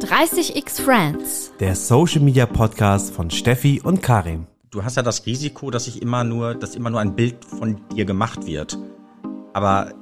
30x 0.00 0.80
Friends. 0.80 1.52
Der 1.58 1.74
Social 1.74 2.20
Media 2.20 2.46
Podcast 2.46 3.12
von 3.12 3.32
Steffi 3.32 3.80
und 3.82 4.00
Karim. 4.00 4.46
Du 4.70 4.84
hast 4.84 4.96
ja 4.96 5.02
das 5.02 5.26
Risiko, 5.26 5.72
dass 5.72 5.88
ich 5.88 6.00
immer 6.00 6.22
nur, 6.22 6.54
dass 6.54 6.76
immer 6.76 6.88
nur 6.88 7.00
ein 7.00 7.16
Bild 7.16 7.44
von 7.44 7.80
dir 7.92 8.04
gemacht 8.04 8.46
wird. 8.46 8.78
Aber 9.54 9.92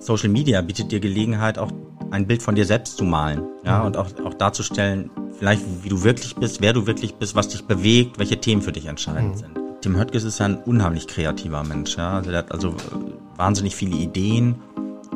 Social 0.00 0.28
Media 0.28 0.60
bietet 0.60 0.90
dir 0.90 0.98
Gelegenheit, 0.98 1.56
auch 1.56 1.70
ein 2.10 2.26
Bild 2.26 2.42
von 2.42 2.56
dir 2.56 2.66
selbst 2.66 2.96
zu 2.96 3.04
malen. 3.04 3.44
Ja, 3.64 3.78
mhm. 3.78 3.86
und 3.86 3.96
auch, 3.96 4.08
auch 4.24 4.34
darzustellen, 4.34 5.08
vielleicht 5.38 5.62
wie 5.84 5.88
du 5.88 6.02
wirklich 6.02 6.34
bist, 6.34 6.60
wer 6.60 6.72
du 6.72 6.88
wirklich 6.88 7.14
bist, 7.14 7.36
was 7.36 7.46
dich 7.46 7.64
bewegt, 7.66 8.18
welche 8.18 8.40
Themen 8.40 8.60
für 8.60 8.72
dich 8.72 8.86
entscheidend 8.86 9.36
mhm. 9.36 9.38
sind. 9.38 9.58
Tim 9.82 9.96
Höttges 9.98 10.24
ist 10.24 10.40
ja 10.40 10.46
ein 10.46 10.56
unheimlich 10.56 11.06
kreativer 11.06 11.62
Mensch. 11.62 11.96
Ja? 11.96 12.14
Also 12.14 12.30
der 12.30 12.40
hat 12.40 12.50
also 12.50 12.70
äh, 12.70 13.36
wahnsinnig 13.36 13.76
viele 13.76 13.96
Ideen 13.96 14.56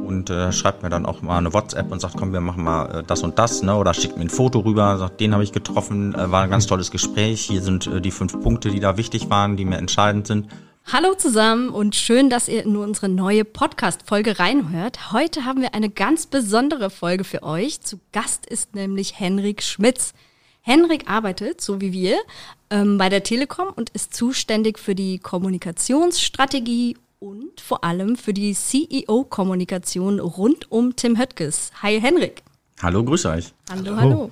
und 0.05 0.30
äh, 0.30 0.52
schreibt 0.52 0.82
mir 0.82 0.91
dann 0.91 1.07
auch 1.07 1.23
mal 1.23 1.39
eine 1.39 1.52
WhatsApp 1.52 1.91
und 1.91 2.00
sagt, 2.00 2.16
komm, 2.16 2.32
wir 2.32 2.41
machen 2.41 2.62
mal 2.62 3.00
äh, 3.00 3.03
das 3.03 3.23
und 3.23 3.39
das, 3.39 3.62
ne? 3.62 3.77
Oder 3.77 3.95
schickt 3.95 4.16
mir 4.16 4.23
ein 4.23 4.30
Foto 4.30 4.61
rüber, 4.61 4.98
sagt, 4.98 5.21
den 5.21 5.32
habe 5.32 5.43
ich 5.43 5.53
getroffen, 5.53 6.14
äh, 6.14 6.31
war 6.31 6.43
ein 6.43 6.50
ganz 6.50 6.67
tolles 6.67 6.90
Gespräch. 6.90 7.43
Hier 7.43 7.62
sind 7.62 7.86
äh, 7.86 8.00
die 8.00 8.11
fünf 8.11 8.40
Punkte, 8.40 8.71
die 8.71 8.81
da 8.81 8.96
wichtig 8.96 9.31
waren, 9.31 9.57
die 9.57 9.64
mir 9.64 9.79
entscheidend 9.79 10.26
sind. 10.26 10.48
Hallo 10.93 11.14
zusammen 11.14 11.71
und 11.71 11.96
schön, 11.96 12.29
dass 12.29 12.46
ihr 12.46 12.62
in 12.62 12.76
unsere 12.76 13.09
neue 13.09 13.46
Podcast-Folge 13.46 14.39
reinhört. 14.39 15.12
Heute 15.12 15.46
haben 15.46 15.62
wir 15.62 15.75
eine 15.75 15.89
ganz 15.89 16.26
besondere 16.26 16.90
Folge 16.90 17.25
für 17.25 17.43
euch. 17.43 17.81
Zu 17.81 18.00
Gast 18.12 18.45
ist 18.45 18.75
nämlich 18.75 19.18
Henrik 19.18 19.62
Schmitz. 19.62 20.12
Henrik 20.61 21.11
arbeitet, 21.11 21.62
so 21.62 21.81
wie 21.81 21.93
wir, 21.93 22.18
ähm, 22.68 22.98
bei 22.98 23.09
der 23.09 23.23
Telekom 23.23 23.68
und 23.75 23.90
ist 23.90 24.14
zuständig 24.14 24.79
für 24.79 24.95
die 24.95 25.18
Kommunikationsstrategie 25.18 26.96
und 27.18 27.61
vor 27.61 27.85
allem 27.85 28.17
für 28.17 28.32
die 28.35 28.54
CEO-Kommunikation 28.54 30.21
rund 30.21 30.71
um 30.71 30.96
Tim 30.96 31.18
Höttges. 31.18 31.71
Hi 31.82 32.00
Henrik. 32.00 32.42
Hallo, 32.83 33.05
grüß 33.05 33.27
euch. 33.27 33.53
Hallo, 33.70 33.97
hallo, 33.97 34.00
hallo. 34.00 34.31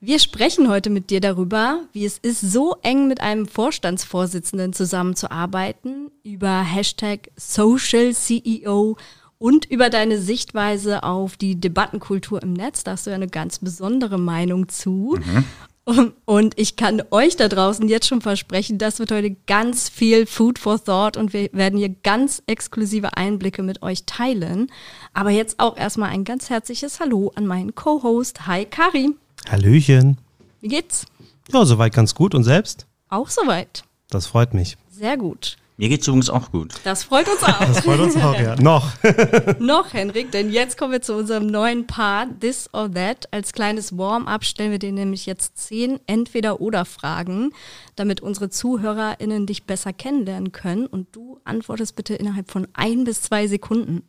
Wir 0.00 0.20
sprechen 0.20 0.68
heute 0.68 0.90
mit 0.90 1.10
dir 1.10 1.20
darüber, 1.20 1.80
wie 1.92 2.04
es 2.04 2.18
ist, 2.18 2.40
so 2.40 2.76
eng 2.82 3.08
mit 3.08 3.20
einem 3.20 3.48
Vorstandsvorsitzenden 3.48 4.72
zusammenzuarbeiten, 4.72 6.12
über 6.22 6.60
Hashtag 6.60 7.30
Social 7.36 8.14
CEO 8.14 8.96
und 9.38 9.64
über 9.64 9.90
deine 9.90 10.18
Sichtweise 10.20 11.02
auf 11.02 11.36
die 11.36 11.58
Debattenkultur 11.58 12.40
im 12.42 12.52
Netz. 12.52 12.84
Da 12.84 12.92
hast 12.92 13.06
du 13.06 13.10
ja 13.10 13.16
eine 13.16 13.26
ganz 13.26 13.58
besondere 13.58 14.18
Meinung 14.18 14.68
zu. 14.68 15.16
Mhm. 15.18 15.44
Und 16.26 16.58
ich 16.58 16.76
kann 16.76 17.02
euch 17.10 17.36
da 17.36 17.48
draußen 17.48 17.88
jetzt 17.88 18.06
schon 18.06 18.20
versprechen, 18.20 18.76
das 18.76 18.98
wird 18.98 19.10
heute 19.10 19.34
ganz 19.46 19.88
viel 19.88 20.26
Food 20.26 20.58
for 20.58 20.82
Thought 20.84 21.16
und 21.16 21.32
wir 21.32 21.48
werden 21.52 21.78
hier 21.78 21.88
ganz 21.88 22.42
exklusive 22.46 23.16
Einblicke 23.16 23.62
mit 23.62 23.82
euch 23.82 24.04
teilen. 24.04 24.70
Aber 25.14 25.30
jetzt 25.30 25.58
auch 25.58 25.78
erstmal 25.78 26.10
ein 26.10 26.24
ganz 26.24 26.50
herzliches 26.50 27.00
Hallo 27.00 27.32
an 27.36 27.46
meinen 27.46 27.74
Co-Host. 27.74 28.46
Hi 28.46 28.66
Karim. 28.66 29.16
Hallöchen. 29.48 30.18
Wie 30.60 30.68
geht's? 30.68 31.06
Ja, 31.50 31.64
soweit 31.64 31.94
ganz 31.94 32.14
gut. 32.14 32.34
Und 32.34 32.44
selbst? 32.44 32.86
Auch 33.08 33.30
soweit. 33.30 33.82
Das 34.10 34.26
freut 34.26 34.52
mich. 34.52 34.76
Sehr 34.90 35.16
gut. 35.16 35.56
Mir 35.80 35.88
geht's 35.88 36.08
übrigens 36.08 36.28
auch 36.28 36.50
gut. 36.50 36.74
Das 36.82 37.04
freut 37.04 37.28
uns 37.28 37.40
auch. 37.44 37.60
Das 37.60 37.80
freut 37.80 38.00
uns 38.00 38.16
auch, 38.16 38.34
ja. 38.34 38.56
Noch. 38.60 38.94
Noch, 39.60 39.92
Henrik, 39.92 40.32
denn 40.32 40.50
jetzt 40.50 40.76
kommen 40.76 40.90
wir 40.90 41.02
zu 41.02 41.14
unserem 41.14 41.46
neuen 41.46 41.86
Part, 41.86 42.40
This 42.40 42.68
or 42.72 42.90
That. 42.90 43.32
Als 43.32 43.52
kleines 43.52 43.96
Warm-up 43.96 44.44
stellen 44.44 44.72
wir 44.72 44.80
dir 44.80 44.90
nämlich 44.90 45.24
jetzt 45.26 45.56
zehn 45.56 46.00
Entweder-Oder-Fragen, 46.08 47.50
damit 47.94 48.20
unsere 48.20 48.50
ZuhörerInnen 48.50 49.46
dich 49.46 49.66
besser 49.66 49.92
kennenlernen 49.92 50.50
können. 50.50 50.88
Und 50.88 51.14
du 51.14 51.38
antwortest 51.44 51.94
bitte 51.94 52.16
innerhalb 52.16 52.50
von 52.50 52.66
ein 52.72 53.04
bis 53.04 53.22
zwei 53.22 53.46
Sekunden. 53.46 54.02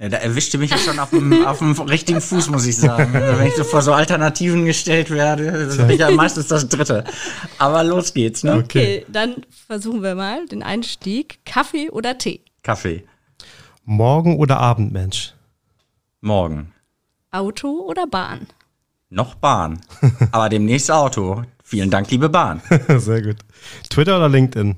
Ja, 0.00 0.08
da 0.08 0.16
erwischte 0.16 0.56
mich 0.56 0.70
ja 0.70 0.78
schon 0.78 0.98
auf 0.98 1.10
dem, 1.10 1.44
auf 1.44 1.58
dem 1.58 1.72
richtigen 1.72 2.22
Fuß, 2.22 2.48
muss 2.48 2.64
ich 2.64 2.78
sagen. 2.78 3.14
Also 3.14 3.38
wenn 3.38 3.46
ich 3.46 3.54
so 3.54 3.64
vor 3.64 3.82
so 3.82 3.92
Alternativen 3.92 4.64
gestellt 4.64 5.10
werde, 5.10 5.68
dann 5.68 5.76
bin 5.76 5.90
ich 5.90 6.00
ja 6.00 6.10
meistens 6.10 6.46
das 6.46 6.66
Dritte. 6.70 7.04
Aber 7.58 7.84
los 7.84 8.14
geht's, 8.14 8.42
ne? 8.42 8.54
Okay. 8.54 8.62
okay, 8.62 9.06
dann 9.08 9.44
versuchen 9.66 10.02
wir 10.02 10.14
mal 10.14 10.46
den 10.46 10.62
Einstieg. 10.62 11.44
Kaffee 11.44 11.90
oder 11.90 12.16
Tee? 12.16 12.40
Kaffee. 12.62 13.04
Morgen 13.84 14.38
oder 14.38 14.58
Abend, 14.58 14.90
Mensch? 14.90 15.34
Morgen. 16.22 16.72
Auto 17.30 17.68
oder 17.86 18.06
Bahn? 18.06 18.46
Noch 19.10 19.34
Bahn. 19.34 19.82
Aber 20.32 20.48
demnächst 20.48 20.90
Auto. 20.90 21.42
Vielen 21.62 21.90
Dank, 21.90 22.10
liebe 22.10 22.30
Bahn. 22.30 22.62
Sehr 22.96 23.20
gut. 23.20 23.36
Twitter 23.90 24.16
oder 24.16 24.30
LinkedIn? 24.30 24.76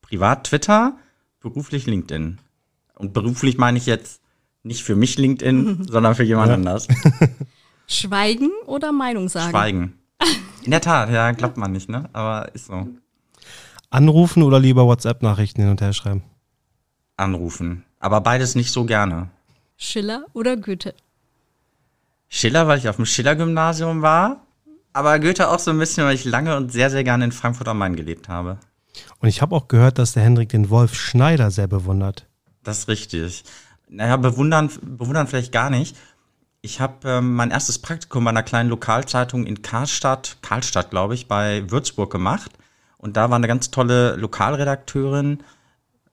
Privat 0.00 0.44
Twitter, 0.44 0.96
beruflich 1.40 1.84
LinkedIn. 1.84 2.38
Und 2.94 3.12
beruflich 3.12 3.58
meine 3.58 3.76
ich 3.76 3.84
jetzt 3.84 4.21
nicht 4.62 4.82
für 4.82 4.96
mich 4.96 5.18
LinkedIn, 5.18 5.86
sondern 5.90 6.14
für 6.14 6.24
jemand 6.24 6.48
ja. 6.48 6.54
anders. 6.54 6.88
Schweigen 7.86 8.50
oder 8.66 8.92
Meinung 8.92 9.28
sagen? 9.28 9.50
Schweigen. 9.50 9.98
In 10.62 10.70
der 10.70 10.80
Tat, 10.80 11.10
ja, 11.10 11.32
klappt 11.32 11.56
man 11.56 11.72
nicht, 11.72 11.88
ne? 11.88 12.08
Aber 12.12 12.54
ist 12.54 12.66
so. 12.66 12.88
Anrufen 13.90 14.42
oder 14.42 14.58
lieber 14.58 14.86
WhatsApp-Nachrichten 14.86 15.62
hin 15.62 15.70
und 15.70 15.80
her 15.80 15.92
schreiben? 15.92 16.22
Anrufen. 17.16 17.84
Aber 17.98 18.20
beides 18.20 18.54
nicht 18.54 18.70
so 18.70 18.84
gerne. 18.84 19.28
Schiller 19.76 20.24
oder 20.32 20.56
Goethe? 20.56 20.94
Schiller, 22.28 22.66
weil 22.68 22.78
ich 22.78 22.88
auf 22.88 22.96
dem 22.96 23.04
Schiller-Gymnasium 23.04 24.00
war. 24.00 24.46
Aber 24.94 25.18
Goethe 25.18 25.48
auch 25.48 25.58
so 25.58 25.70
ein 25.70 25.78
bisschen, 25.78 26.04
weil 26.04 26.14
ich 26.14 26.24
lange 26.24 26.56
und 26.56 26.72
sehr, 26.72 26.88
sehr 26.88 27.04
gerne 27.04 27.24
in 27.24 27.32
Frankfurt 27.32 27.68
am 27.68 27.78
Main 27.78 27.96
gelebt 27.96 28.28
habe. 28.28 28.58
Und 29.18 29.28
ich 29.28 29.42
habe 29.42 29.54
auch 29.54 29.68
gehört, 29.68 29.98
dass 29.98 30.12
der 30.12 30.22
Hendrik 30.22 30.50
den 30.50 30.70
Wolf 30.70 30.94
Schneider 30.94 31.50
sehr 31.50 31.66
bewundert. 31.66 32.26
Das 32.62 32.80
ist 32.80 32.88
richtig. 32.88 33.44
Naja, 33.92 34.16
bewundern, 34.16 34.70
bewundern 34.80 35.26
vielleicht 35.26 35.52
gar 35.52 35.68
nicht. 35.68 35.96
Ich 36.62 36.80
habe 36.80 37.08
ähm, 37.08 37.34
mein 37.34 37.50
erstes 37.50 37.78
Praktikum 37.78 38.24
bei 38.24 38.30
einer 38.30 38.42
kleinen 38.42 38.70
Lokalzeitung 38.70 39.44
in 39.44 39.60
Karlstadt, 39.60 40.38
Karlstadt 40.40 40.90
glaube 40.90 41.14
ich, 41.14 41.28
bei 41.28 41.70
Würzburg 41.70 42.10
gemacht. 42.10 42.52
Und 42.96 43.18
da 43.18 43.28
war 43.28 43.36
eine 43.36 43.48
ganz 43.48 43.70
tolle 43.70 44.16
Lokalredakteurin. 44.16 45.42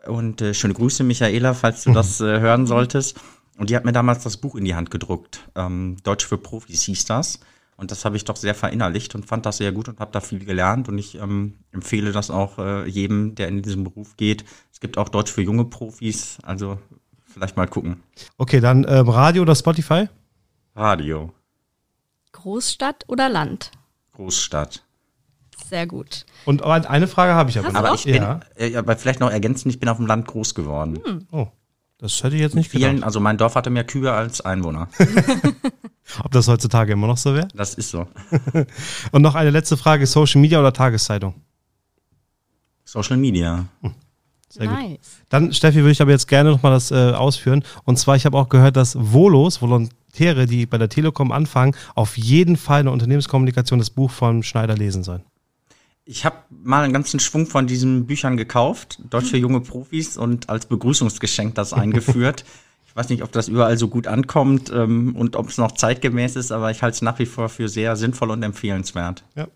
Und 0.06 0.42
äh, 0.42 0.54
schöne 0.54 0.74
Grüße, 0.74 1.04
Michaela, 1.04 1.54
falls 1.54 1.84
du 1.86 1.92
das 1.94 2.20
äh, 2.20 2.40
hören 2.40 2.68
solltest. 2.68 3.18
Und 3.58 3.70
die 3.70 3.78
hat 3.78 3.86
mir 3.86 3.94
damals 3.94 4.24
das 4.24 4.38
Buch 4.38 4.56
in 4.56 4.66
die 4.66 4.76
Hand 4.76 4.92
gedruckt. 4.92 5.48
Ähm, 5.56 5.98
Deutsch 6.04 6.26
für 6.26 6.38
Profis 6.38 6.84
hieß 6.84 7.06
das. 7.06 7.40
Und 7.78 7.92
das 7.92 8.04
habe 8.04 8.18
ich 8.18 8.26
doch 8.26 8.36
sehr 8.36 8.56
verinnerlicht 8.56 9.16
und 9.16 9.26
fand 9.26 9.46
das 9.46 9.58
sehr 9.58 9.72
gut 9.72 9.88
und 9.88 10.02
habe 10.02 10.12
da 10.12 10.20
viel 10.20 10.44
gelernt. 10.44 10.90
Und 10.90 10.98
ich 10.98 11.16
ähm, 11.16 11.60
empfehle 11.72 12.12
das 12.12 12.30
auch 12.30 12.58
äh, 12.58 12.86
jedem, 12.90 13.36
der 13.36 13.48
in 13.48 13.62
diesen 13.62 13.86
Beruf 13.86 14.18
geht. 14.18 14.44
Es 14.74 14.82
gibt 14.82 14.98
auch 14.98 15.08
Deutsch 15.08 15.32
für 15.32 15.42
junge 15.42 15.64
Profis. 15.64 16.40
Also 16.44 16.78
vielleicht 17.30 17.58
mal 17.58 17.68
gucken. 17.68 18.04
Okay, 18.38 18.60
dann 18.60 18.86
ähm, 18.88 19.10
Radio 19.10 19.44
oder 19.44 19.56
Spotify? 19.56 20.08
Radio. 20.76 21.32
Großstadt 22.32 23.06
oder 23.08 23.30
Land? 23.30 23.72
Großstadt. 24.14 24.84
Sehr 25.70 25.88
gut. 25.88 26.26
Und 26.46 26.64
eine 26.64 27.08
Frage 27.08 27.34
habe 27.34 27.50
ich 27.50 27.60
aber 27.60 27.72
noch. 27.72 27.80
Aber 27.80 27.94
ich 27.94 28.06
bin, 28.06 28.16
ja. 28.16 28.40
äh, 28.56 28.76
aber 28.76 28.96
vielleicht 28.98 29.20
noch 29.20 29.30
ergänzend, 29.30 29.74
ich 29.74 29.80
bin 29.80 29.90
auf 29.90 29.98
dem 29.98 30.08
Land 30.08 30.28
groß 30.28 30.56
geworden. 30.56 31.00
Hm. 31.04 31.28
Oh, 31.32 31.48
das 32.00 32.24
hätte 32.24 32.36
ich 32.36 32.42
jetzt 32.42 32.56
nicht 32.56 32.72
vielen, 32.72 32.96
gedacht. 32.96 33.06
Also 33.06 33.20
mein 33.20 33.38
Dorf 33.38 33.56
hatte 33.56 33.70
mehr 33.70 33.84
Kühe 33.84 34.12
als 34.12 34.42
Einwohner. 34.42 34.88
Ob 36.24 36.32
das 36.32 36.48
heutzutage 36.48 36.94
immer 36.94 37.08
noch 37.08 37.18
so 37.18 37.36
wäre? 37.36 37.48
Das 37.54 37.76
ist 37.76 37.90
so. 37.90 38.08
Und 39.12 39.22
noch 39.22 39.36
eine 39.36 39.52
letzte 39.52 39.78
Frage: 39.78 40.08
Social 40.08 40.42
Media 40.42 40.60
oder 40.60 40.74
Tageszeitung? 40.74 41.36
Social 42.84 43.18
Media. 43.18 43.66
Hm. 43.82 43.94
Sehr 44.50 44.66
nice. 44.66 44.90
gut. 44.90 45.00
Dann, 45.30 45.54
Steffi, 45.54 45.78
würde 45.78 45.92
ich 45.92 46.02
aber 46.02 46.12
jetzt 46.12 46.28
gerne 46.28 46.50
nochmal 46.50 46.72
das 46.72 46.92
äh, 46.92 47.12
ausführen. 47.12 47.64
Und 47.86 47.98
zwar, 47.98 48.16
ich 48.16 48.26
habe 48.26 48.38
auch 48.38 48.50
gehört, 48.50 48.76
dass 48.76 48.98
Volos, 49.00 49.62
Volontäre, 49.62 50.46
die 50.48 50.66
bei 50.66 50.78
der 50.78 50.90
Telekom 50.90 51.32
anfangen, 51.32 51.76
auf 51.96 52.18
jeden 52.18 52.58
Fall 52.58 52.82
eine 52.82 52.92
Unternehmenskommunikation 52.92 53.80
das 53.80 53.92
Buch 53.92 54.12
von 54.12 54.44
Schneider 54.44 54.76
lesen 54.76 55.04
sollen. 55.04 55.24
Ich 56.06 56.26
habe 56.26 56.38
mal 56.50 56.84
einen 56.84 56.94
ganzen 56.94 57.20
Schwung 57.20 57.46
von 57.46 57.68
diesen 57.68 58.08
Büchern 58.08 58.36
gekauft, 58.36 59.00
Deutsch 59.12 59.30
für 59.30 59.38
junge 59.38 59.62
Profis, 59.62 60.18
und 60.18 60.50
als 60.50 60.66
Begrüßungsgeschenk 60.66 61.56
das 61.56 61.74
eingeführt. 61.74 62.44
Ich 62.90 62.96
weiß 62.96 63.10
nicht, 63.10 63.22
ob 63.22 63.32
das 63.32 63.48
überall 63.48 63.78
so 63.78 63.88
gut 63.88 64.08
ankommt 64.08 64.72
ähm, 64.74 65.16
und 65.16 65.36
ob 65.36 65.50
es 65.50 65.60
noch 65.60 65.74
zeitgemäß 65.74 66.36
ist, 66.36 66.52
aber 66.52 66.72
ich 66.72 66.82
halte 66.82 66.96
es 66.96 67.02
nach 67.04 67.20
wie 67.20 67.28
vor 67.28 67.48
für 67.48 67.70
sehr 67.70 67.96
sinnvoll 67.96 68.32
und 68.32 68.42
empfehlenswert. 68.42 69.24
Ja. 69.36 69.48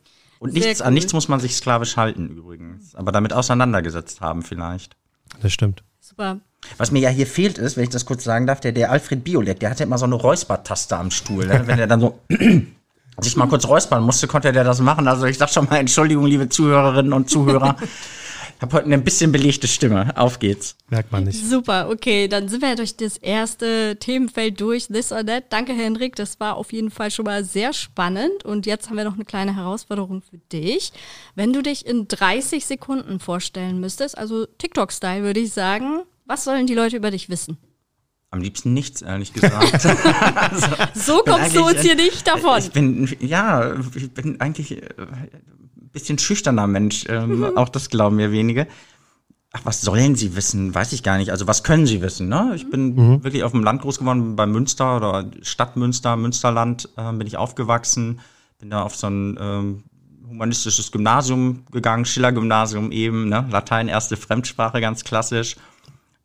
Und 0.43 0.53
nichts, 0.53 0.81
cool. 0.81 0.87
an 0.87 0.93
nichts 0.93 1.13
muss 1.13 1.29
man 1.29 1.39
sich 1.39 1.55
sklavisch 1.55 1.95
halten 1.95 2.27
übrigens, 2.29 2.95
aber 2.95 3.11
damit 3.11 3.31
auseinandergesetzt 3.31 4.19
haben 4.19 4.41
vielleicht. 4.41 4.97
Das 5.41 5.53
stimmt. 5.53 5.83
Super. 6.01 6.41
Was 6.77 6.91
mir 6.91 6.99
ja 6.99 7.09
hier 7.09 7.27
fehlt 7.27 7.57
ist, 7.57 7.77
wenn 7.77 7.85
ich 7.85 7.89
das 7.89 8.05
kurz 8.05 8.25
sagen 8.25 8.45
darf, 8.45 8.59
der, 8.59 8.73
der 8.73 8.91
Alfred 8.91 9.23
Biolek, 9.23 9.61
der 9.61 9.69
hatte 9.69 9.83
immer 9.83 9.97
so 9.97 10.05
eine 10.05 10.15
Räuspertaste 10.15 10.97
am 10.97 11.11
Stuhl, 11.11 11.47
ne? 11.47 11.63
wenn 11.65 11.79
er 11.79 11.87
dann 11.87 12.01
so 12.01 12.19
sich 13.19 13.37
mal 13.37 13.47
kurz 13.47 13.67
räuspern 13.67 14.03
musste, 14.03 14.27
konnte 14.27 14.51
der 14.51 14.65
das 14.65 14.81
machen. 14.81 15.07
Also 15.07 15.25
ich 15.25 15.37
sag 15.37 15.49
schon 15.49 15.65
mal 15.69 15.77
Entschuldigung, 15.77 16.25
liebe 16.25 16.49
Zuhörerinnen 16.49 17.13
und 17.13 17.29
Zuhörer. 17.29 17.77
habe 18.63 18.77
heute 18.77 18.85
eine 18.85 18.97
bisschen 18.97 19.33
belegte 19.33 19.67
Stimme. 19.67 20.15
Auf 20.15 20.39
geht's. 20.39 20.77
Merkt 20.89 21.11
man 21.11 21.25
nicht. 21.25 21.45
Super, 21.45 21.89
okay, 21.89 22.29
dann 22.29 22.47
sind 22.47 22.61
wir 22.61 22.75
durch 22.75 22.95
das 22.95 23.17
erste 23.17 23.97
Themenfeld 23.99 24.59
durch, 24.61 24.87
this 24.87 25.11
or 25.11 25.25
that. 25.25 25.45
Danke, 25.49 25.73
Henrik, 25.73 26.15
das 26.15 26.39
war 26.39 26.55
auf 26.55 26.71
jeden 26.71 26.89
Fall 26.89 27.11
schon 27.11 27.25
mal 27.25 27.43
sehr 27.43 27.73
spannend. 27.73 28.45
Und 28.45 28.65
jetzt 28.65 28.89
haben 28.89 28.95
wir 28.95 29.03
noch 29.03 29.15
eine 29.15 29.25
kleine 29.25 29.55
Herausforderung 29.55 30.21
für 30.21 30.37
dich. 30.37 30.93
Wenn 31.35 31.51
du 31.51 31.61
dich 31.61 31.85
in 31.85 32.07
30 32.07 32.65
Sekunden 32.65 33.19
vorstellen 33.19 33.81
müsstest, 33.81 34.17
also 34.17 34.45
TikTok-Style 34.45 35.23
würde 35.23 35.41
ich 35.41 35.51
sagen, 35.51 35.99
was 36.25 36.45
sollen 36.45 36.65
die 36.65 36.75
Leute 36.75 36.95
über 36.95 37.11
dich 37.11 37.29
wissen? 37.29 37.57
Am 38.31 38.41
liebsten 38.41 38.73
nichts, 38.73 39.01
ehrlich 39.01 39.33
gesagt. 39.33 39.85
also, 40.35 40.67
so 40.95 41.23
kommst 41.23 41.53
du 41.53 41.65
uns 41.65 41.81
hier 41.81 41.95
nicht 41.95 42.25
davon. 42.25 42.59
Ich 42.59 42.71
bin, 42.71 43.13
ja, 43.19 43.75
ich 43.93 44.11
bin 44.11 44.39
eigentlich 44.39 44.71
ein 44.71 44.79
äh, 44.87 45.62
bisschen 45.93 46.17
schüchterner 46.17 46.67
Mensch. 46.67 47.05
Ähm, 47.07 47.39
mhm. 47.39 47.57
Auch 47.57 47.69
das 47.69 47.89
glauben 47.89 48.17
mir 48.17 48.31
wenige. 48.31 48.67
Ach, 49.53 49.61
was 49.63 49.81
sollen 49.81 50.15
sie 50.15 50.35
wissen? 50.35 50.73
Weiß 50.73 50.91
ich 50.93 51.03
gar 51.03 51.17
nicht. 51.17 51.29
Also, 51.29 51.47
was 51.47 51.63
können 51.63 51.85
sie 51.85 52.01
wissen? 52.01 52.27
Ne? 52.27 52.53
Ich 52.55 52.69
bin 52.69 52.95
mhm. 52.95 53.23
wirklich 53.23 53.43
auf 53.43 53.51
dem 53.51 53.63
Land 53.63 53.83
groß 53.83 53.99
geworden, 53.99 54.35
bei 54.35 54.47
Münster 54.47 54.97
oder 54.97 55.29
Stadt 55.43 55.77
Münster, 55.77 56.15
Münsterland 56.17 56.89
äh, 56.97 57.13
bin 57.13 57.27
ich 57.27 57.37
aufgewachsen. 57.37 58.19
Bin 58.59 58.71
da 58.71 58.81
auf 58.81 58.95
so 58.95 59.07
ein 59.07 59.37
ähm, 59.39 59.83
humanistisches 60.27 60.91
Gymnasium 60.91 61.65
gegangen, 61.71 62.05
Schiller-Gymnasium 62.05 62.91
eben, 62.91 63.29
ne? 63.29 63.45
Latein, 63.51 63.87
erste 63.87 64.17
Fremdsprache, 64.17 64.81
ganz 64.81 65.03
klassisch. 65.03 65.55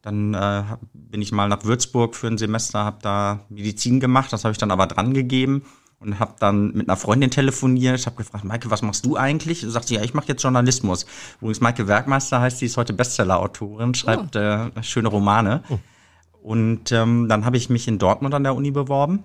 Dann 0.00 0.32
äh, 0.32 0.62
bin 0.94 1.20
ich 1.20 1.32
mal 1.32 1.48
nach 1.48 1.64
Würzburg 1.64 2.16
für 2.16 2.28
ein 2.28 2.38
Semester, 2.38 2.84
habe 2.84 2.98
da 3.02 3.40
Medizin 3.50 4.00
gemacht, 4.00 4.32
das 4.32 4.44
habe 4.44 4.52
ich 4.52 4.58
dann 4.58 4.70
aber 4.70 4.86
dran 4.86 5.12
gegeben 5.12 5.64
und 6.00 6.18
habe 6.18 6.34
dann 6.38 6.72
mit 6.72 6.88
einer 6.88 6.96
Freundin 6.96 7.30
telefoniert. 7.30 7.98
Ich 7.98 8.06
habe 8.06 8.16
gefragt, 8.16 8.44
Maike, 8.44 8.70
was 8.70 8.82
machst 8.82 9.04
du 9.04 9.16
eigentlich? 9.16 9.64
Und 9.64 9.70
sagt 9.70 9.88
sie, 9.88 9.96
ja, 9.96 10.02
ich 10.02 10.14
mache 10.14 10.28
jetzt 10.28 10.42
Journalismus. 10.42 11.06
Übrigens, 11.40 11.60
Maike 11.60 11.88
Werkmeister 11.88 12.40
heißt, 12.40 12.58
sie 12.58 12.66
ist 12.66 12.76
heute 12.76 12.92
Bestseller-Autorin, 12.92 13.94
schreibt 13.94 14.36
oh. 14.36 14.38
äh, 14.38 14.82
schöne 14.82 15.08
Romane. 15.08 15.62
Oh. 15.68 15.78
Und 16.42 16.92
ähm, 16.92 17.28
dann 17.28 17.44
habe 17.44 17.56
ich 17.56 17.68
mich 17.68 17.88
in 17.88 17.98
Dortmund 17.98 18.34
an 18.34 18.44
der 18.44 18.54
Uni 18.54 18.70
beworben 18.70 19.24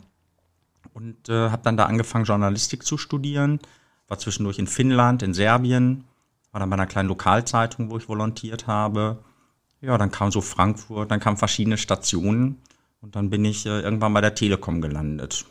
und 0.93 1.29
äh, 1.29 1.49
habe 1.49 1.61
dann 1.63 1.77
da 1.77 1.85
angefangen, 1.85 2.25
Journalistik 2.25 2.83
zu 2.83 2.97
studieren. 2.97 3.59
War 4.07 4.17
zwischendurch 4.17 4.59
in 4.59 4.67
Finnland, 4.67 5.23
in 5.23 5.33
Serbien, 5.33 6.05
war 6.51 6.59
dann 6.59 6.69
bei 6.69 6.75
einer 6.75 6.87
kleinen 6.87 7.09
Lokalzeitung, 7.09 7.89
wo 7.89 7.97
ich 7.97 8.09
volontiert 8.09 8.67
habe 8.67 9.19
ja, 9.83 9.97
dann 9.97 10.11
kam 10.11 10.31
so 10.31 10.39
Frankfurt, 10.41 11.11
dann 11.11 11.19
kamen 11.19 11.37
verschiedene 11.37 11.77
Stationen 11.77 12.61
und 13.01 13.15
dann 13.17 13.29
bin 13.29 13.43
ich 13.43 13.65
äh, 13.65 13.81
irgendwann 13.81 14.13
bei 14.13 14.21
der 14.21 14.33
Telekom 14.33 14.79
gelandet. 14.79 15.45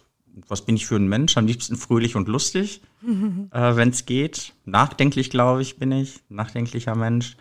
Was 0.49 0.65
bin 0.65 0.77
ich 0.77 0.87
für 0.87 0.97
ein 0.97 1.09
Mensch? 1.09 1.37
Am 1.37 1.47
liebsten 1.47 1.77
fröhlich 1.77 2.17
und 2.17 2.29
lustig, 2.29 2.83
äh, 3.03 3.77
wenn 3.77 3.91
es 3.91 4.07
geht. 4.07 4.55
Nachdenklich, 4.65 5.31
glaube 5.31 5.63
ich, 5.63 5.79
bin 5.79 5.93
ich. 5.93 6.21
Nachdenklicher 6.29 6.95
Mensch. 6.95 7.37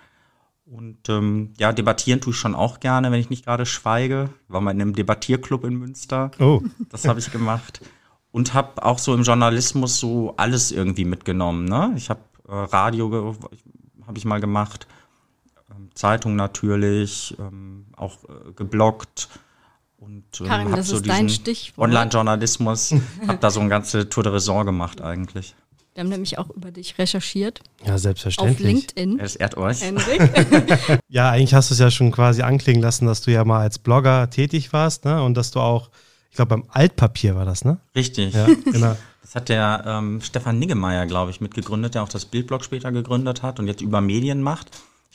Und 0.65 1.09
ähm, 1.09 1.53
ja, 1.57 1.73
debattieren 1.73 2.21
tue 2.21 2.31
ich 2.31 2.39
schon 2.39 2.55
auch 2.55 2.79
gerne, 2.79 3.11
wenn 3.11 3.19
ich 3.19 3.29
nicht 3.29 3.45
gerade 3.45 3.65
schweige. 3.65 4.29
War 4.47 4.61
mal 4.61 4.71
in 4.71 4.81
einem 4.81 4.95
Debattierclub 4.95 5.65
in 5.65 5.75
Münster. 5.75 6.31
Oh. 6.39 6.61
Das 6.89 7.07
habe 7.07 7.19
ich 7.19 7.31
gemacht. 7.31 7.81
Und 8.31 8.53
habe 8.53 8.85
auch 8.85 8.97
so 8.97 9.13
im 9.13 9.23
Journalismus 9.23 9.99
so 9.99 10.33
alles 10.37 10.71
irgendwie 10.71 11.03
mitgenommen. 11.03 11.65
Ne? 11.65 11.93
Ich 11.97 12.09
habe 12.09 12.21
äh, 12.47 12.53
Radio 12.53 13.35
habe 14.07 14.17
ich 14.17 14.25
mal 14.25 14.39
gemacht. 14.39 14.87
Zeitung 15.93 16.35
natürlich, 16.35 17.35
ähm, 17.39 17.85
auch 17.95 18.23
äh, 18.25 18.53
gebloggt 18.55 19.29
und 20.01 20.25
ähm, 20.39 20.47
Karin, 20.47 20.71
das 20.75 20.87
so 20.87 20.95
ist 20.95 21.07
dein 21.07 21.29
Stichwort. 21.29 21.89
Online-Journalismus, 21.89 22.95
habe 23.27 23.37
da 23.39 23.51
so 23.51 23.59
eine 23.59 23.69
ganze 23.69 24.09
Tour 24.09 24.23
de 24.23 24.33
Raison 24.33 24.65
gemacht 24.65 24.99
eigentlich. 24.99 25.55
Wir 25.93 26.01
haben 26.01 26.09
nämlich 26.09 26.37
auch 26.37 26.49
über 26.49 26.71
dich 26.71 26.97
recherchiert. 26.97 27.61
Ja, 27.85 27.97
selbstverständlich. 27.97 28.57
Auf 28.57 28.63
LinkedIn. 28.63 29.19
Es 29.19 29.35
ehrt 29.35 29.57
euch. 29.57 29.81
ja, 31.09 31.29
eigentlich 31.29 31.53
hast 31.53 31.69
du 31.69 31.73
es 31.73 31.79
ja 31.79 31.91
schon 31.91 32.11
quasi 32.11 32.41
anklingen 32.41 32.81
lassen, 32.81 33.05
dass 33.05 33.21
du 33.21 33.31
ja 33.31 33.43
mal 33.43 33.59
als 33.59 33.77
Blogger 33.77 34.29
tätig 34.29 34.73
warst, 34.73 35.05
ne? 35.05 35.21
Und 35.21 35.35
dass 35.35 35.51
du 35.51 35.59
auch, 35.59 35.91
ich 36.29 36.35
glaube, 36.35 36.49
beim 36.49 36.63
Altpapier 36.69 37.35
war 37.35 37.45
das, 37.45 37.65
ne? 37.65 37.77
Richtig. 37.95 38.33
Ja, 38.33 38.47
genau. 38.65 38.97
Das 39.21 39.35
hat 39.35 39.47
der 39.47 39.83
ähm, 39.85 40.19
Stefan 40.19 40.59
Niggemeier, 40.59 41.05
glaube 41.05 41.31
ich, 41.31 41.39
mitgegründet, 41.39 41.95
der 41.95 42.03
auch 42.03 42.09
das 42.09 42.25
Bildblog 42.25 42.65
später 42.65 42.91
gegründet 42.91 43.43
hat 43.43 43.59
und 43.61 43.67
jetzt 43.67 43.79
über 43.79 44.01
Medien 44.01 44.41
macht 44.41 44.71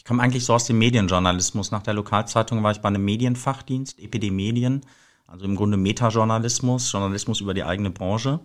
komme 0.06 0.22
eigentlich 0.22 0.44
so 0.44 0.54
aus 0.54 0.64
dem 0.64 0.78
Medienjournalismus. 0.78 1.70
Nach 1.70 1.82
der 1.82 1.94
Lokalzeitung 1.94 2.62
war 2.62 2.70
ich 2.70 2.80
bei 2.80 2.88
einem 2.88 3.04
Medienfachdienst, 3.04 3.98
EPD 3.98 4.30
Medien, 4.30 4.82
also 5.26 5.44
im 5.44 5.56
Grunde 5.56 5.76
Metajournalismus, 5.76 6.90
Journalismus 6.92 7.40
über 7.40 7.54
die 7.54 7.64
eigene 7.64 7.90
Branche. 7.90 8.40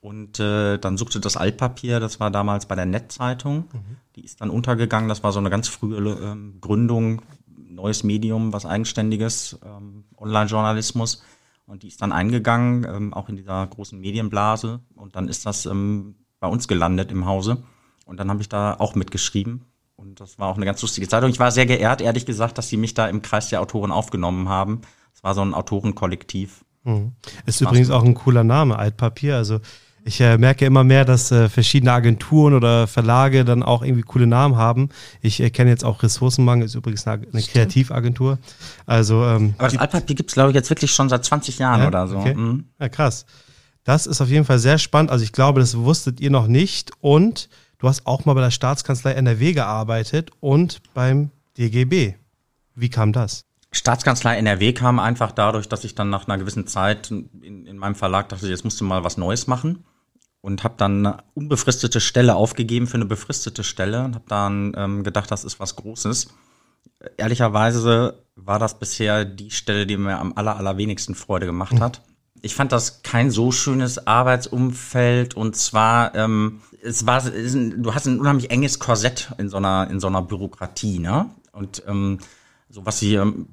Und 0.00 0.40
äh, 0.40 0.78
dann 0.78 0.96
suchte 0.96 1.20
das 1.20 1.36
Altpapier, 1.36 2.00
das 2.00 2.20
war 2.20 2.30
damals 2.30 2.66
bei 2.66 2.74
der 2.74 2.86
Netzzeitung, 2.86 3.68
mhm. 3.72 3.96
die 4.16 4.24
ist 4.24 4.40
dann 4.40 4.48
untergegangen, 4.48 5.10
das 5.10 5.22
war 5.22 5.32
so 5.32 5.40
eine 5.40 5.50
ganz 5.50 5.68
frühe 5.68 5.98
ähm, 5.98 6.58
Gründung, 6.60 7.20
neues 7.46 8.02
Medium, 8.02 8.52
was 8.52 8.64
eigenständiges, 8.64 9.58
ähm, 9.64 10.04
Online-Journalismus. 10.16 11.22
Und 11.66 11.82
die 11.82 11.88
ist 11.88 12.02
dann 12.02 12.12
eingegangen, 12.12 12.84
ähm, 12.84 13.14
auch 13.14 13.28
in 13.28 13.36
dieser 13.36 13.66
großen 13.66 14.00
Medienblase. 14.00 14.80
Und 14.96 15.16
dann 15.16 15.28
ist 15.28 15.46
das 15.46 15.66
ähm, 15.66 16.16
bei 16.40 16.48
uns 16.48 16.66
gelandet 16.66 17.12
im 17.12 17.26
Hause. 17.26 17.62
Und 18.06 18.18
dann 18.18 18.28
habe 18.28 18.40
ich 18.40 18.48
da 18.48 18.74
auch 18.74 18.94
mitgeschrieben. 18.94 19.64
Und 20.00 20.18
das 20.18 20.38
war 20.38 20.48
auch 20.48 20.56
eine 20.56 20.64
ganz 20.64 20.80
lustige 20.80 21.06
Zeitung. 21.08 21.28
Ich 21.28 21.38
war 21.38 21.50
sehr 21.50 21.66
geehrt, 21.66 22.00
ehrlich 22.00 22.24
gesagt, 22.24 22.56
dass 22.56 22.68
sie 22.68 22.78
mich 22.78 22.94
da 22.94 23.06
im 23.06 23.20
Kreis 23.20 23.50
der 23.50 23.60
Autoren 23.60 23.92
aufgenommen 23.92 24.48
haben. 24.48 24.80
Es 25.14 25.22
war 25.22 25.34
so 25.34 25.42
ein 25.42 25.52
Autorenkollektiv. 25.52 26.64
Mhm. 26.84 27.12
Ist 27.44 27.60
übrigens 27.60 27.90
auch 27.90 28.02
ein 28.02 28.14
cooler 28.14 28.42
Name, 28.42 28.78
Altpapier. 28.78 29.36
Also 29.36 29.60
ich 30.02 30.18
äh, 30.22 30.38
merke 30.38 30.64
immer 30.64 30.84
mehr, 30.84 31.04
dass 31.04 31.30
äh, 31.30 31.50
verschiedene 31.50 31.92
Agenturen 31.92 32.54
oder 32.54 32.86
Verlage 32.86 33.44
dann 33.44 33.62
auch 33.62 33.82
irgendwie 33.82 34.02
coole 34.02 34.26
Namen 34.26 34.56
haben. 34.56 34.88
Ich 35.20 35.38
äh, 35.40 35.50
kenne 35.50 35.68
jetzt 35.68 35.84
auch 35.84 36.02
Ressourcenmangel, 36.02 36.64
ist 36.64 36.74
übrigens 36.74 37.06
eine, 37.06 37.26
eine 37.30 37.42
Kreativagentur. 37.42 38.38
Also, 38.86 39.22
ähm, 39.26 39.54
Aber 39.58 39.68
das 39.68 39.76
Altpapier 39.76 40.16
gibt 40.16 40.30
es, 40.30 40.34
glaube 40.34 40.50
ich, 40.50 40.54
jetzt 40.54 40.70
wirklich 40.70 40.92
schon 40.92 41.10
seit 41.10 41.26
20 41.26 41.58
Jahren 41.58 41.82
ja? 41.82 41.88
oder 41.88 42.08
so. 42.08 42.16
Okay. 42.16 42.34
Mhm. 42.34 42.64
Ja, 42.80 42.88
krass. 42.88 43.26
Das 43.84 44.06
ist 44.06 44.22
auf 44.22 44.28
jeden 44.28 44.46
Fall 44.46 44.58
sehr 44.58 44.78
spannend. 44.78 45.10
Also 45.10 45.24
ich 45.24 45.32
glaube, 45.32 45.60
das 45.60 45.76
wusstet 45.76 46.20
ihr 46.20 46.30
noch 46.30 46.46
nicht. 46.46 46.92
Und 47.00 47.50
Du 47.80 47.88
hast 47.88 48.06
auch 48.06 48.26
mal 48.26 48.34
bei 48.34 48.42
der 48.42 48.50
Staatskanzlei 48.50 49.12
NRW 49.12 49.54
gearbeitet 49.54 50.30
und 50.40 50.82
beim 50.92 51.30
DGB. 51.56 52.14
Wie 52.74 52.90
kam 52.90 53.14
das? 53.14 53.46
Staatskanzlei 53.72 54.36
NRW 54.36 54.74
kam 54.74 54.98
einfach 54.98 55.32
dadurch, 55.32 55.66
dass 55.66 55.84
ich 55.84 55.94
dann 55.94 56.10
nach 56.10 56.28
einer 56.28 56.36
gewissen 56.36 56.66
Zeit 56.66 57.10
in, 57.10 57.66
in 57.66 57.78
meinem 57.78 57.94
Verlag 57.94 58.28
dachte, 58.28 58.48
jetzt 58.48 58.64
musst 58.64 58.80
du 58.80 58.84
mal 58.84 59.02
was 59.02 59.16
Neues 59.16 59.46
machen 59.46 59.84
und 60.42 60.62
habe 60.62 60.74
dann 60.76 61.06
eine 61.06 61.18
unbefristete 61.32 62.00
Stelle 62.02 62.34
aufgegeben 62.34 62.86
für 62.86 62.96
eine 62.96 63.06
befristete 63.06 63.64
Stelle 63.64 64.04
und 64.04 64.14
habe 64.14 64.26
dann 64.28 64.74
ähm, 64.76 65.02
gedacht, 65.02 65.30
das 65.30 65.44
ist 65.44 65.58
was 65.58 65.76
Großes. 65.76 66.28
Ehrlicherweise 67.16 68.26
war 68.36 68.58
das 68.58 68.78
bisher 68.78 69.24
die 69.24 69.50
Stelle, 69.50 69.86
die 69.86 69.96
mir 69.96 70.18
am 70.18 70.34
aller, 70.36 70.56
allerwenigsten 70.56 71.14
Freude 71.14 71.46
gemacht 71.46 71.80
hat. 71.80 72.02
Ich 72.42 72.54
fand 72.54 72.72
das 72.72 73.02
kein 73.02 73.30
so 73.30 73.52
schönes 73.52 74.06
Arbeitsumfeld 74.06 75.34
und 75.34 75.56
zwar 75.56 76.14
ähm, 76.14 76.60
es 76.82 77.06
war, 77.06 77.22
du 77.22 77.94
hast 77.94 78.06
ein 78.06 78.20
unheimlich 78.20 78.50
enges 78.50 78.78
Korsett 78.78 79.32
in 79.38 79.48
so 79.48 79.56
einer, 79.56 79.88
in 79.90 80.00
so 80.00 80.06
einer 80.06 80.22
Bürokratie, 80.22 80.98
ne? 80.98 81.30
Und 81.52 81.82
ähm, 81.86 82.18
so 82.68 82.86
was 82.86 82.98
sie, 82.98 83.14
ähm, 83.14 83.46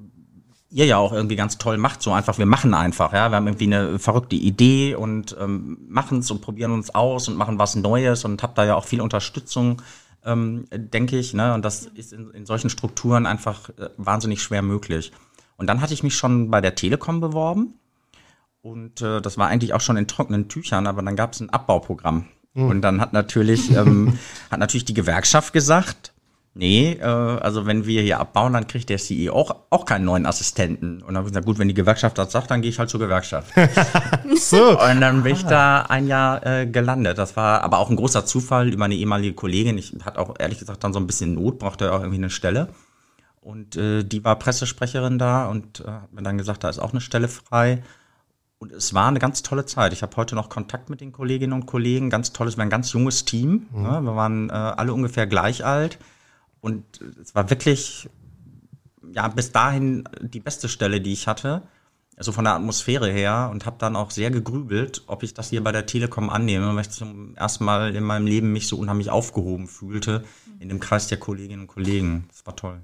ihr 0.70 0.86
ja 0.86 0.98
auch 0.98 1.12
irgendwie 1.12 1.36
ganz 1.36 1.58
toll 1.58 1.78
macht, 1.78 2.02
so 2.02 2.12
einfach, 2.12 2.38
wir 2.38 2.46
machen 2.46 2.74
einfach, 2.74 3.12
ja, 3.12 3.30
wir 3.30 3.36
haben 3.36 3.46
irgendwie 3.46 3.66
eine 3.66 3.98
verrückte 3.98 4.36
Idee 4.36 4.94
und 4.94 5.36
ähm, 5.40 5.78
machen 5.88 6.18
es 6.18 6.30
und 6.30 6.40
probieren 6.40 6.72
uns 6.72 6.94
aus 6.94 7.28
und 7.28 7.36
machen 7.36 7.58
was 7.58 7.74
Neues 7.74 8.24
und 8.24 8.42
hab 8.42 8.54
da 8.54 8.64
ja 8.64 8.74
auch 8.76 8.84
viel 8.84 9.00
Unterstützung, 9.00 9.82
ähm, 10.24 10.66
denke 10.70 11.18
ich, 11.18 11.34
ne? 11.34 11.54
Und 11.54 11.64
das 11.64 11.86
ist 11.86 12.12
in, 12.12 12.30
in 12.30 12.46
solchen 12.46 12.70
Strukturen 12.70 13.26
einfach 13.26 13.70
äh, 13.70 13.90
wahnsinnig 13.96 14.42
schwer 14.42 14.62
möglich. 14.62 15.12
Und 15.56 15.66
dann 15.66 15.80
hatte 15.80 15.94
ich 15.94 16.02
mich 16.02 16.16
schon 16.16 16.50
bei 16.50 16.60
der 16.60 16.74
Telekom 16.74 17.20
beworben 17.20 17.74
und 18.62 19.02
äh, 19.02 19.20
das 19.20 19.38
war 19.38 19.48
eigentlich 19.48 19.74
auch 19.74 19.80
schon 19.80 19.96
in 19.96 20.06
trockenen 20.06 20.48
Tüchern, 20.48 20.86
aber 20.86 21.02
dann 21.02 21.16
gab 21.16 21.32
es 21.32 21.40
ein 21.40 21.50
Abbauprogramm. 21.50 22.26
Mhm. 22.58 22.70
Und 22.70 22.82
dann 22.82 23.00
hat 23.00 23.12
natürlich, 23.12 23.70
ähm, 23.70 24.18
hat 24.50 24.58
natürlich 24.58 24.84
die 24.84 24.94
Gewerkschaft 24.94 25.52
gesagt, 25.52 26.12
nee, 26.54 26.94
äh, 27.00 27.04
also 27.04 27.66
wenn 27.66 27.86
wir 27.86 28.02
hier 28.02 28.18
abbauen, 28.18 28.52
dann 28.52 28.66
kriegt 28.66 28.88
der 28.88 28.98
CEO 28.98 29.32
auch, 29.32 29.56
auch 29.70 29.84
keinen 29.84 30.04
neuen 30.04 30.26
Assistenten. 30.26 31.00
Und 31.02 31.08
dann 31.08 31.18
habe 31.18 31.28
ich 31.28 31.32
gesagt, 31.32 31.46
gut, 31.46 31.58
wenn 31.58 31.68
die 31.68 31.74
Gewerkschaft 31.74 32.18
das 32.18 32.32
sagt, 32.32 32.50
dann 32.50 32.60
gehe 32.60 32.70
ich 32.70 32.78
halt 32.78 32.90
zur 32.90 33.00
Gewerkschaft. 33.00 33.54
so. 34.36 34.78
Und 34.78 35.00
dann 35.00 35.22
bin 35.22 35.34
ich 35.34 35.44
da 35.44 35.82
ein 35.82 36.08
Jahr 36.08 36.44
äh, 36.44 36.66
gelandet. 36.66 37.16
Das 37.16 37.36
war 37.36 37.62
aber 37.62 37.78
auch 37.78 37.90
ein 37.90 37.96
großer 37.96 38.26
Zufall 38.26 38.72
über 38.72 38.86
eine 38.86 38.96
ehemalige 38.96 39.34
Kollegin. 39.34 39.78
Ich 39.78 39.94
hatte 40.04 40.18
auch 40.18 40.34
ehrlich 40.38 40.58
gesagt 40.58 40.82
dann 40.82 40.92
so 40.92 40.98
ein 40.98 41.06
bisschen 41.06 41.34
Not, 41.34 41.60
brauchte 41.60 41.92
auch 41.92 42.00
irgendwie 42.00 42.18
eine 42.18 42.30
Stelle. 42.30 42.68
Und 43.40 43.76
äh, 43.76 44.02
die 44.02 44.24
war 44.24 44.36
Pressesprecherin 44.36 45.18
da 45.18 45.46
und 45.46 45.80
äh, 45.80 45.90
hat 45.90 46.12
mir 46.12 46.22
dann 46.22 46.36
gesagt, 46.38 46.64
da 46.64 46.68
ist 46.68 46.80
auch 46.80 46.90
eine 46.90 47.00
Stelle 47.00 47.28
frei. 47.28 47.82
Und 48.58 48.72
es 48.72 48.92
war 48.92 49.06
eine 49.06 49.20
ganz 49.20 49.42
tolle 49.42 49.66
Zeit. 49.66 49.92
Ich 49.92 50.02
habe 50.02 50.16
heute 50.16 50.34
noch 50.34 50.48
Kontakt 50.48 50.90
mit 50.90 51.00
den 51.00 51.12
Kolleginnen 51.12 51.52
und 51.52 51.66
Kollegen. 51.66 52.10
Ganz 52.10 52.32
tolles, 52.32 52.54
wir 52.54 52.58
waren 52.58 52.66
ein 52.66 52.70
ganz 52.70 52.92
junges 52.92 53.24
Team. 53.24 53.66
Mhm. 53.70 53.84
Ja, 53.84 54.00
wir 54.00 54.16
waren 54.16 54.50
äh, 54.50 54.52
alle 54.52 54.92
ungefähr 54.92 55.26
gleich 55.26 55.64
alt. 55.64 55.98
Und 56.60 56.84
es 57.22 57.34
war 57.36 57.50
wirklich, 57.50 58.08
ja, 59.12 59.28
bis 59.28 59.52
dahin 59.52 60.04
die 60.20 60.40
beste 60.40 60.68
Stelle, 60.68 61.00
die 61.00 61.12
ich 61.12 61.28
hatte. 61.28 61.62
Also 62.16 62.32
von 62.32 62.44
der 62.44 62.54
Atmosphäre 62.54 63.08
her. 63.12 63.48
Und 63.52 63.64
habe 63.64 63.76
dann 63.78 63.94
auch 63.94 64.10
sehr 64.10 64.32
gegrübelt, 64.32 65.04
ob 65.06 65.22
ich 65.22 65.34
das 65.34 65.50
hier 65.50 65.62
bei 65.62 65.70
der 65.70 65.86
Telekom 65.86 66.28
annehme, 66.28 66.74
weil 66.74 66.82
ich 66.82 66.90
zum 66.90 67.36
ersten 67.36 67.64
Mal 67.64 67.94
in 67.94 68.02
meinem 68.02 68.26
Leben 68.26 68.52
mich 68.52 68.66
so 68.66 68.76
unheimlich 68.76 69.10
aufgehoben 69.10 69.68
fühlte 69.68 70.24
in 70.58 70.68
dem 70.68 70.80
Kreis 70.80 71.06
der 71.06 71.18
Kolleginnen 71.18 71.62
und 71.62 71.68
Kollegen. 71.68 72.24
Das 72.28 72.44
war 72.44 72.56
toll 72.56 72.80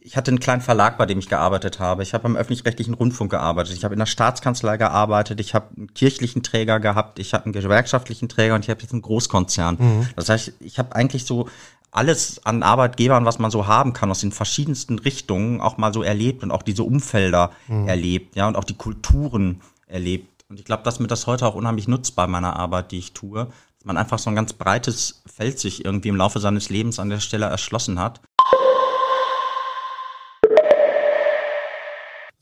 ich 0.00 0.16
hatte 0.16 0.30
einen 0.30 0.40
kleinen 0.40 0.60
Verlag, 0.60 0.98
bei 0.98 1.06
dem 1.06 1.18
ich 1.18 1.28
gearbeitet 1.28 1.80
habe. 1.80 2.02
Ich 2.02 2.12
habe 2.12 2.26
am 2.26 2.36
öffentlich-rechtlichen 2.36 2.94
Rundfunk 2.94 3.30
gearbeitet. 3.30 3.74
Ich 3.74 3.84
habe 3.84 3.94
in 3.94 3.98
der 3.98 4.06
Staatskanzlei 4.06 4.76
gearbeitet. 4.76 5.40
Ich 5.40 5.54
habe 5.54 5.68
einen 5.76 5.94
kirchlichen 5.94 6.42
Träger 6.42 6.78
gehabt. 6.78 7.18
Ich 7.18 7.32
habe 7.32 7.44
einen 7.44 7.52
gewerkschaftlichen 7.52 8.28
Träger 8.28 8.54
und 8.54 8.64
ich 8.64 8.70
habe 8.70 8.82
jetzt 8.82 8.92
einen 8.92 9.02
Großkonzern. 9.02 9.76
Mhm. 9.78 10.08
Das 10.14 10.28
heißt, 10.28 10.52
ich 10.60 10.78
habe 10.78 10.94
eigentlich 10.94 11.24
so 11.24 11.48
alles 11.90 12.44
an 12.44 12.62
Arbeitgebern, 12.62 13.24
was 13.24 13.38
man 13.38 13.50
so 13.50 13.66
haben 13.66 13.92
kann, 13.92 14.10
aus 14.10 14.20
den 14.20 14.32
verschiedensten 14.32 14.98
Richtungen 14.98 15.60
auch 15.60 15.78
mal 15.78 15.94
so 15.94 16.02
erlebt 16.02 16.42
und 16.42 16.50
auch 16.50 16.62
diese 16.62 16.82
Umfelder 16.82 17.52
mhm. 17.68 17.88
erlebt, 17.88 18.36
ja, 18.36 18.48
und 18.48 18.56
auch 18.56 18.64
die 18.64 18.76
Kulturen 18.76 19.62
erlebt. 19.86 20.44
Und 20.48 20.58
ich 20.58 20.64
glaube, 20.64 20.82
dass 20.82 20.98
mir 20.98 21.06
das 21.06 21.26
heute 21.26 21.46
auch 21.46 21.54
unheimlich 21.54 21.88
nutzt 21.88 22.16
bei 22.16 22.26
meiner 22.26 22.56
Arbeit, 22.56 22.90
die 22.90 22.98
ich 22.98 23.12
tue, 23.12 23.46
dass 23.46 23.84
man 23.84 23.96
einfach 23.96 24.18
so 24.18 24.28
ein 24.28 24.36
ganz 24.36 24.52
breites 24.52 25.22
Feld 25.26 25.58
sich 25.58 25.84
irgendwie 25.84 26.08
im 26.08 26.16
Laufe 26.16 26.40
seines 26.40 26.68
Lebens 26.68 26.98
an 26.98 27.10
der 27.10 27.20
Stelle 27.20 27.46
erschlossen 27.46 28.00
hat. 28.00 28.20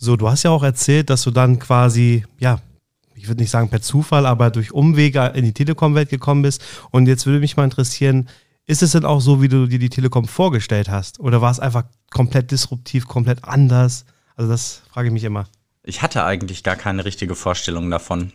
So, 0.04 0.16
du 0.16 0.28
hast 0.28 0.42
ja 0.42 0.50
auch 0.50 0.64
erzählt, 0.64 1.10
dass 1.10 1.22
du 1.22 1.30
dann 1.30 1.60
quasi, 1.60 2.24
ja, 2.40 2.58
ich 3.14 3.28
würde 3.28 3.40
nicht 3.40 3.50
sagen 3.50 3.68
per 3.68 3.82
Zufall, 3.82 4.26
aber 4.26 4.50
durch 4.50 4.72
Umwege 4.72 5.26
in 5.36 5.44
die 5.44 5.52
Telekom-Welt 5.52 6.08
gekommen 6.08 6.42
bist. 6.42 6.60
Und 6.90 7.06
jetzt 7.06 7.24
würde 7.24 7.38
mich 7.38 7.56
mal 7.56 7.62
interessieren, 7.62 8.28
ist 8.66 8.82
es 8.82 8.90
denn 8.90 9.04
auch 9.04 9.20
so, 9.20 9.40
wie 9.40 9.46
du 9.46 9.68
dir 9.68 9.78
die 9.78 9.90
Telekom 9.90 10.26
vorgestellt 10.26 10.88
hast? 10.88 11.20
Oder 11.20 11.40
war 11.40 11.52
es 11.52 11.60
einfach 11.60 11.84
komplett 12.10 12.50
disruptiv, 12.50 13.06
komplett 13.06 13.44
anders? 13.44 14.04
Also 14.34 14.50
das 14.50 14.82
frage 14.90 15.06
ich 15.06 15.12
mich 15.12 15.22
immer. 15.22 15.46
Ich 15.84 16.02
hatte 16.02 16.24
eigentlich 16.24 16.64
gar 16.64 16.74
keine 16.74 17.04
richtige 17.04 17.36
Vorstellung 17.36 17.88
davon. 17.88 18.32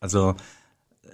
Also 0.00 0.34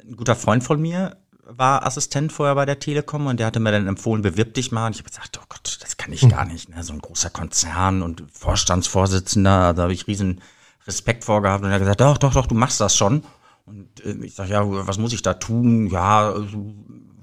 ein 0.03 0.17
guter 0.17 0.35
Freund 0.35 0.65
von 0.65 0.81
mir 0.81 1.19
war 1.57 1.87
Assistent 1.87 2.33
vorher 2.33 2.55
bei 2.55 2.67
der 2.67 2.79
Telekom 2.79 3.27
und 3.27 3.39
der 3.39 3.47
hatte 3.47 3.61
mir 3.61 3.73
dann 3.73 3.87
empfohlen, 3.87 4.23
bewirb 4.23 4.55
dich 4.55 4.73
mal. 4.73 4.87
Und 4.87 4.93
ich 4.93 4.99
habe 5.01 5.11
gesagt, 5.11 5.39
oh 5.43 5.47
Gott, 5.49 5.79
das 5.81 5.97
kann 5.97 6.13
ich 6.13 6.23
hm. 6.23 6.31
gar 6.31 6.45
nicht. 6.45 6.69
Ne? 6.69 6.83
So 6.83 6.93
ein 6.93 7.01
großer 7.01 7.31
Konzern 7.31 8.03
und 8.03 8.25
Vorstandsvorsitzender, 8.33 9.75
da 9.75 9.83
habe 9.83 9.93
ich 9.93 10.07
riesen 10.07 10.41
Respekt 10.87 11.25
vorgehabt. 11.25 11.65
Und 11.65 11.71
er 11.71 11.75
hat 11.75 11.81
gesagt, 11.81 12.01
doch, 12.01 12.19
doch, 12.19 12.33
doch, 12.33 12.47
du 12.47 12.55
machst 12.55 12.81
das 12.81 12.97
schon. 12.97 13.25
Und 13.67 14.05
äh, 14.05 14.25
ich 14.25 14.35
sage, 14.35 14.53
ja, 14.53 14.63
was 14.65 14.99
muss 14.99 15.13
ich 15.13 15.23
da 15.23 15.35
tun? 15.35 15.89
Ja, 15.89 16.35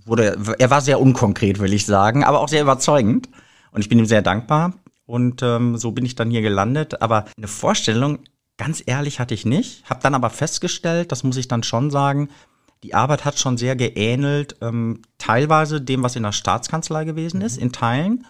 wurde, 0.05 0.37
er 0.57 0.69
war 0.69 0.81
sehr 0.81 0.99
unkonkret, 0.99 1.59
will 1.59 1.73
ich 1.73 1.85
sagen, 1.85 2.23
aber 2.23 2.39
auch 2.39 2.49
sehr 2.49 2.61
überzeugend. 2.61 3.29
Und 3.71 3.81
ich 3.81 3.89
bin 3.89 3.99
ihm 3.99 4.05
sehr 4.05 4.21
dankbar. 4.21 4.73
Und 5.05 5.41
ähm, 5.41 5.77
so 5.77 5.91
bin 5.91 6.05
ich 6.05 6.15
dann 6.15 6.29
hier 6.29 6.41
gelandet. 6.41 7.01
Aber 7.01 7.25
eine 7.37 7.47
Vorstellung, 7.47 8.19
ganz 8.57 8.83
ehrlich, 8.85 9.19
hatte 9.19 9.33
ich 9.33 9.45
nicht. 9.45 9.89
Hab 9.89 10.01
dann 10.01 10.15
aber 10.15 10.29
festgestellt, 10.29 11.11
das 11.11 11.23
muss 11.23 11.37
ich 11.37 11.47
dann 11.47 11.63
schon 11.63 11.91
sagen, 11.91 12.29
die 12.83 12.93
Arbeit 12.93 13.25
hat 13.25 13.39
schon 13.39 13.57
sehr 13.57 13.75
geähnelt, 13.75 14.55
ähm, 14.61 15.01
teilweise 15.17 15.81
dem, 15.81 16.03
was 16.03 16.15
in 16.15 16.23
der 16.23 16.31
Staatskanzlei 16.31 17.05
gewesen 17.05 17.41
ist, 17.41 17.57
mhm. 17.57 17.63
in 17.63 17.71
Teilen. 17.71 18.25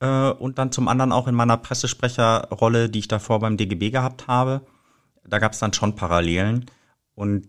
Äh, 0.00 0.30
und 0.30 0.58
dann 0.58 0.72
zum 0.72 0.88
anderen 0.88 1.12
auch 1.12 1.28
in 1.28 1.34
meiner 1.34 1.56
Pressesprecherrolle, 1.56 2.88
die 2.88 3.00
ich 3.00 3.08
davor 3.08 3.40
beim 3.40 3.56
DGB 3.56 3.90
gehabt 3.90 4.26
habe. 4.28 4.62
Da 5.24 5.38
gab 5.38 5.52
es 5.52 5.58
dann 5.58 5.72
schon 5.72 5.96
Parallelen. 5.96 6.66
Und 7.14 7.48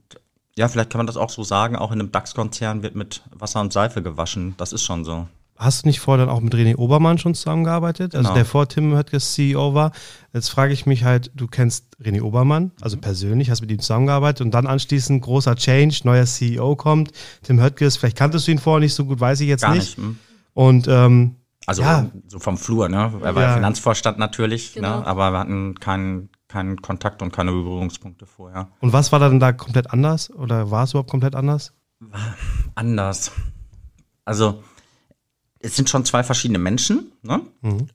ja, 0.57 0.67
vielleicht 0.67 0.89
kann 0.89 0.99
man 0.99 1.07
das 1.07 1.17
auch 1.17 1.29
so 1.29 1.43
sagen, 1.43 1.75
auch 1.75 1.91
in 1.91 1.99
einem 1.99 2.11
DAX-Konzern 2.11 2.83
wird 2.83 2.95
mit 2.95 3.23
Wasser 3.31 3.61
und 3.61 3.71
Seife 3.71 4.01
gewaschen. 4.01 4.55
Das 4.57 4.73
ist 4.73 4.83
schon 4.83 5.05
so. 5.05 5.27
Hast 5.61 5.83
du 5.83 5.89
nicht 5.89 5.99
vorher 5.99 6.25
dann 6.25 6.35
auch 6.35 6.41
mit 6.41 6.55
René 6.55 6.75
Obermann 6.75 7.19
schon 7.19 7.35
zusammengearbeitet? 7.35 8.15
Also 8.15 8.29
genau. 8.29 8.33
der 8.33 8.45
vor 8.45 8.67
Tim 8.67 8.95
Höttges 8.95 9.33
CEO 9.33 9.75
war. 9.75 9.91
Jetzt 10.33 10.49
frage 10.49 10.73
ich 10.73 10.87
mich 10.87 11.03
halt, 11.03 11.29
du 11.35 11.45
kennst 11.45 11.97
René 12.03 12.23
Obermann, 12.23 12.71
also 12.81 12.97
mhm. 12.97 13.01
persönlich, 13.01 13.51
hast 13.51 13.61
mit 13.61 13.69
ihm 13.69 13.77
zusammengearbeitet 13.77 14.43
und 14.43 14.55
dann 14.55 14.65
anschließend 14.65 15.21
großer 15.21 15.55
Change, 15.55 15.99
neuer 16.03 16.25
CEO 16.25 16.75
kommt, 16.75 17.11
Tim 17.43 17.61
Höttges, 17.61 17.97
vielleicht 17.97 18.17
kanntest 18.17 18.47
du 18.47 18.51
ihn 18.53 18.57
vorher 18.57 18.79
nicht 18.79 18.95
so 18.95 19.05
gut, 19.05 19.19
weiß 19.19 19.39
ich 19.41 19.49
jetzt 19.49 19.61
Gar 19.61 19.75
nicht. 19.75 19.99
nicht. 19.99 20.07
Hm. 20.07 20.17
Und 20.53 20.87
ähm, 20.87 21.35
also 21.67 21.83
ja. 21.83 22.09
so 22.27 22.39
vom 22.39 22.57
Flur, 22.57 22.89
ne? 22.89 23.13
Er 23.21 23.35
war 23.35 23.43
ja. 23.43 23.53
Finanzvorstand 23.53 24.17
natürlich, 24.17 24.75
ne? 24.75 24.81
genau. 24.81 25.01
ne? 25.01 25.05
aber 25.05 25.31
wir 25.31 25.37
hatten 25.37 25.75
keinen 25.79 26.29
keinen 26.47 26.81
Kontakt 26.81 27.21
und 27.21 27.31
keine 27.31 27.51
Berührungspunkte 27.51 28.25
vorher. 28.25 28.69
Und 28.79 28.93
was 28.93 29.11
war 29.11 29.19
dann 29.19 29.39
da 29.39 29.53
komplett 29.53 29.91
anders? 29.91 30.31
Oder 30.31 30.71
war 30.71 30.85
es 30.85 30.89
überhaupt 30.89 31.11
komplett 31.11 31.35
anders? 31.35 31.71
Anders. 32.73 33.31
Also 34.25 34.63
es 35.61 35.75
sind 35.75 35.89
schon 35.89 36.05
zwei 36.05 36.23
verschiedene 36.23 36.59
Menschen, 36.59 37.11
ne? 37.21 37.41
Mhm. 37.61 37.87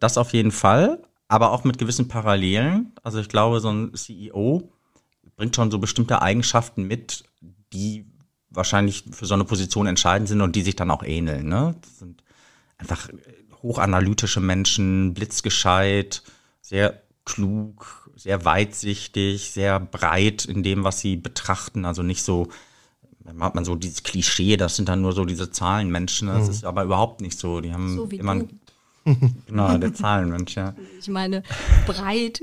Das 0.00 0.18
auf 0.18 0.32
jeden 0.32 0.50
Fall, 0.50 1.02
aber 1.28 1.52
auch 1.52 1.64
mit 1.64 1.78
gewissen 1.78 2.08
Parallelen. 2.08 2.92
Also 3.02 3.20
ich 3.20 3.28
glaube, 3.28 3.60
so 3.60 3.70
ein 3.70 3.94
CEO 3.94 4.70
bringt 5.36 5.56
schon 5.56 5.70
so 5.70 5.78
bestimmte 5.78 6.20
Eigenschaften 6.20 6.84
mit, 6.84 7.24
die 7.72 8.04
wahrscheinlich 8.50 9.04
für 9.12 9.26
so 9.26 9.34
eine 9.34 9.44
Position 9.44 9.86
entscheidend 9.86 10.28
sind 10.28 10.40
und 10.40 10.56
die 10.56 10.62
sich 10.62 10.76
dann 10.76 10.90
auch 10.90 11.02
ähneln. 11.02 11.48
Ne? 11.48 11.74
Das 11.80 11.98
sind 12.00 12.22
einfach 12.76 13.08
hochanalytische 13.62 14.40
Menschen, 14.40 15.14
blitzgescheit, 15.14 16.22
sehr 16.60 17.02
klug, 17.24 18.10
sehr 18.16 18.44
weitsichtig, 18.44 19.50
sehr 19.50 19.80
breit 19.80 20.44
in 20.44 20.62
dem, 20.62 20.84
was 20.84 21.00
sie 21.00 21.16
betrachten. 21.16 21.84
Also 21.84 22.02
nicht 22.02 22.22
so 22.22 22.48
hat 23.40 23.54
man 23.54 23.64
so 23.64 23.74
dieses 23.74 24.02
Klischee, 24.02 24.56
das 24.56 24.76
sind 24.76 24.88
dann 24.88 25.02
nur 25.02 25.12
so 25.12 25.24
diese 25.24 25.50
Zahlenmenschen. 25.50 26.28
Das 26.28 26.44
mhm. 26.44 26.50
ist 26.50 26.64
aber 26.64 26.84
überhaupt 26.84 27.20
nicht 27.20 27.38
so. 27.38 27.60
Die 27.60 27.72
haben 27.72 27.96
so 27.96 28.04
immer. 28.06 28.36
Du. 28.36 28.48
Genau, 29.46 29.78
der 29.78 29.94
Zahlenmensch, 29.94 30.56
ja. 30.56 30.74
Ich 31.00 31.08
meine, 31.08 31.42
breit, 31.86 32.42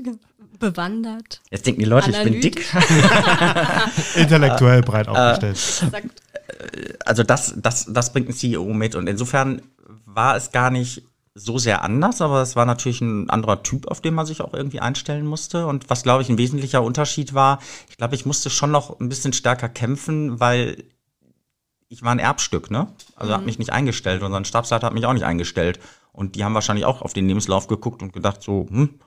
bewandert. 0.60 1.42
Jetzt 1.51 1.68
denken 1.68 1.82
die 1.82 1.86
Leute, 1.86 2.10
ich 2.10 2.24
bin 2.24 2.42
dick. 2.42 2.65
Intellektuell 4.15 4.82
breit 4.82 5.08
aufgestellt. 5.08 5.84
Äh, 5.94 6.94
also 7.06 7.24
das, 7.24 7.54
das, 7.58 7.86
das 7.88 8.12
bringt 8.13 8.30
ein 8.30 8.34
CEO 8.34 8.74
mit. 8.74 8.96
Und 8.96 9.08
insofern 9.08 9.62
war 10.06 10.36
es 10.36 10.51
gar 10.51 10.72
nicht 10.72 11.04
so 11.38 11.58
sehr 11.58 11.84
anders, 11.84 12.22
aber 12.22 12.42
es 12.42 12.56
war 12.56 12.65
natürlich 12.65 13.01
ein 13.01 13.30
anderer 13.30 13.62
Typ, 13.62 13.89
auf 13.89 14.00
den 14.00 14.13
man 14.13 14.25
sich 14.25 14.42
auch 14.42 14.54
irgendwie 14.54 14.80
einstellen 14.80 15.25
musste. 15.25 15.68
Und 15.68 15.89
was, 15.89 16.04
glaube 16.04 16.24
ich, 16.24 16.30
ein 16.30 16.38
wesentlicher 16.38 16.82
Unterschied 16.82 17.34
war, 17.34 17.60
ich 17.89 17.98
glaube, 17.98 18.15
ich 18.15 18.25
musste 18.25 18.50
schon 18.50 18.72
noch 18.72 19.01
ein 19.01 19.10
bisschen 19.10 19.34
stärker 19.34 19.68
kämpfen, 19.68 20.39
weil 20.39 20.86
ich 21.89 22.04
war 22.04 22.12
ein 22.12 22.20
Erbstück, 22.20 22.72
ne? 22.72 22.88
Also 23.18 23.32
mhm. 23.32 23.38
hat 23.38 23.46
mich 23.46 23.60
nicht 23.60 23.74
eingestellt 23.74 24.24
und 24.24 24.32
sein 24.32 24.46
Stabsleiter 24.46 24.88
hat 24.88 24.94
mich 24.94 25.06
auch 25.06 25.13
nicht 25.13 25.25
eingestellt. 25.25 25.80
Und 26.13 26.36
die 26.36 26.46
haben 26.46 26.54
wahrscheinlich 26.54 26.86
auch 26.86 27.01
auf 27.01 27.12
den 27.12 27.27
Lebenslauf 27.27 27.68
geguckt 27.68 28.01
und 28.01 28.13
gedacht 28.13 28.42
so, 28.42 28.65
hm, 28.70 29.01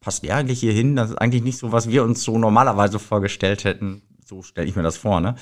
passt 0.00 0.24
der 0.24 0.36
eigentlich 0.36 0.60
hier 0.60 0.72
hin? 0.72 0.96
Das 0.96 1.10
ist 1.10 1.16
eigentlich 1.16 1.42
nicht 1.42 1.58
so, 1.58 1.70
was 1.70 1.88
wir 1.90 2.02
uns 2.02 2.22
so 2.22 2.38
normalerweise 2.38 2.98
vorgestellt 2.98 3.64
hätten. 3.64 4.00
So 4.24 4.42
stelle 4.42 4.66
ich 4.66 4.74
mir 4.74 4.82
das 4.82 4.96
vor, 4.96 5.20
ne? 5.20 5.34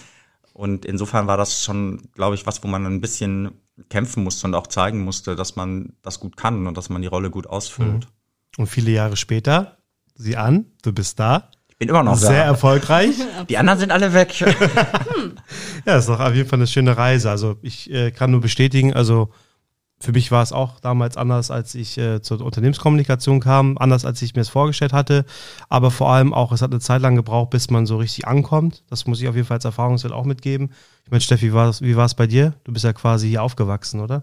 Und 0.60 0.84
insofern 0.84 1.26
war 1.26 1.38
das 1.38 1.64
schon, 1.64 2.02
glaube 2.12 2.34
ich, 2.34 2.44
was, 2.44 2.62
wo 2.62 2.68
man 2.68 2.84
ein 2.84 3.00
bisschen 3.00 3.52
kämpfen 3.88 4.22
musste 4.22 4.46
und 4.46 4.54
auch 4.54 4.66
zeigen 4.66 5.00
musste, 5.00 5.34
dass 5.34 5.56
man 5.56 5.94
das 6.02 6.20
gut 6.20 6.36
kann 6.36 6.66
und 6.66 6.76
dass 6.76 6.90
man 6.90 7.00
die 7.00 7.08
Rolle 7.08 7.30
gut 7.30 7.46
ausfüllt. 7.46 8.04
Mhm. 8.04 8.58
Und 8.58 8.66
viele 8.66 8.90
Jahre 8.90 9.16
später, 9.16 9.78
sieh 10.16 10.36
an, 10.36 10.66
du 10.82 10.92
bist 10.92 11.18
da. 11.18 11.50
Ich 11.68 11.78
bin 11.78 11.88
immer 11.88 12.02
noch 12.02 12.18
Sehr 12.18 12.32
da. 12.32 12.44
erfolgreich. 12.44 13.16
Die 13.48 13.56
anderen 13.56 13.78
sind 13.78 13.90
alle 13.90 14.12
weg. 14.12 14.38
ja, 15.86 15.96
ist 15.96 16.10
doch 16.10 16.20
auf 16.20 16.34
jeden 16.34 16.46
Fall 16.46 16.58
eine 16.58 16.66
schöne 16.66 16.94
Reise. 16.94 17.30
Also 17.30 17.56
ich 17.62 17.90
äh, 17.90 18.10
kann 18.10 18.30
nur 18.30 18.42
bestätigen, 18.42 18.92
also 18.92 19.30
für 20.02 20.12
mich 20.12 20.30
war 20.30 20.42
es 20.42 20.52
auch 20.52 20.80
damals 20.80 21.18
anders, 21.18 21.50
als 21.50 21.74
ich 21.74 21.98
äh, 21.98 22.22
zur 22.22 22.40
Unternehmenskommunikation 22.40 23.38
kam, 23.40 23.76
anders 23.76 24.06
als 24.06 24.22
ich 24.22 24.34
mir 24.34 24.40
es 24.40 24.48
vorgestellt 24.48 24.94
hatte. 24.94 25.26
Aber 25.68 25.90
vor 25.90 26.10
allem 26.10 26.32
auch, 26.32 26.52
es 26.52 26.62
hat 26.62 26.70
eine 26.70 26.80
Zeit 26.80 27.02
lang 27.02 27.16
gebraucht, 27.16 27.50
bis 27.50 27.68
man 27.68 27.84
so 27.84 27.98
richtig 27.98 28.26
ankommt. 28.26 28.82
Das 28.88 29.06
muss 29.06 29.20
ich 29.20 29.28
auf 29.28 29.34
jeden 29.34 29.46
Fall 29.46 29.58
als 29.58 29.66
Erfahrungswert 29.66 30.14
auch 30.14 30.24
mitgeben. 30.24 30.72
Ich 31.04 31.10
meine, 31.10 31.20
Steffi, 31.20 31.52
wie 31.52 31.96
war 31.96 32.04
es 32.06 32.14
bei 32.14 32.26
dir? 32.26 32.54
Du 32.64 32.72
bist 32.72 32.84
ja 32.84 32.94
quasi 32.94 33.28
hier 33.28 33.42
aufgewachsen, 33.42 34.00
oder? 34.00 34.22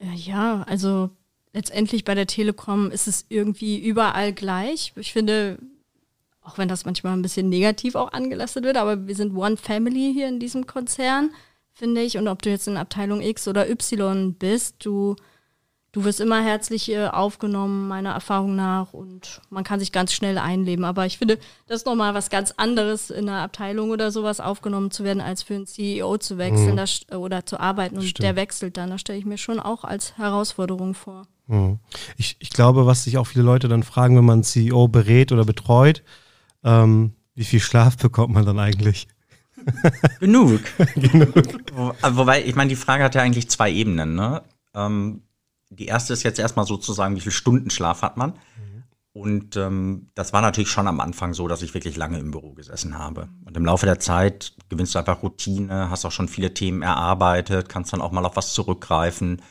Äh, 0.00 0.14
ja, 0.14 0.64
also 0.68 1.08
letztendlich 1.54 2.04
bei 2.04 2.14
der 2.14 2.26
Telekom 2.26 2.90
ist 2.90 3.08
es 3.08 3.24
irgendwie 3.30 3.78
überall 3.78 4.34
gleich. 4.34 4.92
Ich 4.96 5.14
finde, 5.14 5.58
auch 6.42 6.58
wenn 6.58 6.68
das 6.68 6.84
manchmal 6.84 7.14
ein 7.14 7.22
bisschen 7.22 7.48
negativ 7.48 7.94
auch 7.94 8.12
angelastet 8.12 8.64
wird, 8.64 8.76
aber 8.76 9.06
wir 9.06 9.14
sind 9.14 9.34
One 9.34 9.56
Family 9.56 10.12
hier 10.12 10.28
in 10.28 10.40
diesem 10.40 10.66
Konzern 10.66 11.30
finde 11.80 12.02
ich. 12.02 12.18
Und 12.18 12.28
ob 12.28 12.42
du 12.42 12.50
jetzt 12.50 12.68
in 12.68 12.76
Abteilung 12.76 13.22
X 13.22 13.48
oder 13.48 13.68
Y 13.68 14.34
bist, 14.34 14.76
du, 14.84 15.16
du 15.92 16.04
wirst 16.04 16.20
immer 16.20 16.42
herzlich 16.42 16.90
äh, 16.92 17.06
aufgenommen, 17.06 17.88
meiner 17.88 18.10
Erfahrung 18.10 18.54
nach. 18.54 18.92
Und 18.92 19.40
man 19.48 19.64
kann 19.64 19.80
sich 19.80 19.90
ganz 19.90 20.12
schnell 20.12 20.36
einleben. 20.38 20.84
Aber 20.84 21.06
ich 21.06 21.18
finde, 21.18 21.38
das 21.66 21.78
ist 21.78 21.86
nochmal 21.86 22.14
was 22.14 22.28
ganz 22.28 22.52
anderes, 22.56 23.10
in 23.10 23.28
einer 23.28 23.40
Abteilung 23.40 23.90
oder 23.90 24.10
sowas 24.12 24.40
aufgenommen 24.40 24.90
zu 24.90 25.02
werden, 25.02 25.22
als 25.22 25.42
für 25.42 25.54
einen 25.54 25.66
CEO 25.66 26.18
zu 26.18 26.36
wechseln 26.36 26.72
mhm. 26.72 26.76
das, 26.76 27.00
oder 27.12 27.46
zu 27.46 27.58
arbeiten. 27.58 27.96
Und 27.96 28.02
Stimmt. 28.02 28.24
der 28.24 28.36
wechselt 28.36 28.76
dann. 28.76 28.90
Das 28.90 29.00
stelle 29.00 29.18
ich 29.18 29.24
mir 29.24 29.38
schon 29.38 29.58
auch 29.58 29.84
als 29.84 30.18
Herausforderung 30.18 30.94
vor. 30.94 31.22
Mhm. 31.46 31.78
Ich, 32.18 32.36
ich 32.40 32.50
glaube, 32.50 32.84
was 32.84 33.04
sich 33.04 33.16
auch 33.16 33.26
viele 33.26 33.44
Leute 33.44 33.68
dann 33.68 33.82
fragen, 33.82 34.16
wenn 34.16 34.24
man 34.26 34.34
einen 34.34 34.44
CEO 34.44 34.86
berät 34.88 35.32
oder 35.32 35.46
betreut, 35.46 36.04
ähm, 36.62 37.14
wie 37.34 37.44
viel 37.44 37.60
Schlaf 37.60 37.96
bekommt 37.96 38.34
man 38.34 38.44
dann 38.44 38.58
eigentlich? 38.58 39.08
Genug. 40.20 40.60
Genug. 40.94 41.34
Wo, 41.74 41.92
wobei, 42.12 42.44
ich 42.44 42.54
meine, 42.54 42.68
die 42.68 42.76
Frage 42.76 43.04
hat 43.04 43.14
ja 43.14 43.22
eigentlich 43.22 43.48
zwei 43.50 43.70
Ebenen. 43.70 44.14
Ne? 44.14 44.42
Ähm, 44.74 45.22
die 45.70 45.86
erste 45.86 46.12
ist 46.12 46.22
jetzt 46.22 46.38
erstmal 46.38 46.66
sozusagen, 46.66 47.16
wie 47.16 47.20
viel 47.20 47.32
Stunden 47.32 47.70
Schlaf 47.70 48.02
hat 48.02 48.16
man? 48.16 48.30
Mhm. 48.30 48.70
Und 49.12 49.56
ähm, 49.56 50.10
das 50.14 50.32
war 50.32 50.40
natürlich 50.40 50.70
schon 50.70 50.86
am 50.86 51.00
Anfang 51.00 51.34
so, 51.34 51.48
dass 51.48 51.62
ich 51.62 51.74
wirklich 51.74 51.96
lange 51.96 52.18
im 52.18 52.30
Büro 52.30 52.52
gesessen 52.52 52.98
habe. 52.98 53.28
Und 53.44 53.56
im 53.56 53.64
Laufe 53.64 53.86
der 53.86 53.98
Zeit 53.98 54.54
gewinnst 54.68 54.94
du 54.94 54.98
einfach 55.00 55.22
Routine, 55.22 55.90
hast 55.90 56.04
auch 56.04 56.12
schon 56.12 56.28
viele 56.28 56.54
Themen 56.54 56.82
erarbeitet, 56.82 57.68
kannst 57.68 57.92
dann 57.92 58.00
auch 58.00 58.12
mal 58.12 58.24
auf 58.24 58.36
was 58.36 58.52
zurückgreifen. 58.52 59.42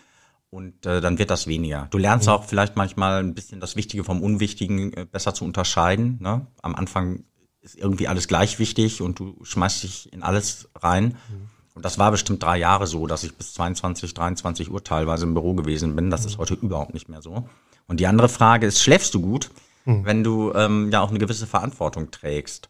Und 0.49 0.85
äh, 0.85 1.01
dann 1.01 1.19
wird 1.19 1.29
das 1.29 1.45
weniger. 1.45 1.87
Du 1.91 1.97
lernst 1.97 2.27
mhm. 2.27 2.33
auch 2.33 2.43
vielleicht 2.45 2.75
manchmal 2.75 3.21
ein 3.21 3.35
bisschen 3.35 3.59
das 3.59 3.75
Wichtige 3.75 4.03
vom 4.03 4.23
Unwichtigen 4.23 4.93
äh, 4.93 5.05
besser 5.05 5.33
zu 5.33 5.45
unterscheiden. 5.45 6.17
Ne? 6.21 6.47
Am 6.61 6.73
Anfang 6.75 7.23
ist 7.69 7.79
irgendwie 7.79 8.07
alles 8.07 8.27
gleich 8.27 8.59
wichtig 8.59 9.01
und 9.01 9.19
du 9.19 9.35
schmeißt 9.43 9.83
dich 9.83 10.13
in 10.13 10.23
alles 10.23 10.69
rein. 10.75 11.17
Mhm. 11.29 11.49
Und 11.75 11.85
das 11.85 11.97
war 11.97 12.11
bestimmt 12.11 12.43
drei 12.43 12.57
Jahre 12.57 12.88
so, 12.88 13.07
dass 13.07 13.23
ich 13.23 13.35
bis 13.35 13.53
22, 13.53 14.13
23 14.13 14.71
Uhr 14.71 14.83
teilweise 14.83 15.25
im 15.25 15.33
Büro 15.33 15.53
gewesen 15.53 15.95
bin. 15.95 16.09
Das 16.09 16.25
ist 16.25 16.38
heute 16.38 16.55
überhaupt 16.55 16.93
nicht 16.93 17.07
mehr 17.07 17.21
so. 17.21 17.47
Und 17.88 17.99
die 17.99 18.07
andere 18.07 18.29
Frage 18.29 18.67
ist, 18.67 18.81
schläfst 18.81 19.13
du 19.13 19.21
gut, 19.21 19.49
mhm. 19.85 20.05
wenn 20.05 20.23
du 20.23 20.51
ähm, 20.53 20.89
ja 20.91 21.01
auch 21.01 21.09
eine 21.09 21.19
gewisse 21.19 21.47
Verantwortung 21.47 22.11
trägst? 22.11 22.69